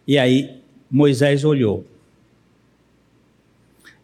E 0.09 0.16
aí 0.16 0.57
Moisés 0.91 1.45
olhou. 1.45 1.87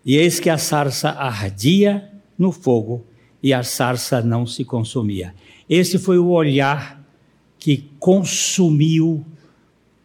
E 0.05 0.15
eis 0.15 0.39
que 0.39 0.51
a 0.51 0.59
sarça 0.59 1.09
ardia 1.09 2.07
no 2.39 2.53
fogo 2.53 3.03
e 3.43 3.55
a 3.55 3.63
sarça 3.63 4.21
não 4.21 4.45
se 4.45 4.63
consumia. 4.63 5.35
Esse 5.71 5.99
foi 5.99 6.19
o 6.19 6.29
olhar 6.29 6.98
que 7.59 7.91
consumiu 7.99 9.25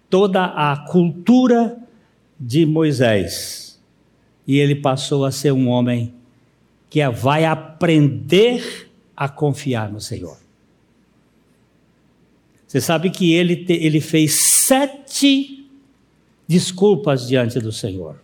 toda 0.09 0.45
a 0.45 0.77
cultura 0.87 1.77
de 2.39 2.65
Moisés. 2.65 3.79
E 4.45 4.57
ele 4.57 4.75
passou 4.75 5.25
a 5.25 5.31
ser 5.31 5.51
um 5.51 5.67
homem 5.69 6.13
que 6.89 7.07
vai 7.09 7.45
aprender 7.45 8.91
a 9.15 9.29
confiar 9.29 9.91
no 9.91 10.01
Senhor. 10.01 10.37
Você 12.67 12.81
sabe 12.81 13.09
que 13.09 13.33
ele, 13.33 13.55
te, 13.55 13.73
ele 13.73 14.01
fez 14.01 14.33
sete 14.65 15.67
desculpas 16.47 17.27
diante 17.27 17.59
do 17.59 17.71
Senhor. 17.71 18.22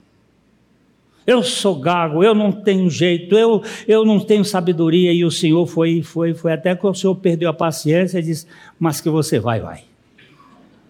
Eu 1.30 1.44
sou 1.44 1.76
gago, 1.76 2.24
eu 2.24 2.34
não 2.34 2.52
tenho 2.52 2.90
jeito, 2.90 3.38
eu, 3.38 3.62
eu 3.88 4.04
não 4.04 4.20
tenho 4.20 4.44
sabedoria. 4.44 5.14
E 5.14 5.24
o 5.24 5.30
Senhor 5.30 5.68
foi, 5.68 6.02
foi, 6.02 6.34
foi 6.34 6.54
até 6.54 6.76
que 6.76 6.88
o 6.88 6.94
Senhor 6.96 7.14
perdeu 7.14 7.48
a 7.52 7.54
paciência 7.54 8.18
e 8.18 8.24
disse: 8.24 8.48
Mas 8.80 9.00
que 9.00 9.12
você 9.12 9.40
vai, 9.40 9.60
vai. 9.60 9.84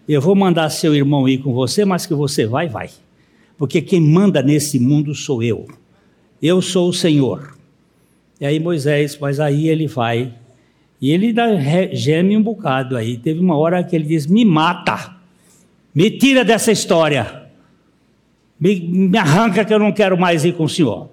Eu 0.07 0.21
vou 0.21 0.33
mandar 0.35 0.69
seu 0.69 0.95
irmão 0.95 1.27
ir 1.27 1.39
com 1.39 1.51
você, 1.53 1.83
mas 1.83 2.05
que 2.05 2.13
você 2.13 2.47
vai, 2.47 2.69
vai. 2.69 2.89
Porque 3.57 3.81
quem 3.81 3.99
manda 3.99 4.41
nesse 4.41 4.79
mundo 4.79 5.13
sou 5.13 5.43
eu. 5.43 5.67
Eu 6.41 6.61
sou 6.61 6.87
o 6.87 6.93
Senhor. 6.93 7.57
E 8.39 8.45
aí 8.45 8.61
Moisés, 8.61 9.17
mas 9.19 9.41
aí 9.41 9.67
ele 9.67 9.87
vai 9.87 10.33
e 11.01 11.11
ele 11.11 11.33
geme 11.91 12.37
um 12.37 12.41
bocado 12.41 12.95
aí. 12.95 13.17
Teve 13.17 13.41
uma 13.41 13.57
hora 13.57 13.83
que 13.83 13.93
ele 13.93 14.05
diz: 14.05 14.25
Me 14.25 14.45
mata, 14.45 15.17
me 15.93 16.09
tira 16.09 16.45
dessa 16.45 16.71
história, 16.71 17.38
me, 18.59 18.79
me 18.79 19.17
arranca 19.17 19.63
que 19.63 19.73
eu 19.73 19.79
não 19.79 19.91
quero 19.91 20.17
mais 20.17 20.43
ir 20.43 20.53
com 20.53 20.63
o 20.63 20.69
senhor. 20.69 21.05
O 21.05 21.09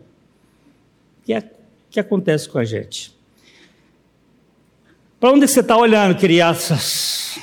que, 1.25 1.33
é, 1.33 1.43
que 1.91 2.01
acontece 2.01 2.49
com 2.49 2.59
a 2.59 2.65
gente? 2.65 3.15
Para 5.21 5.31
onde 5.31 5.47
você 5.47 5.61
está 5.61 5.77
olhando, 5.77 6.17
crianças? 6.17 7.39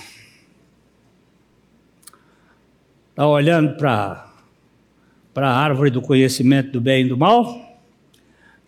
Está 3.09 3.27
olhando 3.27 3.77
para 3.77 4.29
a 5.35 5.57
árvore 5.57 5.89
do 5.89 6.01
conhecimento 6.01 6.71
do 6.71 6.81
bem 6.81 7.05
e 7.05 7.09
do 7.09 7.17
mal? 7.17 7.79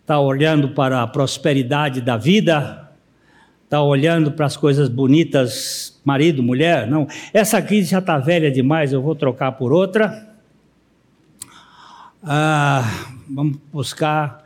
Está 0.00 0.20
olhando 0.20 0.70
para 0.70 1.02
a 1.02 1.06
prosperidade 1.06 2.00
da 2.00 2.16
vida? 2.16 2.86
está 3.66 3.82
olhando 3.82 4.30
para 4.30 4.46
as 4.46 4.56
coisas 4.56 4.88
bonitas, 4.88 6.00
marido, 6.04 6.42
mulher, 6.42 6.86
não. 6.86 7.06
Essa 7.34 7.58
aqui 7.58 7.82
já 7.82 7.98
está 7.98 8.16
velha 8.16 8.50
demais, 8.50 8.92
eu 8.92 9.02
vou 9.02 9.14
trocar 9.14 9.52
por 9.52 9.72
outra. 9.72 10.25
Ah, 12.28 12.82
vamos 13.30 13.56
buscar. 13.72 14.44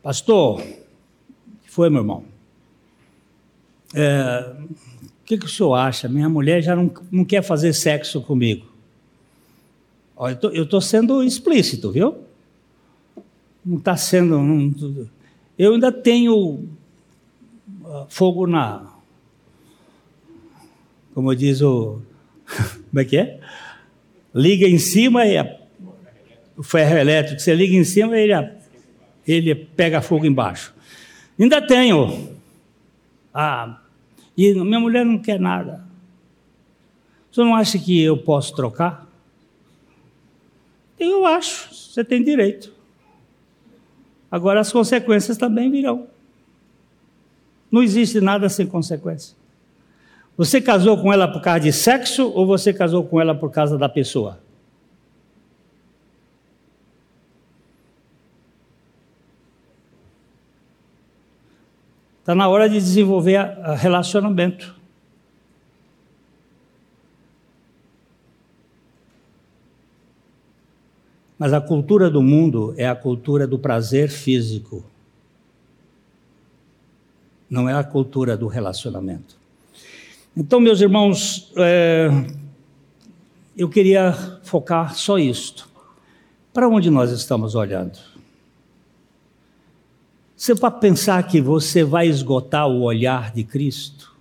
Pastor, 0.00 0.62
que 0.62 1.68
foi, 1.68 1.90
meu 1.90 2.02
irmão? 2.02 2.24
É, 3.92 4.54
o 4.62 5.24
que, 5.24 5.36
que, 5.36 5.46
o 5.46 5.48
senhor 5.48 5.74
acha? 5.74 6.08
Minha 6.08 6.28
mulher 6.28 6.62
já 6.62 6.76
não, 6.76 6.88
não 7.10 7.24
quer 7.24 7.42
fazer 7.42 7.72
sexo 7.72 8.20
comigo. 8.20 8.64
Ó, 10.16 10.28
eu 10.52 10.62
estou 10.62 10.80
sendo 10.80 11.20
explícito, 11.20 11.90
viu? 11.90 12.18
Não 13.64 13.78
está 13.78 13.96
sendo. 13.96 14.38
Não, 14.40 15.08
eu 15.58 15.74
ainda 15.74 15.90
tenho 15.90 16.68
fogo 18.08 18.46
na. 18.46 18.88
Como 21.12 21.34
diz 21.34 21.60
o. 21.60 22.00
Como 22.88 23.00
é 23.00 23.04
que 23.04 23.16
é? 23.16 23.40
Liga 24.32 24.68
em 24.68 24.78
cima 24.78 25.26
e 25.26 25.59
ferro 26.62 26.96
elétrico, 26.96 27.40
você 27.40 27.54
liga 27.54 27.74
em 27.74 27.84
cima 27.84 28.16
ele, 28.18 28.32
ele 29.26 29.54
pega 29.54 30.00
fogo 30.00 30.26
embaixo. 30.26 30.74
Ainda 31.38 31.64
tenho. 31.66 32.36
Ah, 33.32 33.80
e 34.36 34.52
minha 34.54 34.80
mulher 34.80 35.04
não 35.04 35.18
quer 35.18 35.38
nada. 35.38 35.84
Você 37.30 37.40
não 37.42 37.54
acha 37.54 37.78
que 37.78 38.00
eu 38.00 38.16
posso 38.16 38.54
trocar? 38.54 39.06
Eu 40.98 41.24
acho, 41.24 41.72
você 41.74 42.04
tem 42.04 42.22
direito. 42.22 42.72
Agora 44.30 44.60
as 44.60 44.70
consequências 44.70 45.38
também 45.38 45.70
virão. 45.70 46.08
Não 47.70 47.82
existe 47.82 48.20
nada 48.20 48.48
sem 48.48 48.66
consequência. 48.66 49.36
Você 50.36 50.60
casou 50.60 51.00
com 51.00 51.12
ela 51.12 51.28
por 51.28 51.40
causa 51.40 51.60
de 51.60 51.72
sexo 51.72 52.30
ou 52.34 52.46
você 52.46 52.72
casou 52.72 53.04
com 53.04 53.20
ela 53.20 53.34
por 53.34 53.50
causa 53.50 53.78
da 53.78 53.88
pessoa? 53.88 54.40
Está 62.30 62.36
na 62.36 62.48
hora 62.48 62.68
de 62.68 62.76
desenvolver 62.76 63.40
relacionamento. 63.78 64.72
Mas 71.36 71.52
a 71.52 71.60
cultura 71.60 72.08
do 72.08 72.22
mundo 72.22 72.72
é 72.76 72.86
a 72.88 72.94
cultura 72.94 73.48
do 73.48 73.58
prazer 73.58 74.08
físico 74.08 74.84
não 77.50 77.68
é 77.68 77.74
a 77.74 77.82
cultura 77.82 78.36
do 78.36 78.46
relacionamento. 78.46 79.36
Então, 80.36 80.60
meus 80.60 80.80
irmãos, 80.80 81.52
é, 81.56 82.10
eu 83.56 83.68
queria 83.68 84.12
focar 84.44 84.94
só 84.94 85.18
isto. 85.18 85.68
Para 86.52 86.68
onde 86.68 86.90
nós 86.90 87.10
estamos 87.10 87.56
olhando? 87.56 87.98
Você 90.40 90.54
vai 90.54 90.70
pensar 90.70 91.22
que 91.28 91.38
você 91.38 91.84
vai 91.84 92.08
esgotar 92.08 92.66
o 92.66 92.80
olhar 92.80 93.30
de 93.30 93.44
Cristo? 93.44 94.16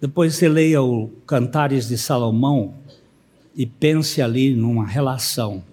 Depois 0.00 0.36
você 0.36 0.48
leia 0.48 0.80
o 0.80 1.08
Cantares 1.26 1.88
de 1.88 1.98
Salomão 1.98 2.74
e 3.56 3.66
pense 3.66 4.22
ali 4.22 4.54
numa 4.54 4.86
relação 4.86 5.64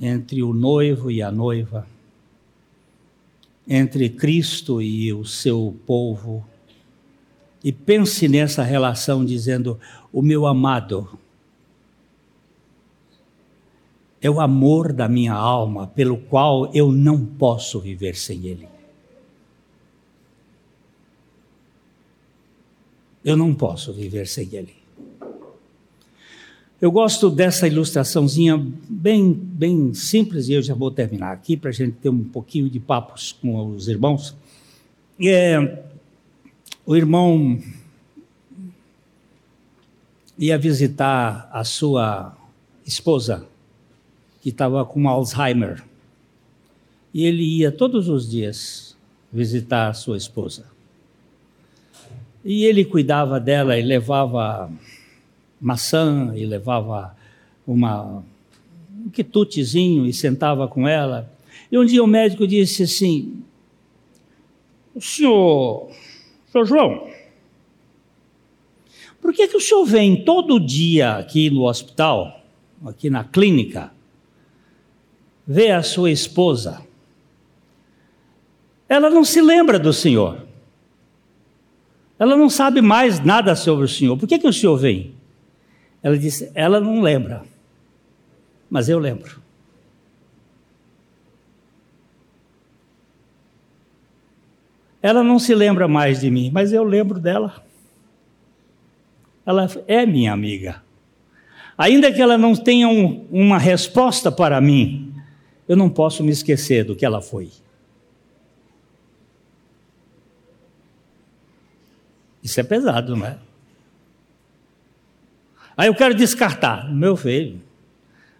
entre 0.00 0.42
o 0.42 0.54
noivo 0.54 1.10
e 1.10 1.20
a 1.20 1.30
noiva, 1.30 1.86
entre 3.68 4.08
Cristo 4.08 4.80
e 4.80 5.12
o 5.12 5.22
seu 5.22 5.78
povo. 5.86 6.46
E 7.62 7.70
pense 7.70 8.26
nessa 8.26 8.62
relação 8.62 9.22
dizendo: 9.22 9.78
o 10.10 10.22
meu 10.22 10.46
amado 10.46 11.06
é 14.20 14.30
o 14.30 14.40
amor 14.40 14.92
da 14.92 15.08
minha 15.08 15.34
alma, 15.34 15.86
pelo 15.86 16.16
qual 16.16 16.72
eu 16.74 16.90
não 16.90 17.24
posso 17.24 17.80
viver 17.80 18.16
sem 18.16 18.46
ele. 18.46 18.68
Eu 23.24 23.36
não 23.36 23.54
posso 23.54 23.92
viver 23.92 24.26
sem 24.26 24.48
ele. 24.52 24.74
Eu 26.80 26.90
gosto 26.90 27.30
dessa 27.30 27.66
ilustraçãozinha 27.66 28.56
bem, 28.88 29.32
bem 29.32 29.94
simples, 29.94 30.48
e 30.48 30.52
eu 30.52 30.62
já 30.62 30.74
vou 30.74 30.90
terminar 30.90 31.32
aqui 31.32 31.56
para 31.56 31.70
a 31.70 31.72
gente 31.72 31.92
ter 31.92 32.10
um 32.10 32.22
pouquinho 32.22 32.68
de 32.68 32.78
papos 32.78 33.32
com 33.32 33.68
os 33.70 33.88
irmãos. 33.88 34.36
É, 35.18 35.82
o 36.84 36.94
irmão 36.94 37.58
ia 40.38 40.58
visitar 40.58 41.48
a 41.50 41.64
sua 41.64 42.36
esposa, 42.86 43.46
que 44.46 44.50
estava 44.50 44.84
com 44.84 45.08
Alzheimer. 45.08 45.82
E 47.12 47.26
ele 47.26 47.42
ia 47.42 47.72
todos 47.72 48.08
os 48.08 48.30
dias 48.30 48.96
visitar 49.32 49.88
a 49.88 49.92
sua 49.92 50.16
esposa. 50.16 50.66
E 52.44 52.64
ele 52.64 52.84
cuidava 52.84 53.40
dela 53.40 53.76
e 53.76 53.82
levava 53.82 54.70
maçã 55.60 56.32
e 56.36 56.46
levava 56.46 57.16
uma, 57.66 58.22
um 59.04 59.10
quitutezinho 59.10 60.06
e 60.06 60.12
sentava 60.12 60.68
com 60.68 60.86
ela. 60.86 61.28
E 61.68 61.76
um 61.76 61.84
dia 61.84 62.04
o 62.04 62.06
médico 62.06 62.46
disse 62.46 62.84
assim: 62.84 63.42
O 64.94 65.00
senhor, 65.00 65.90
senhor 66.52 66.64
João, 66.64 67.08
por 69.20 69.32
que, 69.32 69.48
que 69.48 69.56
o 69.56 69.60
senhor 69.60 69.84
vem 69.84 70.24
todo 70.24 70.60
dia 70.60 71.16
aqui 71.16 71.50
no 71.50 71.64
hospital, 71.66 72.44
aqui 72.84 73.10
na 73.10 73.24
clínica, 73.24 73.95
ver 75.46 75.72
a 75.72 75.82
sua 75.82 76.10
esposa? 76.10 76.82
Ela 78.88 79.10
não 79.10 79.24
se 79.24 79.40
lembra 79.40 79.78
do 79.78 79.92
senhor. 79.92 80.46
Ela 82.18 82.36
não 82.36 82.48
sabe 82.48 82.80
mais 82.80 83.20
nada 83.20 83.54
sobre 83.54 83.84
o 83.84 83.88
senhor. 83.88 84.16
Por 84.16 84.26
que, 84.26 84.38
que 84.38 84.46
o 84.46 84.52
senhor 84.52 84.76
vem? 84.76 85.14
Ela 86.02 86.16
disse: 86.16 86.50
Ela 86.54 86.80
não 86.80 87.00
lembra, 87.00 87.42
mas 88.70 88.88
eu 88.88 88.98
lembro. 88.98 89.40
Ela 95.02 95.22
não 95.22 95.38
se 95.38 95.54
lembra 95.54 95.86
mais 95.86 96.20
de 96.20 96.30
mim, 96.30 96.50
mas 96.52 96.72
eu 96.72 96.82
lembro 96.82 97.20
dela. 97.20 97.62
Ela 99.44 99.68
é 99.86 100.04
minha 100.04 100.32
amiga. 100.32 100.82
Ainda 101.78 102.10
que 102.10 102.20
ela 102.20 102.36
não 102.36 102.56
tenha 102.56 102.88
um, 102.88 103.24
uma 103.30 103.58
resposta 103.58 104.32
para 104.32 104.60
mim, 104.60 105.12
eu 105.68 105.76
não 105.76 105.90
posso 105.90 106.22
me 106.22 106.30
esquecer 106.30 106.84
do 106.84 106.94
que 106.94 107.04
ela 107.04 107.20
foi. 107.20 107.50
Isso 112.42 112.60
é 112.60 112.62
pesado, 112.62 113.16
não 113.16 113.26
é? 113.26 113.38
Aí 115.76 115.88
eu 115.88 115.94
quero 115.94 116.14
descartar. 116.14 116.88
Meu 116.92 117.16
filho, 117.16 117.60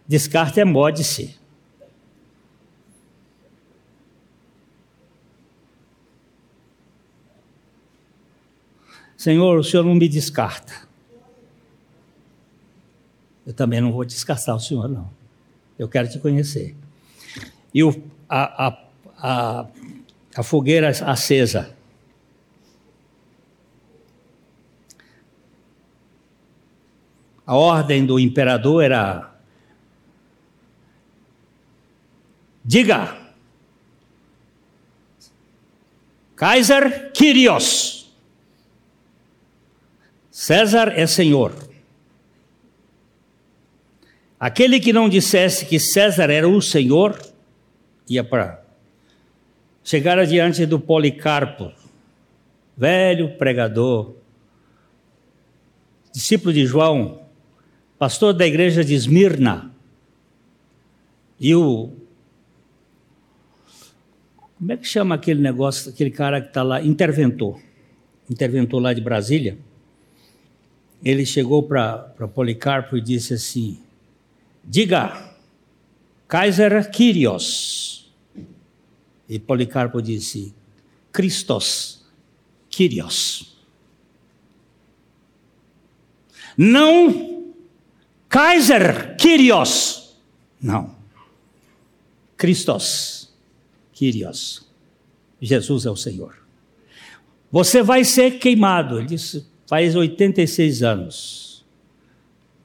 descarte 0.06 0.60
é 0.60 0.64
mode-se. 0.64 1.36
Senhor, 9.16 9.58
o 9.58 9.64
Senhor 9.64 9.82
não 9.82 9.96
me 9.96 10.08
descarta. 10.08 10.86
Eu 13.44 13.52
também 13.52 13.80
não 13.80 13.90
vou 13.90 14.04
descartar 14.04 14.54
o 14.54 14.60
Senhor, 14.60 14.88
não. 14.88 15.10
Eu 15.76 15.88
quero 15.88 16.08
te 16.08 16.20
conhecer. 16.20 16.76
E 17.76 17.84
o, 17.84 17.94
a, 18.26 18.66
a, 18.66 18.78
a, 19.18 19.66
a 20.34 20.42
fogueira 20.42 20.88
acesa 20.88 21.76
A 27.46 27.54
ordem 27.54 28.04
do 28.04 28.18
imperador 28.18 28.82
era: 28.82 29.32
diga, 32.64 33.16
Kaiser 36.34 37.12
Kyrios, 37.12 38.12
César 40.30 40.92
é 40.96 41.06
senhor. 41.06 41.54
Aquele 44.40 44.80
que 44.80 44.92
não 44.92 45.08
dissesse 45.08 45.64
que 45.66 45.78
César 45.78 46.30
era 46.30 46.48
o 46.48 46.60
senhor, 46.60 47.16
ia 48.08 48.24
para. 48.24 48.64
Chegar 49.82 50.24
diante 50.26 50.66
do 50.66 50.80
Policarpo, 50.80 51.72
velho 52.76 53.36
pregador, 53.36 54.14
discípulo 56.12 56.52
de 56.52 56.66
João, 56.66 57.22
pastor 57.98 58.32
da 58.32 58.46
igreja 58.46 58.84
de 58.84 58.94
Esmirna, 58.94 59.70
e 61.38 61.54
o. 61.54 61.90
Como 64.58 64.72
é 64.72 64.76
que 64.76 64.86
chama 64.86 65.14
aquele 65.14 65.40
negócio, 65.40 65.90
aquele 65.90 66.10
cara 66.10 66.40
que 66.40 66.48
está 66.48 66.62
lá? 66.62 66.82
Interventor. 66.82 67.60
Interventor 68.28 68.80
lá 68.80 68.92
de 68.92 69.02
Brasília. 69.02 69.58
Ele 71.04 71.26
chegou 71.26 71.62
para 71.62 72.28
Policarpo 72.34 72.96
e 72.96 73.00
disse 73.00 73.34
assim: 73.34 73.78
Diga, 74.64 75.30
Kaiser 76.26 76.90
Kyrios. 76.90 77.95
E 79.28 79.38
Policarpo 79.38 80.00
disse: 80.00 80.54
Christos 81.12 82.04
Kyrios. 82.68 83.56
Não 86.56 87.54
Kaiser 88.28 89.16
Kyrios. 89.16 90.16
Não. 90.60 90.96
Christos 92.36 93.32
Kyrios. 93.92 94.66
Jesus 95.40 95.86
é 95.86 95.90
o 95.90 95.96
Senhor. 95.96 96.36
Você 97.50 97.82
vai 97.82 98.04
ser 98.04 98.38
queimado. 98.38 98.98
Ele 98.98 99.06
disse: 99.06 99.46
faz 99.66 99.94
86 99.94 100.82
anos 100.82 101.64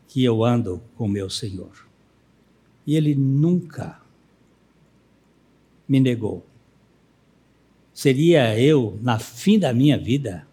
que 0.07 0.23
eu 0.23 0.43
ando 0.43 0.81
com 0.95 1.07
meu 1.07 1.29
Senhor. 1.29 1.87
E 2.85 2.95
ele 2.95 3.15
nunca 3.15 4.01
me 5.87 5.99
negou. 5.99 6.45
Seria 8.01 8.59
eu, 8.59 8.97
na 8.99 9.19
fim 9.19 9.59
da 9.59 9.71
minha 9.71 9.95
vida, 9.95 10.47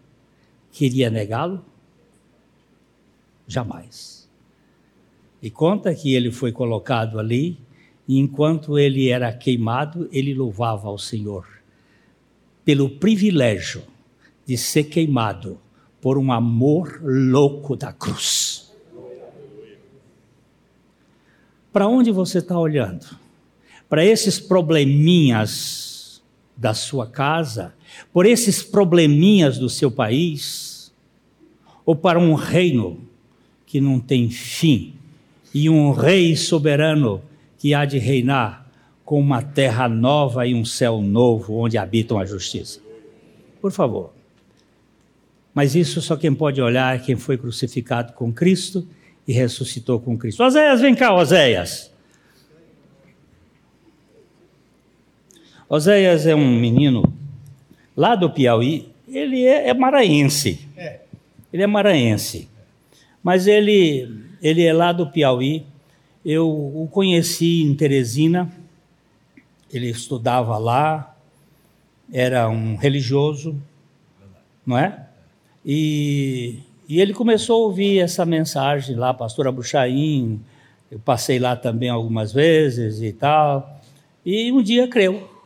queria 0.71 1.09
negá-lo? 1.09 1.65
Jamais. 3.47 4.29
E 5.41 5.49
conta 5.49 5.95
que 5.95 6.13
ele 6.13 6.29
foi 6.29 6.51
colocado 6.51 7.17
ali, 7.17 7.57
e 8.07 8.19
enquanto 8.19 8.77
ele 8.77 9.09
era 9.09 9.33
queimado, 9.33 10.07
ele 10.11 10.31
louvava 10.31 10.89
ao 10.89 10.99
Senhor 10.99 11.47
pelo 12.63 12.87
privilégio 12.87 13.81
de 14.45 14.55
ser 14.55 14.83
queimado 14.83 15.59
por 15.99 16.19
um 16.19 16.31
amor 16.31 17.01
louco 17.01 17.75
da 17.75 17.91
cruz. 17.91 18.71
Para 21.73 21.87
onde 21.87 22.11
você 22.11 22.37
está 22.37 22.59
olhando? 22.59 23.07
Para 23.89 24.05
esses 24.05 24.39
probleminhas 24.39 25.88
da 26.59 26.73
sua 26.73 27.07
casa? 27.07 27.73
Por 28.11 28.25
esses 28.25 28.61
probleminhas 28.61 29.57
do 29.57 29.69
seu 29.69 29.89
país? 29.89 30.93
Ou 31.85 31.95
para 31.95 32.19
um 32.19 32.33
reino 32.33 32.99
que 33.65 33.79
não 33.79 33.99
tem 33.99 34.29
fim? 34.29 34.99
e 35.53 35.69
um 35.69 35.91
rei 35.91 36.35
soberano 36.35 37.21
que 37.57 37.73
há 37.73 37.85
de 37.85 37.97
reinar 37.97 38.67
com 39.03 39.19
uma 39.19 39.41
terra 39.41 39.89
nova 39.89 40.45
e 40.45 40.53
um 40.53 40.63
céu 40.63 41.01
novo 41.01 41.55
onde 41.55 41.77
habitam 41.77 42.19
a 42.19 42.25
justiça. 42.25 42.79
Por 43.59 43.71
favor. 43.71 44.13
Mas 45.53 45.75
isso 45.75 46.01
só 46.01 46.15
quem 46.15 46.33
pode 46.33 46.61
olhar 46.61 46.95
é 46.95 46.99
quem 46.99 47.15
foi 47.15 47.37
crucificado 47.37 48.13
com 48.13 48.31
Cristo 48.31 48.87
e 49.27 49.33
ressuscitou 49.33 49.99
com 49.99 50.17
Cristo. 50.17 50.43
Oséias, 50.43 50.79
vem 50.79 50.93
cá, 50.95 51.13
Oséias. 51.13 51.91
Oséias 55.69 56.25
é 56.25 56.33
um 56.33 56.59
menino 56.59 57.03
lá 57.95 58.15
do 58.15 58.27
Piauí, 58.27 58.89
ele 59.07 59.45
é, 59.45 59.69
é 59.69 59.73
maranhense. 59.73 60.67
É. 60.75 61.01
Ele 61.53 61.61
é 61.61 61.67
maranhense, 61.67 62.49
mas 63.21 63.45
ele, 63.45 64.09
ele 64.41 64.63
é 64.63 64.73
lá 64.73 64.91
do 64.91 65.05
Piauí. 65.05 65.63
Eu 66.25 66.49
o 66.49 66.87
conheci 66.91 67.61
em 67.61 67.75
Teresina, 67.75 68.51
ele 69.71 69.89
estudava 69.89 70.57
lá, 70.57 71.15
era 72.11 72.49
um 72.49 72.75
religioso, 72.75 73.55
não 74.65 74.75
é? 74.75 75.05
E, 75.63 76.59
e 76.87 76.99
ele 76.99 77.13
começou 77.13 77.63
a 77.63 77.67
ouvir 77.67 77.99
essa 77.99 78.25
mensagem 78.25 78.95
lá, 78.95 79.13
pastor 79.13 79.47
Abuchaim, 79.47 80.41
eu 80.89 80.97
passei 80.99 81.37
lá 81.37 81.55
também 81.55 81.89
algumas 81.89 82.33
vezes 82.33 83.03
e 83.03 83.13
tal, 83.13 83.79
e 84.25 84.51
um 84.51 84.63
dia 84.63 84.87
creu. 84.87 85.38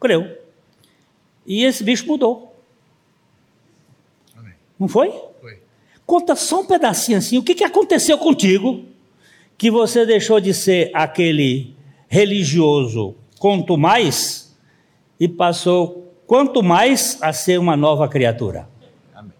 Creu. 0.00 0.38
E 1.46 1.64
esse 1.64 1.84
bicho 1.84 2.06
mudou. 2.06 2.56
Amém. 4.36 4.54
Não 4.78 4.88
foi? 4.88 5.12
Foi. 5.40 5.58
Conta 6.06 6.34
só 6.34 6.60
um 6.60 6.66
pedacinho 6.66 7.18
assim, 7.18 7.38
o 7.38 7.42
que, 7.42 7.54
que 7.54 7.64
aconteceu 7.64 8.18
contigo 8.18 8.84
que 9.56 9.70
você 9.70 10.06
deixou 10.06 10.40
de 10.40 10.54
ser 10.54 10.90
aquele 10.94 11.76
religioso 12.08 13.14
quanto 13.38 13.76
mais 13.76 14.56
e 15.18 15.28
passou 15.28 16.14
quanto 16.26 16.62
mais 16.62 17.18
a 17.20 17.32
ser 17.32 17.58
uma 17.58 17.76
nova 17.76 18.08
criatura. 18.08 18.68
Amém. 19.14 19.32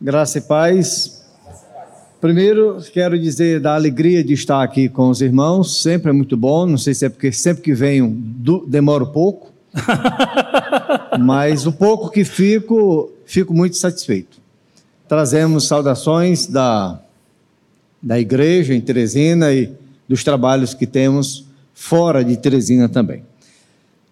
Graça 0.00 0.38
e 0.38 0.42
paz. 0.42 1.19
Primeiro, 2.20 2.76
quero 2.92 3.18
dizer 3.18 3.60
da 3.60 3.74
alegria 3.74 4.22
de 4.22 4.34
estar 4.34 4.62
aqui 4.62 4.90
com 4.90 5.08
os 5.08 5.22
irmãos, 5.22 5.80
sempre 5.80 6.10
é 6.10 6.12
muito 6.12 6.36
bom. 6.36 6.66
Não 6.66 6.76
sei 6.76 6.92
se 6.92 7.06
é 7.06 7.08
porque 7.08 7.32
sempre 7.32 7.62
que 7.62 7.72
venho 7.72 8.10
demoro 8.66 9.06
pouco, 9.06 9.50
mas 11.18 11.64
o 11.66 11.72
pouco 11.72 12.10
que 12.10 12.22
fico, 12.22 13.10
fico 13.24 13.54
muito 13.54 13.78
satisfeito. 13.78 14.36
Trazemos 15.08 15.66
saudações 15.66 16.46
da, 16.46 17.00
da 18.02 18.20
igreja 18.20 18.74
em 18.74 18.82
Teresina 18.82 19.50
e 19.54 19.72
dos 20.06 20.22
trabalhos 20.22 20.74
que 20.74 20.86
temos 20.86 21.46
fora 21.72 22.22
de 22.22 22.36
Teresina 22.36 22.86
também. 22.86 23.22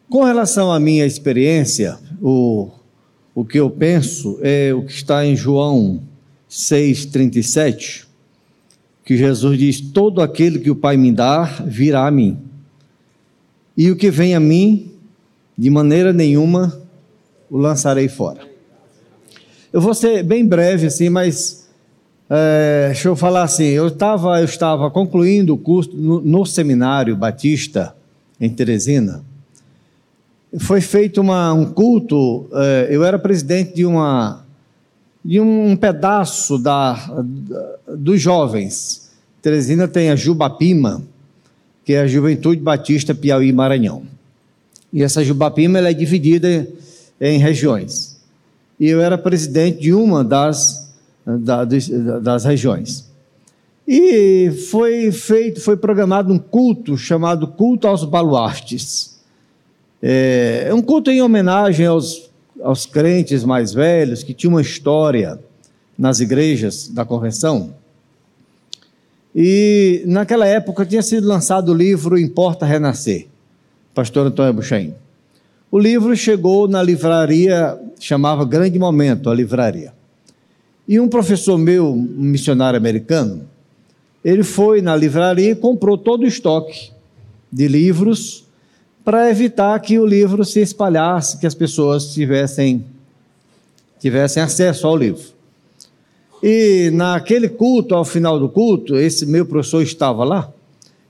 Com 0.08 0.24
relação 0.24 0.72
à 0.72 0.80
minha 0.80 1.04
experiência, 1.04 1.98
o, 2.22 2.70
o 3.34 3.44
que 3.44 3.60
eu 3.60 3.68
penso 3.68 4.38
é 4.40 4.72
o 4.72 4.82
que 4.82 4.92
está 4.92 5.26
em 5.26 5.36
João 5.36 6.00
6,37, 6.50 8.06
que 9.04 9.16
Jesus 9.16 9.58
diz: 9.58 9.80
Todo 9.80 10.20
aquele 10.20 10.58
que 10.58 10.70
o 10.70 10.76
Pai 10.76 10.96
me 10.96 11.12
dar 11.12 11.64
virá 11.66 12.06
a 12.06 12.10
mim, 12.10 12.38
e 13.76 13.90
o 13.90 13.96
que 13.96 14.10
vem 14.10 14.34
a 14.34 14.40
mim, 14.40 14.90
de 15.56 15.70
maneira 15.70 16.12
nenhuma 16.12 16.80
o 17.50 17.56
lançarei 17.56 18.08
fora. 18.08 18.40
Eu 19.72 19.80
vou 19.80 19.94
ser 19.94 20.22
bem 20.22 20.46
breve 20.46 20.86
assim, 20.86 21.08
mas 21.08 21.68
é, 22.30 22.86
deixa 22.88 23.08
eu 23.08 23.16
falar 23.16 23.42
assim, 23.42 23.64
eu, 23.64 23.90
tava, 23.90 24.38
eu 24.38 24.44
estava 24.44 24.90
concluindo 24.90 25.54
o 25.54 25.58
curso 25.58 25.90
no, 25.94 26.20
no 26.20 26.44
seminário 26.44 27.16
Batista, 27.16 27.94
em 28.40 28.50
Teresina. 28.50 29.24
Foi 30.58 30.80
feito 30.80 31.20
uma, 31.20 31.52
um 31.52 31.66
culto, 31.66 32.48
é, 32.52 32.88
eu 32.90 33.04
era 33.04 33.18
presidente 33.18 33.74
de, 33.74 33.84
uma, 33.84 34.44
de 35.28 35.38
um 35.38 35.76
pedaço 35.76 36.56
da, 36.56 36.94
dos 37.86 38.18
jovens. 38.18 39.10
Teresina 39.42 39.86
tem 39.86 40.08
a 40.08 40.16
Jubapima, 40.16 41.02
que 41.84 41.92
é 41.92 42.00
a 42.00 42.06
Juventude 42.06 42.62
Batista 42.62 43.14
Piauí 43.14 43.52
Maranhão. 43.52 44.04
E 44.90 45.02
essa 45.02 45.22
Jubapima 45.22 45.76
ela 45.76 45.90
é 45.90 45.92
dividida 45.92 46.66
em 47.20 47.38
regiões. 47.38 48.16
E 48.80 48.88
eu 48.88 49.02
era 49.02 49.18
presidente 49.18 49.82
de 49.82 49.92
uma 49.92 50.24
das 50.24 50.88
da, 51.26 51.66
das 51.66 52.46
regiões. 52.46 53.04
E 53.86 54.50
foi 54.70 55.12
feito, 55.12 55.60
foi 55.60 55.76
programado 55.76 56.32
um 56.32 56.38
culto 56.38 56.96
chamado 56.96 57.48
Culto 57.48 57.86
aos 57.86 58.02
Baluartes. 58.02 59.18
É 60.00 60.70
um 60.72 60.80
culto 60.80 61.10
em 61.10 61.20
homenagem 61.20 61.84
aos, 61.84 62.27
aos 62.62 62.86
crentes 62.86 63.44
mais 63.44 63.72
velhos 63.72 64.22
que 64.22 64.34
tinham 64.34 64.54
uma 64.54 64.62
história 64.62 65.38
nas 65.96 66.20
igrejas 66.20 66.88
da 66.88 67.04
convenção. 67.04 67.74
E 69.34 70.02
naquela 70.06 70.46
época 70.46 70.86
tinha 70.86 71.02
sido 71.02 71.26
lançado 71.26 71.70
o 71.70 71.74
livro 71.74 72.18
Importa 72.18 72.64
Renascer, 72.64 73.26
pastor 73.94 74.26
Antônio 74.26 74.54
Buchaim. 74.54 74.94
O 75.70 75.78
livro 75.78 76.16
chegou 76.16 76.66
na 76.66 76.82
livraria, 76.82 77.78
chamava 78.00 78.44
Grande 78.44 78.78
Momento, 78.78 79.28
a 79.28 79.34
livraria. 79.34 79.92
E 80.86 80.98
um 80.98 81.08
professor 81.08 81.58
meu, 81.58 81.92
um 81.92 82.22
missionário 82.22 82.78
americano, 82.78 83.42
ele 84.24 84.42
foi 84.42 84.80
na 84.80 84.96
livraria 84.96 85.50
e 85.50 85.54
comprou 85.54 85.98
todo 85.98 86.22
o 86.22 86.26
estoque 86.26 86.90
de 87.52 87.68
livros 87.68 88.47
para 89.08 89.30
evitar 89.30 89.80
que 89.80 89.98
o 89.98 90.04
livro 90.04 90.44
se 90.44 90.60
espalhasse, 90.60 91.38
que 91.38 91.46
as 91.46 91.54
pessoas 91.54 92.12
tivessem, 92.12 92.84
tivessem 93.98 94.42
acesso 94.42 94.86
ao 94.86 94.94
livro. 94.94 95.22
E 96.42 96.90
naquele 96.92 97.48
culto, 97.48 97.94
ao 97.94 98.04
final 98.04 98.38
do 98.38 98.50
culto, 98.50 98.98
esse 98.98 99.24
meu 99.24 99.46
professor 99.46 99.80
estava 99.80 100.24
lá, 100.24 100.52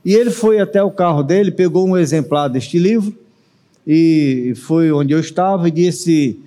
e 0.05 0.15
ele 0.15 0.31
foi 0.31 0.61
até 0.61 0.81
o 0.81 0.93
carro 0.93 1.25
dele, 1.25 1.51
pegou 1.51 1.89
um 1.89 1.97
exemplar 1.97 2.49
deste 2.49 2.79
livro, 2.79 3.13
e 3.85 4.53
foi 4.55 4.93
onde 4.93 5.13
eu 5.13 5.19
estava 5.19 5.67
e 5.67 5.73
disse: 5.73 6.39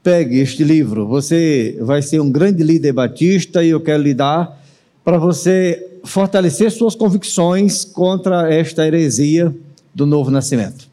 pegue 0.00 0.38
este 0.38 0.62
livro. 0.62 1.08
Você 1.08 1.76
vai 1.80 2.02
ser 2.02 2.20
um 2.20 2.30
grande 2.30 2.62
líder 2.62 2.92
batista 2.92 3.64
e 3.64 3.70
eu 3.70 3.80
quero 3.80 4.04
lhe 4.04 4.14
dar 4.14 4.56
para 5.04 5.18
você 5.18 5.98
fortalecer 6.04 6.70
suas 6.70 6.94
convicções 6.94 7.84
contra 7.84 8.54
esta 8.54 8.86
heresia 8.86 9.52
do 9.98 10.06
novo 10.06 10.30
nascimento. 10.30 10.88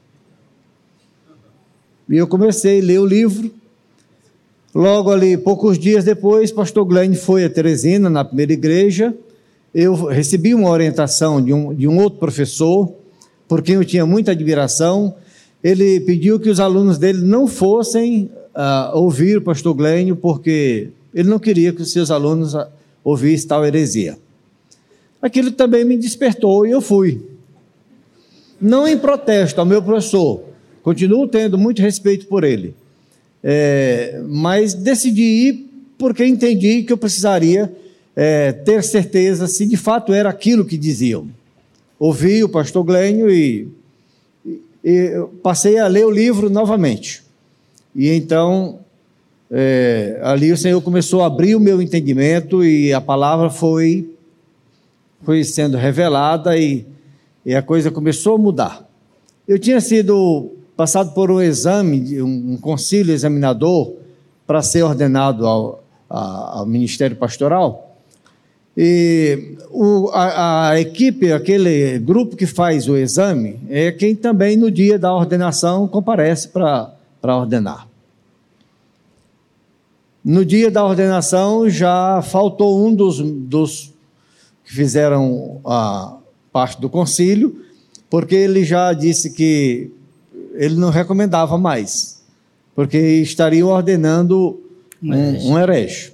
E 2.10 2.18
eu 2.18 2.26
comecei 2.28 2.82
a 2.82 2.84
ler 2.84 3.00
o 3.00 3.06
livro. 3.06 3.52
Logo 4.74 5.12
ali, 5.12 5.38
poucos 5.38 5.78
dias 5.78 6.04
depois, 6.04 6.52
pastor 6.52 6.84
Glenn 6.86 7.14
foi 7.14 7.46
a 7.46 7.50
Teresina, 7.50 8.10
na 8.10 8.26
primeira 8.26 8.54
igreja. 8.54 9.16
Eu 9.72 9.94
recebi 10.06 10.56
uma 10.56 10.72
orientação 10.72 11.40
de 11.40 11.54
um, 11.54 11.72
de 11.72 11.88
um 11.88 12.00
outro 12.00 12.18
professor, 12.18 12.92
por 13.48 13.62
quem 13.62 13.76
eu 13.76 13.86
tinha 13.86 14.08
muita 14.08 14.32
admiração. 14.32 15.14
Ele 15.64 16.00
pediu 16.00 16.40
que 16.40 16.50
os 16.50 16.60
alunos 16.60 16.98
dele 16.98 17.22
não 17.22 17.46
fossem 17.46 18.32
uh, 18.56 18.98
ouvir 18.98 19.38
o 19.38 19.42
pastor 19.42 19.76
Glênio, 19.76 20.16
porque 20.16 20.90
ele 21.14 21.30
não 21.30 21.38
queria 21.38 21.72
que 21.72 21.84
os 21.84 21.92
seus 21.92 22.10
alunos 22.10 22.56
ah, 22.56 22.68
ouvissem 23.04 23.48
tal 23.48 23.64
heresia. 23.64 24.18
Aquilo 25.22 25.52
também 25.52 25.86
me 25.86 25.96
despertou 25.96 26.66
e 26.66 26.72
eu 26.72 26.82
fui. 26.82 27.35
Não 28.60 28.88
em 28.88 28.98
protesto 28.98 29.60
ao 29.60 29.66
meu 29.66 29.82
professor, 29.82 30.44
continuo 30.82 31.28
tendo 31.28 31.58
muito 31.58 31.82
respeito 31.82 32.26
por 32.28 32.44
ele, 32.44 32.74
é, 33.44 34.22
mas 34.28 34.74
decidi 34.74 35.22
ir 35.22 35.66
porque 35.98 36.26
entendi 36.26 36.84
que 36.84 36.92
eu 36.92 36.98
precisaria 36.98 37.74
é, 38.16 38.52
ter 38.52 38.84
certeza 38.84 39.48
se 39.48 39.66
de 39.66 39.78
fato 39.78 40.14
era 40.14 40.30
aquilo 40.30 40.66
que 40.66 40.78
diziam. 40.78 41.28
Ouvi 42.00 42.44
o 42.44 42.50
pastor 42.50 42.84
Glênio 42.84 43.30
e, 43.30 43.68
e, 44.46 44.60
e 44.84 45.26
passei 45.42 45.78
a 45.78 45.88
ler 45.88 46.06
o 46.06 46.12
livro 46.12 46.50
novamente. 46.50 47.24
E 47.96 48.10
então, 48.10 48.80
é, 49.50 50.20
ali 50.22 50.52
o 50.52 50.58
Senhor 50.58 50.82
começou 50.82 51.22
a 51.22 51.28
abrir 51.28 51.56
o 51.56 51.60
meu 51.60 51.82
entendimento 51.82 52.64
e 52.64 52.92
a 52.92 53.00
palavra 53.00 53.50
foi, 53.50 54.10
foi 55.24 55.44
sendo 55.44 55.78
revelada 55.78 56.58
e, 56.58 56.86
e 57.46 57.54
a 57.56 57.62
coisa 57.62 57.92
começou 57.92 58.36
a 58.36 58.38
mudar. 58.38 58.90
Eu 59.48 59.60
tinha 59.60 59.80
sido 59.80 60.52
passado 60.76 61.14
por 61.14 61.30
um 61.30 61.42
exame, 61.42 62.22
um, 62.22 62.58
concílio 62.58 63.14
examinador, 63.14 63.94
para 64.46 64.62
ser 64.62 64.84
ordenado 64.84 65.46
ao, 65.46 65.84
ao 66.10 66.66
ministério 66.66 67.16
pastoral. 67.16 67.96
E 68.78 69.56
o, 69.72 70.10
a, 70.12 70.70
a, 70.72 70.80
equipe, 70.80 71.32
aquele 71.32 71.98
grupo 72.00 72.36
que 72.36 72.46
faz 72.46 72.90
o 72.90 72.98
exame, 72.98 73.60
é 73.70 73.92
quem 73.92 74.16
também 74.16 74.58
no 74.58 74.70
dia 74.70 75.00
da 75.00 75.14
ordenação 75.14 75.88
comparece 75.88 76.50
para 76.50 76.96
para 77.26 77.38
ordenar. 77.38 77.88
No 80.24 80.46
dia 80.46 80.70
da 80.70 80.86
ordenação 80.86 81.68
já 81.68 82.22
faltou 82.22 82.86
um 82.86 82.94
dos, 82.94 83.20
dos 83.20 83.92
que 84.64 84.72
fizeram 84.72 85.60
a 85.66 86.18
parte 86.56 86.80
do 86.80 86.90
concílio, 86.90 87.62
porque 88.10 88.34
ele 88.34 88.64
já 88.64 88.94
disse 88.94 89.32
que 89.32 89.92
ele 90.54 90.76
não 90.76 90.90
recomendava 90.90 91.58
mais, 91.58 92.24
porque 92.74 92.98
estariam 92.98 93.68
ordenando 93.68 94.58
um, 95.04 95.52
um 95.52 95.60
herege. 95.60 96.14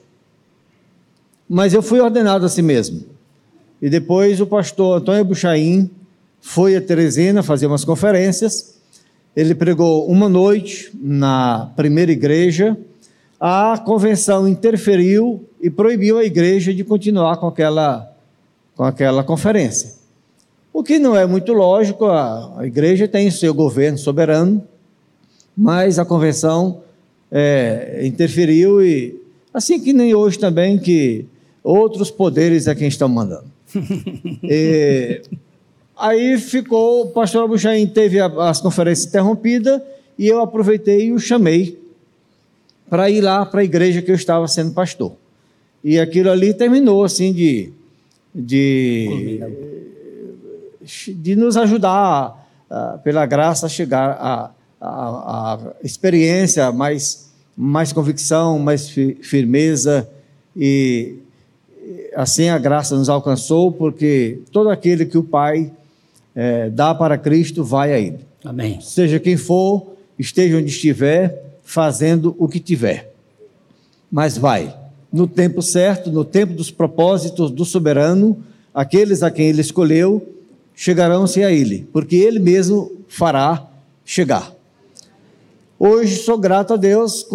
Mas 1.47 1.75
eu 1.75 1.83
fui 1.83 1.99
ordenado 1.99 2.43
assim 2.43 2.63
mesmo. 2.63 3.03
E 3.79 3.87
depois 3.87 4.41
o 4.41 4.47
pastor 4.47 4.97
Antônio 4.97 5.23
Buchaim 5.25 5.91
foi 6.41 6.75
a 6.75 6.81
Teresina 6.81 7.43
fazer 7.43 7.67
umas 7.67 7.85
conferências 7.85 8.81
ele 9.35 9.55
pregou 9.55 10.07
uma 10.07 10.27
noite 10.27 10.91
na 10.93 11.71
primeira 11.75 12.11
igreja, 12.11 12.77
a 13.39 13.77
convenção 13.77 14.47
interferiu 14.47 15.47
e 15.61 15.69
proibiu 15.69 16.17
a 16.17 16.25
igreja 16.25 16.73
de 16.73 16.83
continuar 16.83 17.37
com 17.37 17.47
aquela, 17.47 18.13
com 18.75 18.83
aquela 18.83 19.23
conferência. 19.23 20.00
O 20.73 20.83
que 20.83 20.97
não 20.97 21.15
é 21.15 21.25
muito 21.25 21.51
lógico, 21.51 22.05
a, 22.05 22.59
igreja 22.61 23.07
tem 23.07 23.29
seu 23.29 23.53
governo 23.53 23.97
soberano, 23.97 24.63
mas 25.55 25.99
a 25.99 26.05
convenção 26.05 26.81
é, 27.29 28.01
interferiu 28.03 28.83
e, 28.83 29.19
assim 29.53 29.79
que 29.79 29.91
nem 29.91 30.15
hoje 30.15 30.39
também, 30.39 30.77
que 30.77 31.25
outros 31.61 32.09
poderes 32.09 32.67
é 32.67 32.75
quem 32.75 32.87
estão 32.87 33.09
mandando. 33.09 33.51
e, 34.43 35.21
aí 35.97 36.37
ficou, 36.37 37.03
o 37.03 37.07
pastor 37.07 37.43
Abuchain 37.43 37.85
teve 37.87 38.19
a, 38.19 38.27
as 38.49 38.61
conferências 38.61 39.07
interrompidas 39.07 39.81
e 40.17 40.27
eu 40.27 40.39
aproveitei 40.39 41.07
e 41.07 41.11
o 41.11 41.19
chamei 41.19 41.79
para 42.89 43.09
ir 43.09 43.21
lá 43.21 43.45
para 43.45 43.61
a 43.61 43.63
igreja 43.63 44.01
que 44.01 44.11
eu 44.11 44.15
estava 44.15 44.47
sendo 44.47 44.73
pastor. 44.73 45.13
E 45.83 45.99
aquilo 45.99 46.29
ali 46.29 46.53
terminou 46.53 47.03
assim 47.03 47.33
de, 47.33 47.71
de, 48.33 49.41
de 51.07 51.35
nos 51.35 51.57
ajudar, 51.57 52.47
uh, 52.69 52.99
pela 52.99 53.25
graça, 53.25 53.65
a 53.65 53.69
chegar 53.69 54.11
a, 54.11 54.51
a, 54.79 55.53
a, 55.53 55.59
experiência, 55.83 56.71
mais, 56.71 57.31
mais 57.55 57.91
convicção, 57.91 58.57
mais 58.59 58.89
firmeza. 58.89 60.09
E 60.55 61.15
assim 62.15 62.49
a 62.49 62.57
graça 62.57 62.95
nos 62.95 63.09
alcançou, 63.09 63.71
porque 63.71 64.39
todo 64.51 64.69
aquele 64.69 65.05
que 65.05 65.17
o 65.17 65.23
Pai 65.23 65.71
é, 66.35 66.69
dá 66.69 66.93
para 66.93 67.17
Cristo 67.17 67.63
vai 67.63 67.93
a 67.93 67.99
Ele. 67.99 68.25
Amém. 68.43 68.79
Seja 68.81 69.19
quem 69.19 69.37
for, 69.37 69.95
esteja 70.17 70.57
onde 70.57 70.67
estiver 70.67 71.59
fazendo 71.63 72.35
o 72.37 72.47
que 72.47 72.59
tiver. 72.59 73.13
Mas 74.11 74.37
vai, 74.37 74.75
no 75.11 75.27
tempo 75.27 75.61
certo, 75.61 76.11
no 76.11 76.25
tempo 76.25 76.53
dos 76.53 76.71
propósitos 76.71 77.51
do 77.51 77.63
soberano, 77.63 78.43
aqueles 78.73 79.23
a 79.23 79.31
quem 79.31 79.47
ele 79.47 79.61
escolheu 79.61 80.27
chegarão-se 80.75 81.43
a 81.43 81.51
ele, 81.51 81.87
porque 81.91 82.15
ele 82.15 82.39
mesmo 82.39 82.91
fará 83.07 83.67
chegar. 84.05 84.51
Hoje 85.79 86.17
sou 86.17 86.37
grato 86.37 86.73
a 86.73 86.77
Deus, 86.77 87.25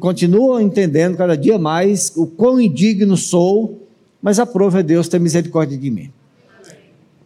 continuo 0.00 0.58
entendendo 0.58 1.16
cada 1.16 1.36
dia 1.36 1.58
mais 1.58 2.10
o 2.16 2.26
quão 2.26 2.60
indigno 2.60 3.16
sou, 3.16 3.86
mas 4.22 4.38
aprove 4.38 4.78
a 4.78 4.82
Deus 4.82 5.06
ter 5.06 5.20
misericórdia 5.20 5.76
de 5.76 5.90
mim. 5.90 6.10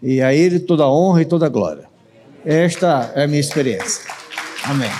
E 0.03 0.21
a 0.21 0.35
Ele 0.35 0.59
toda 0.59 0.83
a 0.83 0.93
honra 0.93 1.23
e 1.23 1.25
toda 1.25 1.47
a 1.47 1.49
glória. 1.49 1.85
Esta 2.45 3.13
é 3.15 3.25
a 3.25 3.27
minha 3.27 3.41
experiência. 3.41 4.05
Amém. 4.65 4.91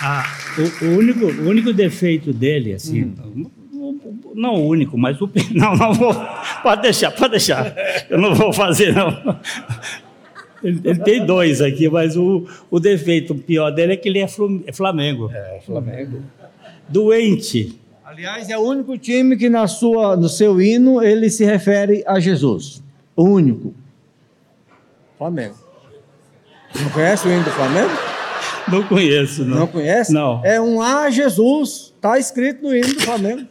Ah, 0.00 0.24
o, 0.56 0.84
o, 0.84 0.98
único, 0.98 1.24
o 1.24 1.48
único 1.48 1.72
defeito 1.72 2.32
dele, 2.32 2.74
assim, 2.74 3.04
hum. 3.04 3.46
Não 4.34 4.54
o 4.54 4.68
único, 4.68 4.98
mas 4.98 5.20
o. 5.20 5.30
Não, 5.52 5.76
não 5.76 5.92
vou. 5.92 6.14
Pode 6.62 6.82
deixar, 6.82 7.10
pode 7.10 7.32
deixar. 7.32 7.74
Eu 8.08 8.18
não 8.18 8.34
vou 8.34 8.52
fazer, 8.52 8.92
não. 8.94 9.38
Ele, 10.62 10.80
ele 10.82 10.98
tem 11.00 11.24
dois 11.24 11.60
aqui, 11.60 11.88
mas 11.88 12.16
o, 12.16 12.46
o 12.70 12.80
defeito 12.80 13.34
pior 13.34 13.70
dele 13.70 13.92
é 13.92 13.96
que 13.96 14.08
ele 14.08 14.18
é, 14.18 14.26
é 14.66 14.72
Flamengo. 14.72 15.30
É, 15.32 15.60
Flamengo. 15.64 16.22
Doente. 16.88 17.78
Aliás, 18.04 18.48
é 18.48 18.56
o 18.56 18.62
único 18.62 18.96
time 18.96 19.36
que 19.36 19.48
na 19.48 19.66
sua, 19.66 20.16
no 20.16 20.28
seu 20.28 20.60
hino 20.60 21.02
ele 21.02 21.28
se 21.30 21.44
refere 21.44 22.02
a 22.06 22.18
Jesus. 22.18 22.82
O 23.16 23.24
único. 23.24 23.74
Flamengo. 25.18 25.56
Não 26.80 26.90
conhece 26.90 27.28
o 27.28 27.30
hino 27.32 27.44
do 27.44 27.50
Flamengo? 27.50 27.90
Não 28.68 28.82
conheço, 28.84 29.44
não. 29.44 29.58
Não 29.60 29.66
conhece? 29.66 30.12
Não. 30.12 30.44
É 30.44 30.60
um 30.60 30.80
A 30.80 31.10
Jesus. 31.10 31.92
Está 31.96 32.18
escrito 32.18 32.62
no 32.62 32.74
hino 32.74 32.94
do 32.94 33.00
Flamengo. 33.00 33.46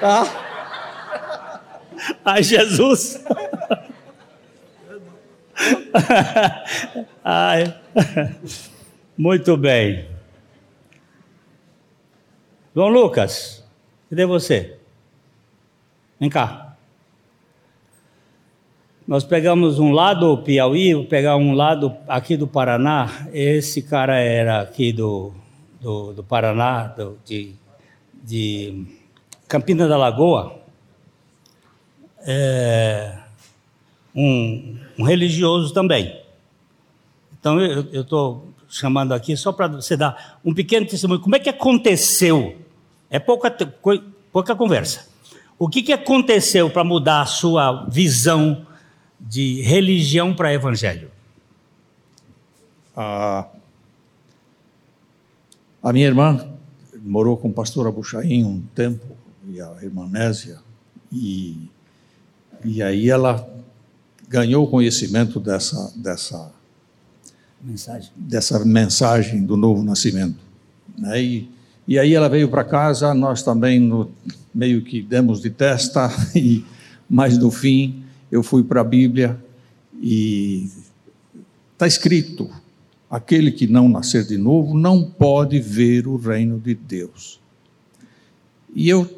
Tá? 0.00 1.64
A 2.24 2.40
Jesus. 2.40 3.24
Ai. 7.24 7.74
Muito 9.16 9.56
bem. 9.56 10.08
João 12.74 12.88
Lucas, 12.88 13.64
cadê 14.08 14.24
você? 14.24 14.78
Vem 16.20 16.30
cá. 16.30 16.76
Nós 19.04 19.24
pegamos 19.24 19.80
um 19.80 19.90
lado 19.90 20.36
do 20.36 20.42
Piauí, 20.42 20.94
vou 20.94 21.06
pegar 21.06 21.36
um 21.36 21.54
lado 21.54 21.96
aqui 22.06 22.36
do 22.36 22.46
Paraná. 22.46 23.26
Esse 23.32 23.82
cara 23.82 24.16
era 24.20 24.60
aqui 24.60 24.92
do, 24.92 25.32
do, 25.80 26.12
do 26.12 26.22
Paraná, 26.22 26.88
do, 26.88 27.18
de, 27.24 27.54
de 28.22 28.86
Campina 29.48 29.88
da 29.88 29.96
Lagoa. 29.96 30.56
É, 32.20 33.18
um, 34.14 34.78
um 34.98 35.02
religioso 35.02 35.72
também. 35.72 36.20
Então 37.38 37.60
eu 37.60 38.02
estou 38.02 38.48
chamando 38.68 39.12
aqui 39.14 39.36
só 39.36 39.52
para 39.52 39.68
você 39.68 39.96
dar 39.96 40.38
um 40.44 40.52
pequeno 40.52 40.86
testemunho. 40.86 41.20
Como 41.20 41.34
é 41.34 41.38
que 41.38 41.48
aconteceu? 41.48 42.56
É 43.08 43.18
pouca, 43.18 43.50
pouca 44.30 44.54
conversa. 44.54 45.08
O 45.58 45.68
que, 45.68 45.82
que 45.82 45.92
aconteceu 45.92 46.70
para 46.70 46.84
mudar 46.84 47.22
a 47.22 47.26
sua 47.26 47.86
visão 47.86 48.66
de 49.18 49.62
religião 49.62 50.34
para 50.34 50.52
evangelho? 50.52 51.10
A, 52.94 53.46
a 55.82 55.92
minha 55.92 56.06
irmã 56.06 56.48
morou 57.00 57.36
com 57.36 57.48
o 57.48 57.52
pastor 57.52 57.86
Abuchaim 57.86 58.44
um 58.44 58.60
tempo, 58.74 59.04
e 59.50 59.60
a 59.60 59.76
irmã 59.82 60.08
Nésia, 60.08 60.58
e, 61.10 61.70
e 62.64 62.82
aí 62.82 63.08
ela 63.08 63.48
ganhou 64.28 64.68
conhecimento 64.68 65.40
dessa, 65.40 65.92
dessa, 65.96 66.52
mensagem. 67.62 68.10
dessa 68.14 68.64
mensagem 68.64 69.44
do 69.44 69.56
novo 69.56 69.82
nascimento. 69.82 70.38
Né? 70.96 71.22
E, 71.22 71.50
e 71.86 71.98
aí 71.98 72.14
ela 72.14 72.28
veio 72.28 72.48
para 72.48 72.62
casa, 72.64 73.14
nós 73.14 73.42
também 73.42 73.80
no, 73.80 74.10
meio 74.54 74.82
que 74.82 75.00
demos 75.00 75.40
de 75.40 75.50
testa, 75.50 76.10
e, 76.36 76.64
mas 77.08 77.38
no 77.38 77.50
fim 77.50 78.04
eu 78.30 78.42
fui 78.42 78.62
para 78.62 78.82
a 78.82 78.84
Bíblia 78.84 79.42
e 80.00 80.68
está 81.72 81.86
escrito: 81.86 82.50
aquele 83.10 83.50
que 83.50 83.66
não 83.66 83.88
nascer 83.88 84.24
de 84.24 84.36
novo 84.36 84.76
não 84.76 85.02
pode 85.02 85.58
ver 85.60 86.06
o 86.06 86.16
reino 86.16 86.58
de 86.58 86.74
Deus. 86.74 87.40
E 88.74 88.88
eu 88.88 89.08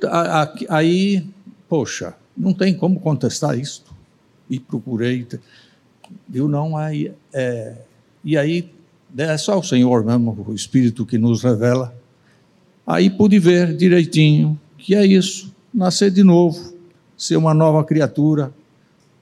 aí, 0.68 1.26
poxa, 1.68 2.14
não 2.36 2.52
tem 2.52 2.74
como 2.74 3.00
contestar 3.00 3.58
isto. 3.58 3.94
E 4.48 4.58
procurei, 4.58 5.26
viu 6.28 6.48
não 6.48 6.76
aí 6.76 7.12
é, 7.32 7.76
e 8.24 8.36
aí 8.36 8.70
é 9.16 9.36
só 9.36 9.58
o 9.58 9.62
Senhor 9.62 10.04
mesmo, 10.04 10.44
o 10.48 10.54
Espírito 10.54 11.06
que 11.06 11.18
nos 11.18 11.42
revela. 11.42 11.94
Aí 12.86 13.08
pude 13.10 13.38
ver 13.38 13.76
direitinho 13.76 14.58
que 14.76 14.94
é 14.94 15.04
isso, 15.04 15.54
nascer 15.72 16.10
de 16.10 16.24
novo, 16.24 16.74
ser 17.16 17.36
uma 17.36 17.52
nova 17.52 17.84
criatura, 17.84 18.52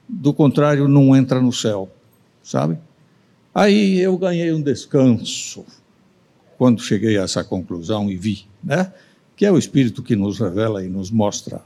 do 0.07 0.33
contrário, 0.33 0.87
não 0.87 1.15
entra 1.15 1.39
no 1.39 1.53
céu, 1.53 1.87
sabe? 2.41 2.79
Aí 3.53 3.99
eu 3.99 4.17
ganhei 4.17 4.51
um 4.51 4.61
descanso 4.61 5.65
quando 6.57 6.81
cheguei 6.81 7.17
a 7.17 7.23
essa 7.23 7.43
conclusão 7.43 8.09
e 8.09 8.17
vi, 8.17 8.45
né? 8.63 8.91
Que 9.39 9.45
é 9.45 9.51
o 9.51 9.57
Espírito 9.57 10.03
que 10.03 10.17
nos 10.17 10.37
revela 10.37 10.83
e 10.83 10.89
nos 10.89 11.09
mostra 11.09 11.61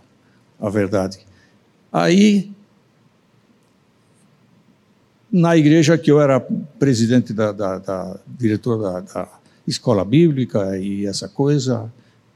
a 0.62 0.70
verdade. 0.70 1.18
Aí, 1.92 2.52
na 5.32 5.58
igreja 5.58 5.98
que 5.98 6.12
eu 6.12 6.22
era 6.22 6.40
presidente 6.40 7.34
da, 7.34 7.52
da, 7.52 7.80
da 7.80 8.20
diretor 8.28 8.80
da, 8.80 9.00
da 9.00 9.28
escola 9.68 10.06
bíblica 10.06 10.78
e 10.78 11.08
essa 11.08 11.28
coisa, 11.28 11.92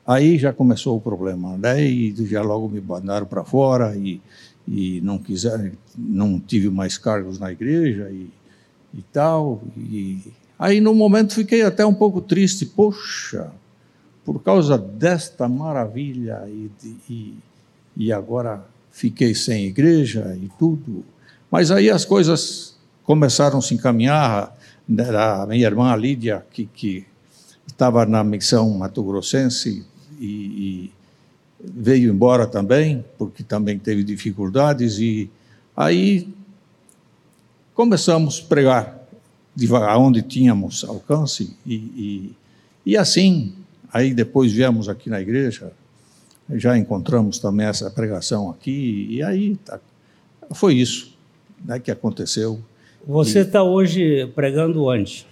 aí 0.07 0.39
já 0.39 0.51
começou 0.51 0.97
o 0.97 1.01
problema, 1.01 1.55
né? 1.55 1.87
E 1.87 2.15
já 2.25 2.41
logo 2.41 2.67
me 2.67 2.81
mandaram 2.81 3.27
para 3.27 3.43
fora 3.43 3.95
e 3.95 4.19
e 4.67 4.99
não 5.01 5.17
quiser, 5.17 5.71
não 5.97 6.39
tive 6.39 6.69
mais 6.69 6.97
cargos 6.97 7.39
na 7.39 7.51
igreja 7.51 8.09
e, 8.11 8.29
e 8.93 9.01
tal. 9.13 9.61
E 9.77 10.21
aí 10.59 10.81
no 10.81 10.93
momento 10.93 11.33
fiquei 11.33 11.61
até 11.61 11.85
um 11.85 11.93
pouco 11.93 12.19
triste, 12.19 12.65
poxa, 12.65 13.49
por 14.27 14.43
causa 14.43 14.77
desta 14.77 15.47
maravilha 15.47 16.43
e, 16.49 16.69
e, 17.09 17.37
e 17.95 18.11
agora 18.11 18.61
fiquei 18.91 19.33
sem 19.33 19.67
igreja 19.67 20.37
e 20.43 20.51
tudo. 20.59 21.05
Mas 21.49 21.71
aí 21.71 21.89
as 21.89 22.03
coisas 22.03 22.75
começaram 23.05 23.59
a 23.59 23.61
se 23.61 23.73
encaminhar. 23.73 24.53
Né, 24.85 25.09
a 25.15 25.45
minha 25.47 25.65
irmã 25.65 25.95
Lídia, 25.95 26.45
que, 26.51 26.65
que 26.65 27.05
estava 27.65 28.05
na 28.05 28.21
missão 28.21 28.69
Mato 28.71 29.01
Grossense 29.01 29.85
e, 30.19 30.91
veio 31.63 32.11
embora 32.11 32.45
também, 32.45 33.05
porque 33.17 33.43
também 33.43 33.79
teve 33.79 34.03
dificuldades, 34.03 34.99
e 34.99 35.29
aí 35.75 36.27
começamos 37.73 38.41
a 38.43 38.47
pregar 38.47 39.07
devagar, 39.55 39.97
onde 39.97 40.21
tínhamos 40.21 40.83
alcance, 40.83 41.55
e, 41.65 41.75
e, 41.75 42.35
E 42.85 42.95
assim, 42.95 43.53
aí 43.97 44.13
depois 44.13 44.51
viemos 44.51 44.87
aqui 44.87 45.09
na 45.09 45.19
igreja, 45.19 45.71
já 46.51 46.77
encontramos 46.77 47.39
também 47.39 47.65
essa 47.65 47.89
pregação 47.89 48.49
aqui, 48.51 49.07
e 49.09 49.23
aí 49.23 49.55
tá, 49.57 49.79
foi 50.51 50.75
isso 50.75 51.17
né, 51.65 51.79
que 51.79 51.89
aconteceu. 51.89 52.59
Você 53.05 53.39
está 53.39 53.63
hoje 53.63 54.27
pregando 54.35 54.85
onde? 54.85 55.25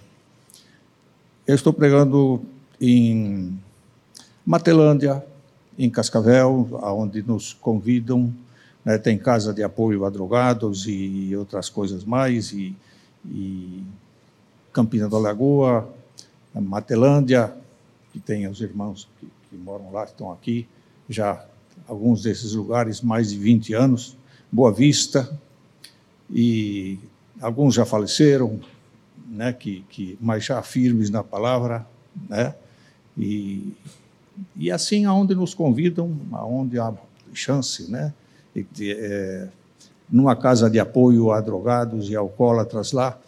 Eu 1.46 1.54
estou 1.54 1.72
pregando 1.72 2.42
em 2.80 3.56
Matelândia, 4.44 5.24
em 5.78 5.88
Cascavel, 5.88 6.68
onde 6.82 7.22
nos 7.22 7.52
convidam. 7.52 8.34
Né, 8.84 8.98
tem 8.98 9.16
casa 9.16 9.54
de 9.54 9.62
apoio 9.62 10.04
a 10.04 10.10
drogados 10.10 10.86
e 10.88 11.34
outras 11.36 11.68
coisas 11.68 12.04
mais, 12.04 12.52
e, 12.52 12.74
e 13.24 13.82
Campina 14.72 15.08
da 15.08 15.18
Lagoa, 15.18 15.88
Matelândia, 16.54 17.52
que 18.16 18.20
tem 18.20 18.48
os 18.48 18.62
irmãos 18.62 19.06
que, 19.20 19.26
que 19.50 19.56
moram 19.58 19.92
lá, 19.92 20.06
que 20.06 20.12
estão 20.12 20.32
aqui, 20.32 20.66
já 21.06 21.44
alguns 21.86 22.22
desses 22.22 22.54
lugares, 22.54 23.02
mais 23.02 23.28
de 23.28 23.36
20 23.36 23.74
anos, 23.74 24.16
Boa 24.50 24.72
Vista, 24.72 25.38
e 26.30 26.98
alguns 27.42 27.74
já 27.74 27.84
faleceram, 27.84 28.58
né, 29.28 29.52
que, 29.52 29.84
que, 29.90 30.16
mas 30.18 30.46
já 30.46 30.62
firmes 30.62 31.10
na 31.10 31.22
palavra, 31.22 31.86
né, 32.26 32.54
e, 33.18 33.74
e 34.56 34.70
assim 34.70 35.04
aonde 35.04 35.34
nos 35.34 35.52
convidam, 35.52 36.16
aonde 36.32 36.78
há 36.78 36.94
chance, 37.34 37.90
né, 37.90 38.14
de, 38.72 38.92
é, 38.92 39.48
numa 40.10 40.34
casa 40.34 40.70
de 40.70 40.80
apoio 40.80 41.32
a 41.32 41.40
drogados 41.42 42.08
e 42.08 42.16
alcoólatras 42.16 42.92
lá, 42.92 43.18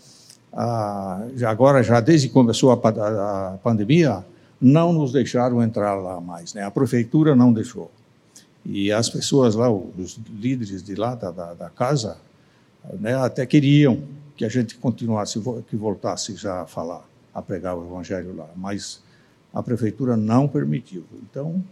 já 1.36 1.50
agora 1.50 1.82
já 1.82 2.00
desde 2.00 2.28
que 2.28 2.32
começou 2.32 2.72
a, 2.72 2.88
a, 2.88 3.54
a, 3.54 3.58
pandemia, 3.58 4.24
não 4.60 4.92
nos 4.92 5.12
deixaram 5.12 5.62
entrar 5.62 5.94
lá 5.94 6.20
mais, 6.20 6.54
né, 6.54 6.64
a 6.64 6.70
prefeitura 6.70 7.34
não 7.34 7.52
deixou. 7.52 7.90
E 8.64 8.92
as 8.92 9.08
pessoas 9.08 9.54
lá, 9.54 9.70
os 9.70 10.20
líderes 10.28 10.82
de 10.82 10.94
lá 10.94 11.14
da, 11.14 11.30
da, 11.30 11.54
da 11.54 11.70
casa, 11.70 12.18
né, 13.00 13.14
até 13.16 13.46
queriam 13.46 14.02
que 14.36 14.44
a 14.44 14.48
gente 14.48 14.76
continuasse, 14.76 15.40
que 15.68 15.76
voltasse 15.76 16.36
já 16.36 16.62
a 16.62 16.66
falar, 16.66 17.04
a 17.34 17.40
pregar 17.40 17.76
o 17.76 17.84
evangelho 17.84 18.34
lá, 18.36 18.48
mas 18.54 19.02
a 19.52 19.62
prefeitura 19.62 20.16
não 20.16 20.46
permitiu. 20.46 21.04
Então, 21.22 21.62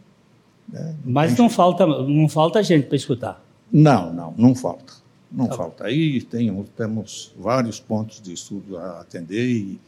né, 0.68 0.95
mas 1.05 1.37
não 1.37 1.51
falta, 1.51 1.87
não 1.87 2.28
falta 2.28 2.62
gente 2.62 2.87
para 2.87 2.97
escutar. 2.97 3.45
Não, 3.70 4.12
não, 4.12 4.34
não 4.37 4.55
falta, 4.55 4.95
não 5.30 5.49
tá 5.49 5.57
falta. 5.57 5.84
Aí 5.84 6.22
tem, 6.22 6.64
temos 6.76 7.32
vários 7.39 7.80
pontos 7.80 8.22
de 8.22 8.32
estudo 8.32 8.78
a 8.78 9.01
atender 9.01 9.47
e, 9.49 9.80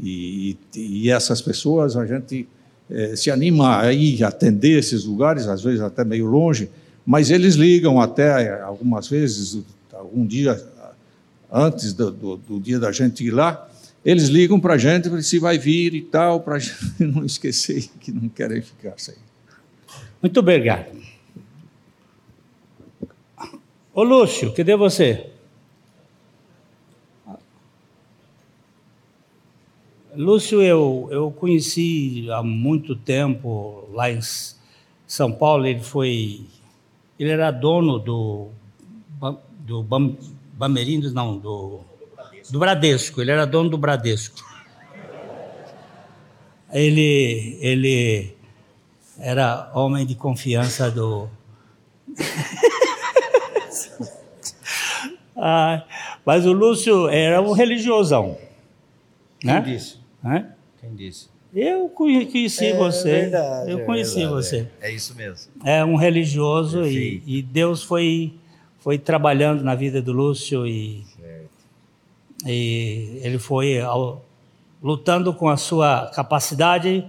e, 0.00 0.56
e 0.74 1.10
essas 1.10 1.40
pessoas 1.40 1.96
a 1.96 2.06
gente 2.06 2.48
é, 2.90 3.16
se 3.16 3.30
anima 3.30 3.80
a 3.80 3.92
ir 3.92 4.22
atender 4.24 4.78
esses 4.78 5.04
lugares, 5.04 5.46
às 5.46 5.62
vezes 5.62 5.80
até 5.80 6.04
meio 6.04 6.26
longe, 6.26 6.70
mas 7.06 7.30
eles 7.30 7.54
ligam 7.54 8.00
até 8.00 8.60
algumas 8.62 9.08
vezes 9.08 9.62
algum 9.92 10.26
dia 10.26 10.60
antes 11.52 11.92
do, 11.92 12.10
do, 12.10 12.36
do 12.36 12.60
dia 12.60 12.78
da 12.78 12.90
gente 12.90 13.24
ir 13.24 13.30
lá, 13.30 13.68
eles 14.04 14.24
ligam 14.24 14.60
para 14.60 14.74
a 14.74 14.78
gente 14.78 15.22
se 15.22 15.38
vai 15.38 15.56
vir 15.56 15.94
e 15.94 16.02
tal, 16.02 16.40
para 16.40 16.56
a 16.56 16.58
gente 16.58 16.76
não 17.00 17.24
esquecer 17.24 17.88
que 18.00 18.12
não 18.12 18.28
querem 18.28 18.60
ficar 18.60 18.94
sem. 18.96 19.14
Muito 20.20 20.40
obrigado. 20.40 20.86
Ô 23.94 24.02
Lúcio, 24.02 24.52
cadê 24.52 24.76
você? 24.76 25.30
Lúcio, 30.16 30.62
eu, 30.62 31.08
eu 31.10 31.30
conheci 31.30 32.28
há 32.30 32.42
muito 32.42 32.96
tempo 32.96 33.88
lá 33.92 34.10
em 34.10 34.20
São 35.06 35.32
Paulo. 35.32 35.66
Ele 35.66 35.80
foi, 35.80 36.46
ele 37.18 37.30
era 37.30 37.50
dono 37.50 37.98
do 37.98 38.50
do 39.64 39.82
Bam, 39.82 40.16
Bamerindos, 40.52 41.12
não, 41.12 41.38
do, 41.38 41.80
do 42.50 42.58
Bradesco. 42.58 43.20
Ele 43.20 43.30
era 43.30 43.46
dono 43.46 43.70
do 43.70 43.78
Bradesco. 43.78 44.44
Ele, 46.72 47.58
ele 47.60 48.36
era 49.18 49.70
homem 49.74 50.04
de 50.04 50.14
confiança 50.14 50.90
do. 50.90 51.28
ah, 55.36 55.84
mas 56.24 56.46
o 56.46 56.52
Lúcio 56.52 57.08
era 57.08 57.40
um 57.40 57.52
religiosão. 57.52 58.36
Quem 59.38 59.50
né? 59.50 59.60
disse? 59.60 60.03
Hã? 60.24 60.46
Quem 60.80 60.94
disse? 60.94 61.28
Eu 61.54 61.88
conheci 61.88 62.66
é, 62.66 62.76
você. 62.76 63.10
É 63.10 63.20
verdade, 63.20 63.70
eu 63.70 63.84
conheci 63.84 64.22
é 64.22 64.26
verdade, 64.26 64.34
você. 64.34 64.68
É, 64.80 64.90
é, 64.90 64.92
isso 64.92 65.14
mesmo. 65.14 65.52
É 65.64 65.84
um 65.84 65.94
religioso 65.94 66.84
e, 66.84 67.22
e 67.26 67.42
Deus 67.42 67.82
foi 67.82 68.34
foi 68.80 68.98
trabalhando 68.98 69.62
na 69.64 69.74
vida 69.74 70.02
do 70.02 70.12
Lúcio 70.12 70.66
e, 70.66 71.06
e 72.44 73.20
ele 73.22 73.38
foi 73.38 73.80
ao, 73.80 74.22
lutando 74.82 75.32
com 75.32 75.48
a 75.48 75.56
sua 75.56 76.10
capacidade 76.14 77.06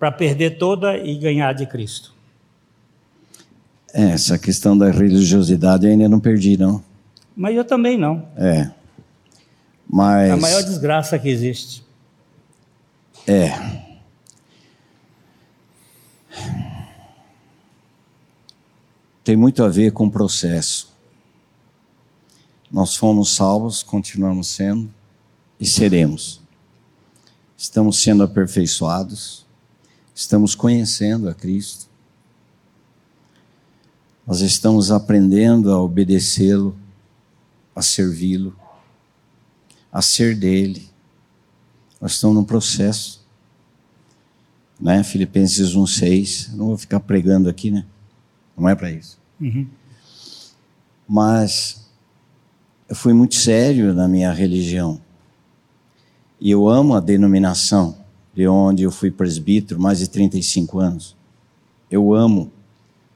para 0.00 0.10
perder 0.10 0.58
toda 0.58 0.98
e 0.98 1.16
ganhar 1.16 1.52
de 1.52 1.64
Cristo. 1.66 2.12
É, 3.94 4.10
essa 4.10 4.36
questão 4.36 4.76
da 4.76 4.90
religiosidade 4.90 5.86
eu 5.86 5.92
ainda 5.92 6.08
não 6.08 6.18
perdi, 6.18 6.56
não. 6.56 6.82
Mas 7.36 7.54
eu 7.54 7.64
também 7.64 7.96
não. 7.96 8.26
É. 8.36 8.70
Mas. 9.88 10.30
A 10.30 10.36
maior 10.36 10.62
desgraça 10.62 11.16
que 11.18 11.28
existe. 11.28 11.84
É. 13.26 13.82
Tem 19.22 19.36
muito 19.36 19.62
a 19.62 19.68
ver 19.68 19.92
com 19.92 20.06
o 20.06 20.10
processo. 20.10 20.92
Nós 22.70 22.96
fomos 22.96 23.34
salvos, 23.34 23.82
continuamos 23.82 24.48
sendo 24.48 24.92
e 25.60 25.66
seremos. 25.66 26.40
Estamos 27.56 28.02
sendo 28.02 28.24
aperfeiçoados, 28.24 29.46
estamos 30.12 30.56
conhecendo 30.56 31.28
a 31.28 31.34
Cristo, 31.34 31.86
nós 34.26 34.40
estamos 34.40 34.90
aprendendo 34.90 35.70
a 35.72 35.80
obedecê-lo, 35.80 36.76
a 37.74 37.82
servi-lo, 37.82 38.56
a 39.92 40.00
ser 40.02 40.36
dele. 40.36 40.91
Nós 42.02 42.14
estamos 42.14 42.34
num 42.34 42.42
processo. 42.42 43.24
Né? 44.80 45.04
Filipenses 45.04 45.76
1,6. 45.76 46.52
Não 46.52 46.66
vou 46.66 46.76
ficar 46.76 46.98
pregando 46.98 47.48
aqui, 47.48 47.70
né? 47.70 47.86
Não 48.58 48.68
é 48.68 48.74
para 48.74 48.90
isso. 48.90 49.20
Uhum. 49.40 49.68
Mas 51.06 51.88
eu 52.88 52.96
fui 52.96 53.12
muito 53.12 53.36
sério 53.36 53.94
na 53.94 54.08
minha 54.08 54.32
religião. 54.32 55.00
E 56.40 56.50
eu 56.50 56.68
amo 56.68 56.94
a 56.94 57.00
denominação 57.00 57.96
de 58.34 58.48
onde 58.48 58.82
eu 58.82 58.90
fui 58.90 59.12
presbítero 59.12 59.78
mais 59.78 60.00
de 60.00 60.08
35 60.08 60.80
anos. 60.80 61.16
Eu 61.88 62.12
amo 62.12 62.50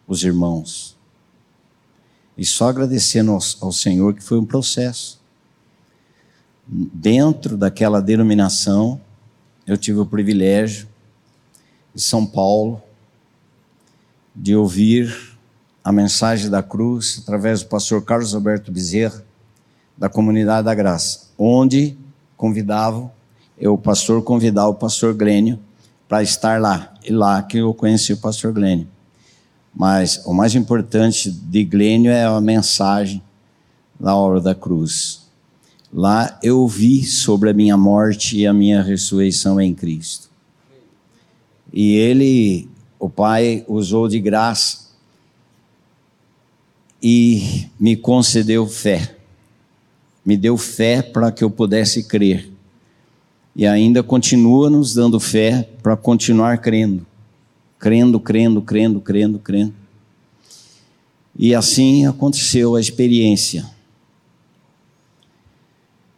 os 0.07 0.22
irmãos. 0.22 0.97
E 2.39 2.45
só 2.45 2.68
agradecendo 2.68 3.32
ao, 3.32 3.41
ao 3.62 3.72
Senhor 3.72 4.14
que 4.14 4.22
foi 4.22 4.39
um 4.39 4.47
processo. 4.47 5.20
Dentro 6.66 7.56
daquela 7.56 8.00
denominação, 8.02 9.00
eu 9.66 9.76
tive 9.76 10.00
o 10.00 10.06
privilégio 10.06 10.88
de 11.94 12.02
São 12.02 12.26
Paulo 12.26 12.82
de 14.34 14.54
ouvir 14.54 15.36
a 15.82 15.92
mensagem 15.92 16.50
da 16.50 16.62
cruz 16.62 17.20
através 17.22 17.62
do 17.62 17.68
pastor 17.68 18.02
Carlos 18.02 18.34
Alberto 18.34 18.72
Bezerra 18.72 19.24
da 19.96 20.08
comunidade 20.08 20.64
da 20.64 20.74
graça, 20.74 21.28
onde 21.38 21.96
convidavam, 22.36 23.10
eu, 23.58 23.72
o 23.72 23.78
pastor, 23.78 24.22
convidava 24.22 24.68
o 24.68 24.74
pastor 24.74 25.14
Glênio 25.14 25.58
para 26.06 26.22
estar 26.22 26.60
lá. 26.60 26.92
E 27.04 27.12
lá 27.12 27.42
que 27.42 27.58
eu 27.58 27.72
conheci 27.72 28.12
o 28.12 28.18
pastor 28.18 28.52
Glênio. 28.52 28.86
Mas 29.74 30.22
o 30.26 30.34
mais 30.34 30.54
importante 30.54 31.30
de 31.30 31.64
Glênio 31.64 32.10
é 32.10 32.24
a 32.24 32.40
mensagem 32.40 33.22
da 33.98 34.14
obra 34.14 34.40
da 34.40 34.54
cruz. 34.54 35.25
Lá 35.93 36.39
eu 36.43 36.66
vi 36.66 37.05
sobre 37.05 37.51
a 37.51 37.55
minha 37.55 37.76
morte 37.76 38.39
e 38.39 38.47
a 38.47 38.53
minha 38.53 38.82
ressurreição 38.82 39.61
em 39.61 39.74
Cristo. 39.74 40.28
E 41.72 41.95
ele, 41.97 42.68
o 42.99 43.09
Pai, 43.09 43.64
usou 43.68 44.09
de 44.09 44.20
graça 44.20 44.87
e 47.03 47.68
me 47.78 47.97
concedeu 47.97 48.66
fé 48.66 49.16
me 50.26 50.37
deu 50.37 50.59
fé 50.59 51.03
para 51.03 51.30
que 51.30 51.45
eu 51.45 51.49
pudesse 51.49 52.03
crer. 52.03 52.51
E 53.55 53.64
ainda 53.64 54.03
continua 54.03 54.68
nos 54.68 54.93
dando 54.93 55.20
fé 55.20 55.68
para 55.80 55.97
continuar 55.97 56.59
crendo. 56.59 57.07
Crendo, 57.78 58.18
crendo, 58.18 58.61
crendo, 58.61 59.01
crendo, 59.01 59.39
crendo. 59.39 59.72
E 61.39 61.55
assim 61.55 62.07
aconteceu 62.07 62.74
a 62.74 62.80
experiência. 62.80 63.70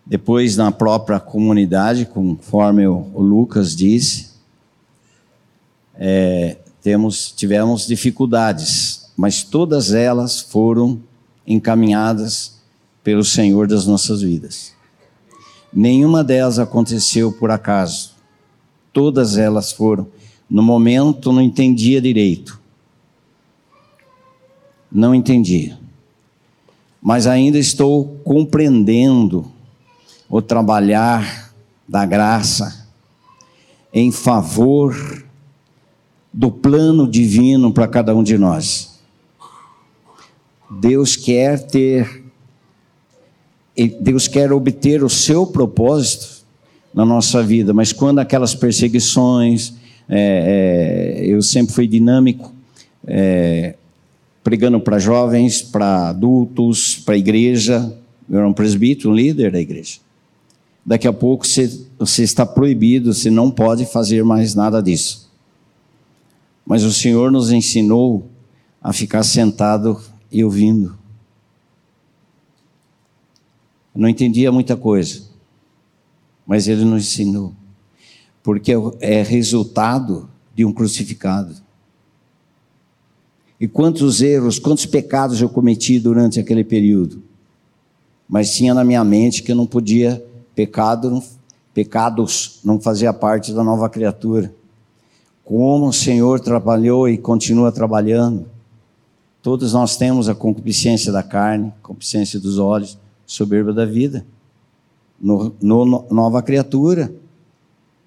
Depois, 0.08 0.56
na 0.56 0.72
própria 0.72 1.20
comunidade, 1.20 2.06
conforme 2.06 2.86
o 2.86 3.20
Lucas 3.20 3.76
disse, 3.76 4.30
é, 5.94 6.56
temos, 6.82 7.30
tivemos 7.30 7.86
dificuldades, 7.86 9.12
mas 9.14 9.42
todas 9.42 9.92
elas 9.92 10.40
foram 10.40 10.98
encaminhadas 11.46 12.56
pelo 13.04 13.22
Senhor 13.22 13.66
das 13.66 13.86
nossas 13.86 14.22
vidas. 14.22 14.72
Nenhuma 15.70 16.24
delas 16.24 16.58
aconteceu 16.58 17.30
por 17.30 17.50
acaso. 17.50 18.12
Todas 18.94 19.36
elas 19.36 19.72
foram. 19.72 20.06
No 20.48 20.62
momento 20.62 21.30
não 21.32 21.42
entendia 21.42 22.00
direito. 22.00 22.58
Não 24.90 25.14
entendia. 25.14 25.78
Mas 27.02 27.26
ainda 27.26 27.58
estou 27.58 28.18
compreendendo 28.24 29.52
o 30.28 30.42
trabalhar 30.42 31.52
da 31.88 32.04
graça 32.04 32.86
em 33.92 34.12
favor 34.12 35.24
do 36.32 36.50
plano 36.50 37.08
divino 37.08 37.72
para 37.72 37.88
cada 37.88 38.14
um 38.14 38.22
de 38.22 38.36
nós. 38.36 39.00
Deus 40.70 41.16
quer 41.16 41.58
ter, 41.66 42.24
Deus 44.00 44.28
quer 44.28 44.52
obter 44.52 45.02
o 45.02 45.08
seu 45.08 45.46
propósito 45.46 46.44
na 46.92 47.04
nossa 47.04 47.42
vida, 47.42 47.72
mas 47.72 47.92
quando 47.92 48.18
aquelas 48.18 48.54
perseguições, 48.54 49.74
é, 50.08 51.16
é, 51.20 51.26
eu 51.26 51.40
sempre 51.40 51.74
fui 51.74 51.86
dinâmico, 51.86 52.52
é, 53.06 53.74
pregando 54.44 54.78
para 54.78 54.98
jovens, 54.98 55.62
para 55.62 56.10
adultos, 56.10 56.96
para 56.96 57.14
a 57.14 57.18
igreja, 57.18 57.94
eu 58.28 58.38
era 58.38 58.46
um 58.46 58.52
presbítero, 58.52 59.10
um 59.10 59.14
líder 59.14 59.52
da 59.52 59.60
igreja. 59.60 59.98
Daqui 60.88 61.06
a 61.06 61.12
pouco 61.12 61.46
você, 61.46 61.86
você 61.98 62.22
está 62.22 62.46
proibido, 62.46 63.12
você 63.12 63.30
não 63.30 63.50
pode 63.50 63.84
fazer 63.84 64.24
mais 64.24 64.54
nada 64.54 64.82
disso. 64.82 65.30
Mas 66.64 66.82
o 66.82 66.90
Senhor 66.90 67.30
nos 67.30 67.52
ensinou 67.52 68.26
a 68.80 68.90
ficar 68.90 69.22
sentado 69.22 70.00
e 70.32 70.42
ouvindo. 70.42 70.98
Eu 73.94 74.00
não 74.00 74.08
entendia 74.08 74.50
muita 74.50 74.78
coisa, 74.78 75.24
mas 76.46 76.66
Ele 76.66 76.86
nos 76.86 77.02
ensinou, 77.02 77.52
porque 78.42 78.72
é 78.98 79.22
resultado 79.22 80.30
de 80.54 80.64
um 80.64 80.72
crucificado. 80.72 81.54
E 83.60 83.68
quantos 83.68 84.22
erros, 84.22 84.58
quantos 84.58 84.86
pecados 84.86 85.42
eu 85.42 85.50
cometi 85.50 85.98
durante 85.98 86.40
aquele 86.40 86.64
período, 86.64 87.22
mas 88.26 88.54
tinha 88.54 88.72
na 88.72 88.84
minha 88.84 89.04
mente 89.04 89.42
que 89.42 89.52
eu 89.52 89.56
não 89.56 89.66
podia, 89.66 90.24
pecado, 90.58 91.22
pecados 91.72 92.60
não 92.64 92.80
fazia 92.80 93.12
parte 93.12 93.52
da 93.52 93.62
nova 93.62 93.88
criatura. 93.88 94.52
Como 95.44 95.88
o 95.88 95.92
Senhor 95.92 96.40
trabalhou 96.40 97.08
e 97.08 97.16
continua 97.16 97.70
trabalhando 97.70 98.46
Todos 99.48 99.72
nós 99.72 99.96
temos 99.96 100.28
a 100.28 100.34
concupiscência 100.34 101.12
da 101.12 101.22
carne, 101.22 101.72
concupiscência 101.82 102.40
dos 102.40 102.58
olhos, 102.58 102.98
soberba 103.24 103.72
da 103.72 103.86
vida. 103.86 104.26
No, 105.20 105.54
no, 105.60 105.84
no, 105.84 106.06
nova 106.10 106.42
criatura. 106.42 107.12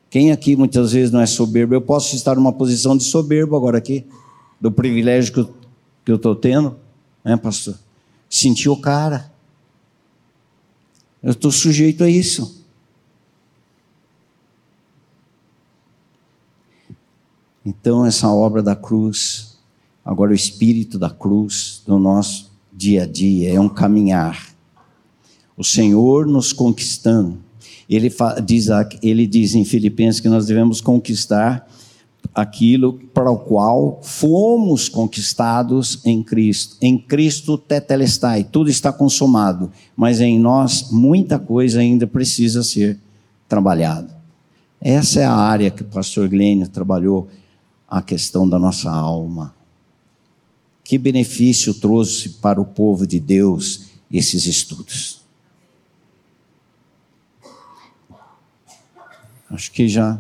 Quem 0.09 0.31
aqui 0.31 0.55
muitas 0.55 0.91
vezes 0.91 1.11
não 1.11 1.21
é 1.21 1.25
soberbo? 1.25 1.73
Eu 1.73 1.81
posso 1.81 2.15
estar 2.15 2.35
numa 2.35 2.51
posição 2.51 2.97
de 2.97 3.03
soberbo 3.03 3.55
agora 3.55 3.77
aqui, 3.77 4.05
do 4.59 4.71
privilégio 4.71 5.33
que 6.03 6.11
eu, 6.11 6.15
estou 6.17 6.35
tendo, 6.35 6.75
né, 7.23 7.37
pastor? 7.37 7.75
Sentir 8.29 8.69
o 8.69 8.77
cara. 8.77 9.31
Eu 11.22 11.32
estou 11.32 11.51
sujeito 11.51 12.03
a 12.03 12.09
isso. 12.09 12.65
Então, 17.63 18.05
essa 18.05 18.28
obra 18.28 18.63
da 18.63 18.76
cruz 18.76 19.51
Agora, 20.03 20.32
o 20.32 20.36
espírito 20.36 20.97
da 20.97 21.09
cruz 21.09 21.82
do 21.86 21.99
nosso 21.99 22.51
dia 22.74 23.03
a 23.03 23.05
dia 23.05 23.53
é 23.53 23.59
um 23.59 23.69
caminhar. 23.69 24.49
O 25.55 25.63
Senhor 25.63 26.26
nos 26.26 26.51
conquistando. 26.51 27.38
Ele 27.88 28.11
diz, 28.43 28.67
ele 29.03 29.28
diz 29.28 29.53
em 29.53 29.63
Filipenses 29.63 30.19
que 30.19 30.30
nós 30.30 30.47
devemos 30.47 30.82
conquistar 30.82 31.69
aquilo 32.34 32.93
para 33.13 33.29
o 33.29 33.38
qual 33.38 33.99
fomos 34.01 34.88
conquistados 34.88 35.99
em 36.05 36.23
Cristo. 36.23 36.77
Em 36.82 36.97
Cristo 36.97 37.57
tetelestai, 37.57 38.43
tudo 38.43 38.69
está 38.69 38.91
consumado, 38.91 39.71
mas 39.95 40.21
em 40.21 40.39
nós 40.39 40.89
muita 40.91 41.38
coisa 41.38 41.79
ainda 41.79 42.07
precisa 42.07 42.63
ser 42.63 42.99
trabalhada. 43.47 44.17
Essa 44.79 45.19
é 45.19 45.25
a 45.25 45.34
área 45.34 45.69
que 45.69 45.84
o 45.84 45.86
pastor 45.86 46.27
Glênio 46.27 46.67
trabalhou, 46.67 47.27
a 47.88 48.01
questão 48.01 48.47
da 48.47 48.57
nossa 48.57 48.89
alma. 48.89 49.53
Que 50.84 50.97
benefício 50.97 51.73
trouxe 51.73 52.29
para 52.29 52.59
o 52.59 52.65
povo 52.65 53.05
de 53.05 53.19
Deus 53.19 53.88
esses 54.09 54.45
estudos? 54.45 55.21
Acho 59.49 59.71
que 59.71 59.88
já. 59.88 60.19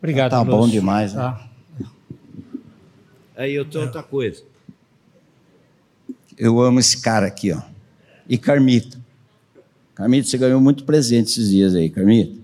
Obrigado, 0.00 0.30
Tá 0.30 0.42
bom 0.42 0.66
demais. 0.66 1.12
Né? 1.12 1.20
Tá. 1.20 1.50
Aí 3.36 3.54
eu 3.54 3.64
tenho 3.64 3.84
outra 3.84 4.02
coisa. 4.02 4.42
Eu 6.36 6.60
amo 6.60 6.80
esse 6.80 7.00
cara 7.00 7.26
aqui, 7.26 7.52
ó. 7.52 7.60
E 8.26 8.38
Carmito. 8.38 8.98
Carmito, 9.94 10.28
você 10.28 10.38
ganhou 10.38 10.60
muito 10.60 10.84
presente 10.84 11.30
esses 11.30 11.50
dias 11.50 11.74
aí, 11.74 11.90
Carmito. 11.90 12.40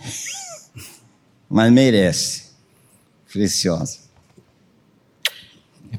Mas 1.48 1.72
merece. 1.72 2.50
Preciosa. 3.32 3.98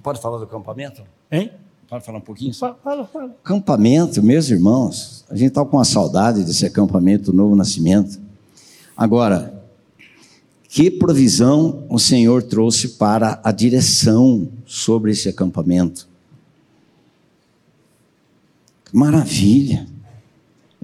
Pode 0.03 0.22
falar 0.22 0.38
do 0.38 0.43
acampamento? 0.43 1.03
Hein? 1.32 1.51
Pode 1.88 2.05
falar 2.05 2.20
um 2.20 2.22
pouquinho? 2.22 2.53
Fala, 2.53 2.78
fala. 2.84 3.05
fala. 3.05 3.36
Acampamento, 3.43 4.22
meus 4.22 4.49
irmãos, 4.49 5.26
a 5.30 5.36
gente 5.36 5.49
está 5.49 5.65
com 5.65 5.78
uma 5.78 5.86
saudade 5.86 6.43
desse 6.43 6.65
acampamento 6.65 7.34
Novo 7.34 7.55
Nascimento. 7.55 8.20
Agora, 8.95 9.59
que 10.70 10.89
provisão 10.89 11.84
o 11.89 11.99
Senhor 11.99 12.43
trouxe 12.43 12.89
para 12.89 13.41
a 13.43 13.51
direção 13.51 14.47
sobre 14.65 15.11
esse 15.11 15.28
acampamento? 15.28 16.07
Maravilha! 18.93 19.86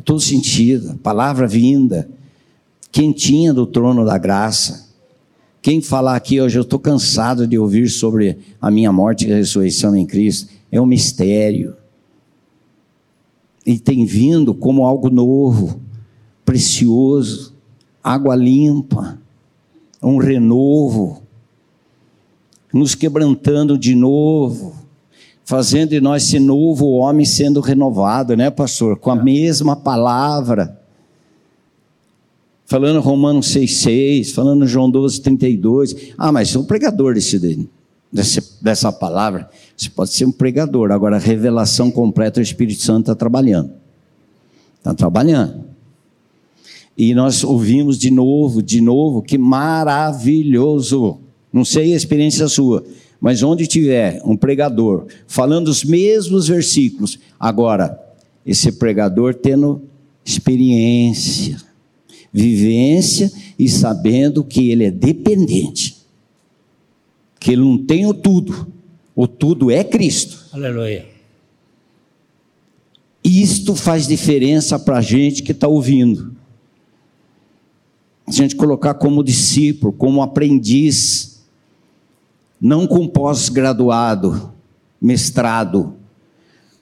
Todo 0.03 0.19
sentido, 0.19 0.97
palavra 0.97 1.47
vinda, 1.47 2.09
quentinha 2.91 3.53
do 3.53 3.65
trono 3.65 4.03
da 4.03 4.17
graça 4.17 4.85
quem 5.65 5.81
falar 5.81 6.15
aqui 6.15 6.39
hoje, 6.39 6.59
eu 6.59 6.61
estou 6.61 6.77
cansado 6.77 7.47
de 7.47 7.57
ouvir 7.57 7.89
sobre 7.89 8.37
a 8.61 8.69
minha 8.69 8.91
morte 8.91 9.25
e 9.25 9.33
ressurreição 9.33 9.95
em 9.95 10.05
Cristo, 10.05 10.47
é 10.71 10.79
um 10.79 10.85
mistério. 10.85 11.75
E 13.65 13.79
tem 13.79 14.05
vindo 14.05 14.53
como 14.53 14.85
algo 14.85 15.09
novo, 15.09 15.81
precioso, 16.45 17.55
água 18.03 18.35
limpa, 18.35 19.19
um 20.07 20.17
renovo, 20.17 21.23
nos 22.73 22.95
quebrantando 22.95 23.77
de 23.77 23.95
novo, 23.95 24.75
fazendo 25.43 25.89
de 25.89 26.01
nós 26.01 26.23
esse 26.23 26.39
novo 26.39 26.91
homem 26.91 27.25
sendo 27.25 27.61
renovado, 27.61 28.35
né, 28.35 28.49
pastor? 28.49 28.97
Com 28.97 29.11
a 29.11 29.15
mesma 29.15 29.75
palavra 29.75 30.79
falando 32.65 32.99
Romanos 32.99 33.47
6,6, 33.53 34.33
falando 34.33 34.67
João 34.67 34.91
12,32. 34.91 36.13
Ah, 36.17 36.31
mas 36.31 36.49
sou 36.49 36.63
um 36.63 36.65
pregador 36.65 37.13
desse, 37.13 37.39
desse, 38.11 38.43
dessa 38.61 38.91
palavra. 38.91 39.49
Você 39.77 39.89
pode 39.89 40.11
ser 40.11 40.25
um 40.25 40.31
pregador, 40.31 40.91
agora 40.91 41.17
a 41.17 41.19
revelação 41.19 41.91
completa 41.91 42.39
o 42.39 42.43
Espírito 42.43 42.81
Santo 42.81 43.01
está 43.01 43.15
trabalhando. 43.15 43.71
Está 44.77 44.93
trabalhando. 44.93 45.74
E 46.97 47.13
nós 47.13 47.43
ouvimos 47.43 47.97
de 47.97 48.09
novo, 48.09 48.61
de 48.61 48.79
novo, 48.81 49.21
que 49.21 49.37
maravilhoso. 49.37 51.19
Não 51.51 51.65
sei 51.65 51.93
a 51.93 51.97
experiência 51.97 52.47
sua, 52.47 52.83
mas 53.19 53.43
onde 53.43 53.67
tiver 53.67 54.21
um 54.25 54.35
pregador 54.35 55.05
falando 55.27 55.67
os 55.67 55.83
mesmos 55.83 56.47
versículos, 56.47 57.19
agora, 57.39 57.99
esse 58.45 58.71
pregador 58.71 59.33
tendo 59.33 59.81
experiência 60.25 61.57
vivência 62.35 63.31
e 63.57 63.69
sabendo 63.69 64.43
que 64.43 64.69
ele 64.69 64.83
é 64.83 64.91
dependente, 64.91 65.95
que 67.39 67.53
ele 67.53 67.61
não 67.61 67.77
tem 67.77 68.05
o 68.05 68.13
tudo, 68.13 68.67
o 69.15 69.25
tudo 69.25 69.71
é 69.71 69.85
Cristo. 69.85 70.37
Aleluia. 70.51 71.05
Isto 73.23 73.73
faz 73.73 74.05
diferença 74.05 74.77
para 74.77 74.97
a 74.97 75.01
gente 75.01 75.43
que 75.43 75.53
está 75.53 75.65
ouvindo. 75.69 76.35
A 78.27 78.31
gente 78.31 78.55
colocar 78.55 78.95
como 78.95 79.23
discípulo, 79.23 79.93
como 79.93 80.21
aprendiz, 80.21 81.43
não 82.59 82.87
com 82.87 83.07
pós-graduado, 83.07 84.51
mestrado, 84.99 85.95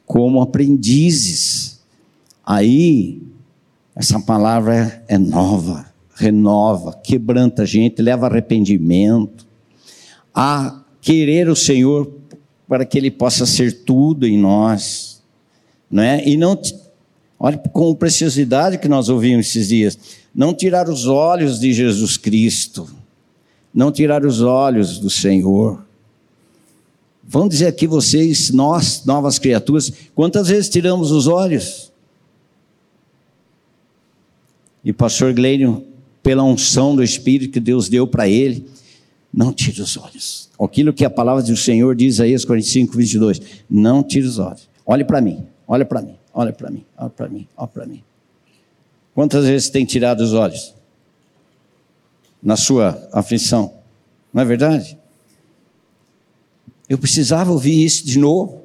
como 0.06 0.42
aprendizes. 0.42 1.82
Aí 2.46 3.22
essa 3.96 4.20
palavra 4.20 5.04
é 5.08 5.18
nova, 5.18 5.86
renova, 6.16 6.94
quebranta 7.04 7.64
a 7.64 7.66
gente, 7.66 8.02
leva 8.02 8.28
arrependimento, 8.28 9.46
a 10.34 10.82
querer 11.02 11.50
o 11.50 11.56
Senhor 11.56 12.12
para 12.68 12.86
que 12.86 12.98
Ele 12.98 13.12
possa 13.12 13.46
ser 13.46 13.84
tudo 13.84 14.26
em 14.26 14.38
nós, 14.38 15.22
não 15.92 16.02
é? 16.02 16.28
E 16.28 16.36
não, 16.38 16.60
olha 17.40 17.58
com 17.58 17.94
preciosidade 17.94 18.78
que 18.80 18.88
nós 18.88 19.10
ouvimos 19.10 19.48
esses 19.48 19.68
dias, 19.68 19.98
não 20.34 20.54
tirar 20.54 20.90
os 20.90 21.06
olhos 21.06 21.60
de 21.60 21.72
Jesus 21.74 22.18
Cristo, 22.18 22.90
não 23.74 23.92
tirar 23.92 24.26
os 24.26 24.42
olhos 24.42 24.98
do 24.98 25.10
Senhor. 25.10 25.84
Vamos 27.24 27.50
dizer 27.50 27.68
aqui 27.68 27.88
vocês, 27.88 28.50
nós, 28.52 29.06
novas 29.06 29.38
criaturas, 29.38 29.92
quantas 30.16 30.48
vezes 30.48 30.70
tiramos 30.70 31.12
os 31.12 31.28
olhos? 31.28 31.92
E 34.84 34.92
o 34.92 34.94
pastor 34.94 35.34
Glênio, 35.34 35.86
pela 36.22 36.44
unção 36.44 36.96
do 36.96 37.04
Espírito 37.04 37.54
que 37.54 37.60
Deus 37.60 37.88
deu 37.88 38.06
para 38.06 38.28
ele, 38.28 38.68
não 39.34 39.54
tire 39.54 39.82
os 39.82 39.98
olhos. 39.98 40.50
Aquilo 40.60 40.94
que 40.94 41.06
a 41.06 41.10
palavra 41.10 41.42
do 41.42 41.58
Senhor 41.58 41.96
diz 41.96 42.20
aí, 42.20 42.34
45, 42.38 42.96
22. 42.96 43.42
Não 43.70 44.04
tire 44.04 44.28
os 44.28 44.38
olhos. 44.40 44.70
Olhe 44.86 45.04
para 45.04 45.22
mim, 45.22 45.44
olha 45.68 45.86
para 45.86 46.02
mim, 46.02 46.16
olha 46.34 46.52
para 46.52 46.70
mim, 46.70 46.86
olha 46.98 47.10
para 47.10 47.30
mim, 47.30 47.48
olha 47.58 47.68
para 47.68 47.86
mim. 47.86 48.04
Quantas 49.14 49.46
vezes 49.46 49.70
tem 49.70 49.86
tirado 49.86 50.22
os 50.22 50.34
olhos? 50.34 50.74
Na 52.42 52.58
sua 52.58 53.08
aflição. 53.12 53.74
Não 54.34 54.42
é 54.42 54.46
verdade? 54.46 54.98
Eu 56.90 56.98
precisava 56.98 57.52
ouvir 57.52 57.84
isso 57.84 58.06
de 58.06 58.18
novo. 58.20 58.64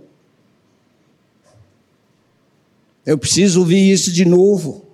Eu 3.04 3.16
preciso 3.18 3.60
ouvir 3.60 3.90
isso 3.90 4.12
de 4.12 4.24
novo. 4.24 4.86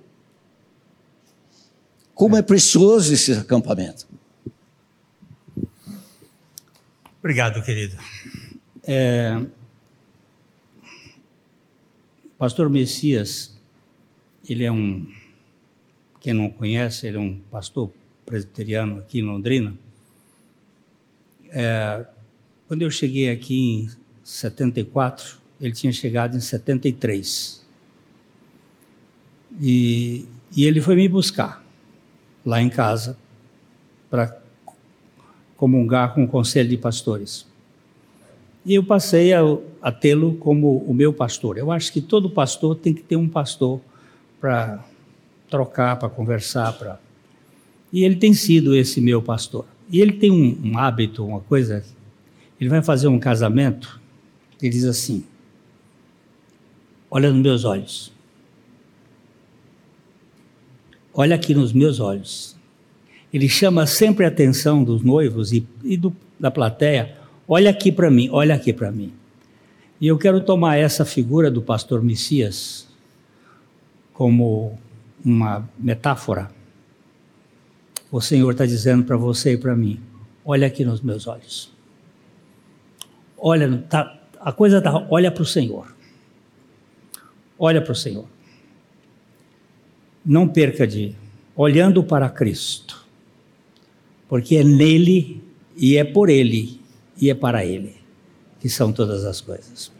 Como 2.15 2.37
é 2.37 2.43
precioso 2.43 3.13
esse 3.13 3.33
acampamento. 3.33 4.07
Obrigado, 7.19 7.63
querido. 7.63 7.97
É, 8.85 9.41
pastor 12.39 12.69
Messias, 12.69 13.57
ele 14.49 14.63
é 14.63 14.71
um, 14.71 15.11
quem 16.25 16.33
não 16.33 16.49
conhece, 16.49 17.07
ele 17.07 17.19
é 17.19 17.21
um 17.21 17.39
pastor 17.51 17.91
presbiteriano 18.25 18.99
aqui 18.99 19.19
em 19.19 19.23
Londrina. 19.23 19.75
É, 21.51 22.03
quando 22.67 22.81
eu 22.81 22.91
cheguei 22.91 23.31
aqui 23.31 23.83
em 23.83 23.91
74, 24.25 25.37
ele 25.61 25.75
tinha 25.75 25.93
chegado 25.93 26.35
em 26.35 26.41
73. 26.41 27.63
E, 29.61 30.25
e 30.57 30.65
ele 30.65 30.81
foi 30.81 30.97
me 30.97 31.07
buscar 31.11 31.63
lá 32.43 32.59
em 32.63 32.71
casa 32.71 33.19
para 34.09 34.41
comungar 35.59 36.15
com 36.15 36.25
o 36.25 36.27
conselho 36.27 36.71
de 36.71 36.79
pastores. 36.79 37.47
E 38.65 38.73
eu 38.73 38.83
passei 38.83 39.35
a, 39.35 39.43
a 39.83 39.93
tê-lo 39.93 40.37
como 40.37 40.79
o 40.79 40.95
meu 40.95 41.13
pastor. 41.13 41.59
Eu 41.59 41.71
acho 41.71 41.93
que 41.93 42.01
todo 42.01 42.31
pastor 42.31 42.77
tem 42.77 42.95
que 42.95 43.03
ter 43.03 43.17
um 43.17 43.29
pastor 43.29 43.79
para 44.41 44.83
trocar, 45.49 45.99
para 45.99 46.09
conversar, 46.09 46.73
para 46.73 46.99
e 47.95 48.03
ele 48.03 48.17
tem 48.17 48.35
sido 48.35 48.75
esse 48.75 49.01
meu 49.01 49.23
pastor. 49.23 49.65
E 49.89 50.01
ele 50.01 50.15
tem 50.15 50.29
um, 50.29 50.73
um 50.73 50.77
hábito, 50.77 51.25
uma 51.25 51.39
coisa. 51.39 51.85
Ele 52.61 52.69
vai 52.69 52.83
fazer 52.83 53.07
um 53.07 53.21
casamento. 53.21 54.01
Ele 54.61 54.69
diz 54.69 54.85
assim: 54.85 55.23
Olha 57.09 57.31
nos 57.31 57.41
meus 57.41 57.65
olhos. 57.65 58.13
Olha 61.15 61.37
aqui 61.37 61.55
nos 61.55 61.73
meus 61.73 62.01
olhos. 62.01 62.57
Ele 63.33 63.49
chama 63.49 63.87
sempre 63.87 64.25
a 64.25 64.29
atenção 64.29 64.83
dos 64.83 65.03
noivos 65.03 65.53
e, 65.53 65.65
e 65.85 65.97
do, 65.97 66.13
da 66.39 66.51
plateia. 66.51 67.17
Olha 67.47 67.71
aqui 67.71 67.93
para 67.93 68.11
mim, 68.11 68.29
olha 68.33 68.57
aqui 68.57 68.73
para 68.73 68.91
mim. 68.91 69.13
E 70.01 70.09
eu 70.09 70.19
quero 70.19 70.41
tomar 70.41 70.79
essa 70.79 71.05
figura 71.05 71.49
do 71.49 71.63
pastor 71.63 72.03
Messias 72.03 72.89
como 74.13 74.77
uma 75.25 75.69
metáfora. 75.79 76.51
O 78.11 78.21
Senhor 78.21 78.53
está 78.53 78.67
dizendo 78.67 79.05
para 79.05 79.17
você 79.17 79.53
e 79.55 79.59
para 79.59 79.75
mim: 79.75 80.01
olha 80.45 80.67
aqui 80.67 80.85
nos 80.85 81.01
meus 81.01 81.27
olhos. 81.27 81.73
Olha, 83.37 83.79
tá, 83.89 84.21
a 84.41 84.53
coisa 84.53 84.81
tá, 84.81 85.07
olha 85.11 85.31
para 85.31 85.43
o 85.43 85.47
Senhor. 85.47 85.95
Olha 87.59 87.81
para 87.81 87.93
o 87.93 87.97
Senhor 87.97 88.27
não 90.25 90.49
perca 90.49 90.87
de 90.87 91.15
olhando 91.55 92.03
para 92.03 92.31
Cristo, 92.31 93.07
porque 94.29 94.57
é 94.57 94.65
nele 94.65 95.43
e 95.77 95.97
é 95.97 96.05
por 96.05 96.31
ele 96.31 96.81
e 97.21 97.29
é 97.29 97.35
para 97.35 97.65
ele 97.65 97.97
que 98.59 98.69
são 98.69 98.93
todas 98.93 99.25
as 99.25 99.41
coisas. 99.41 99.93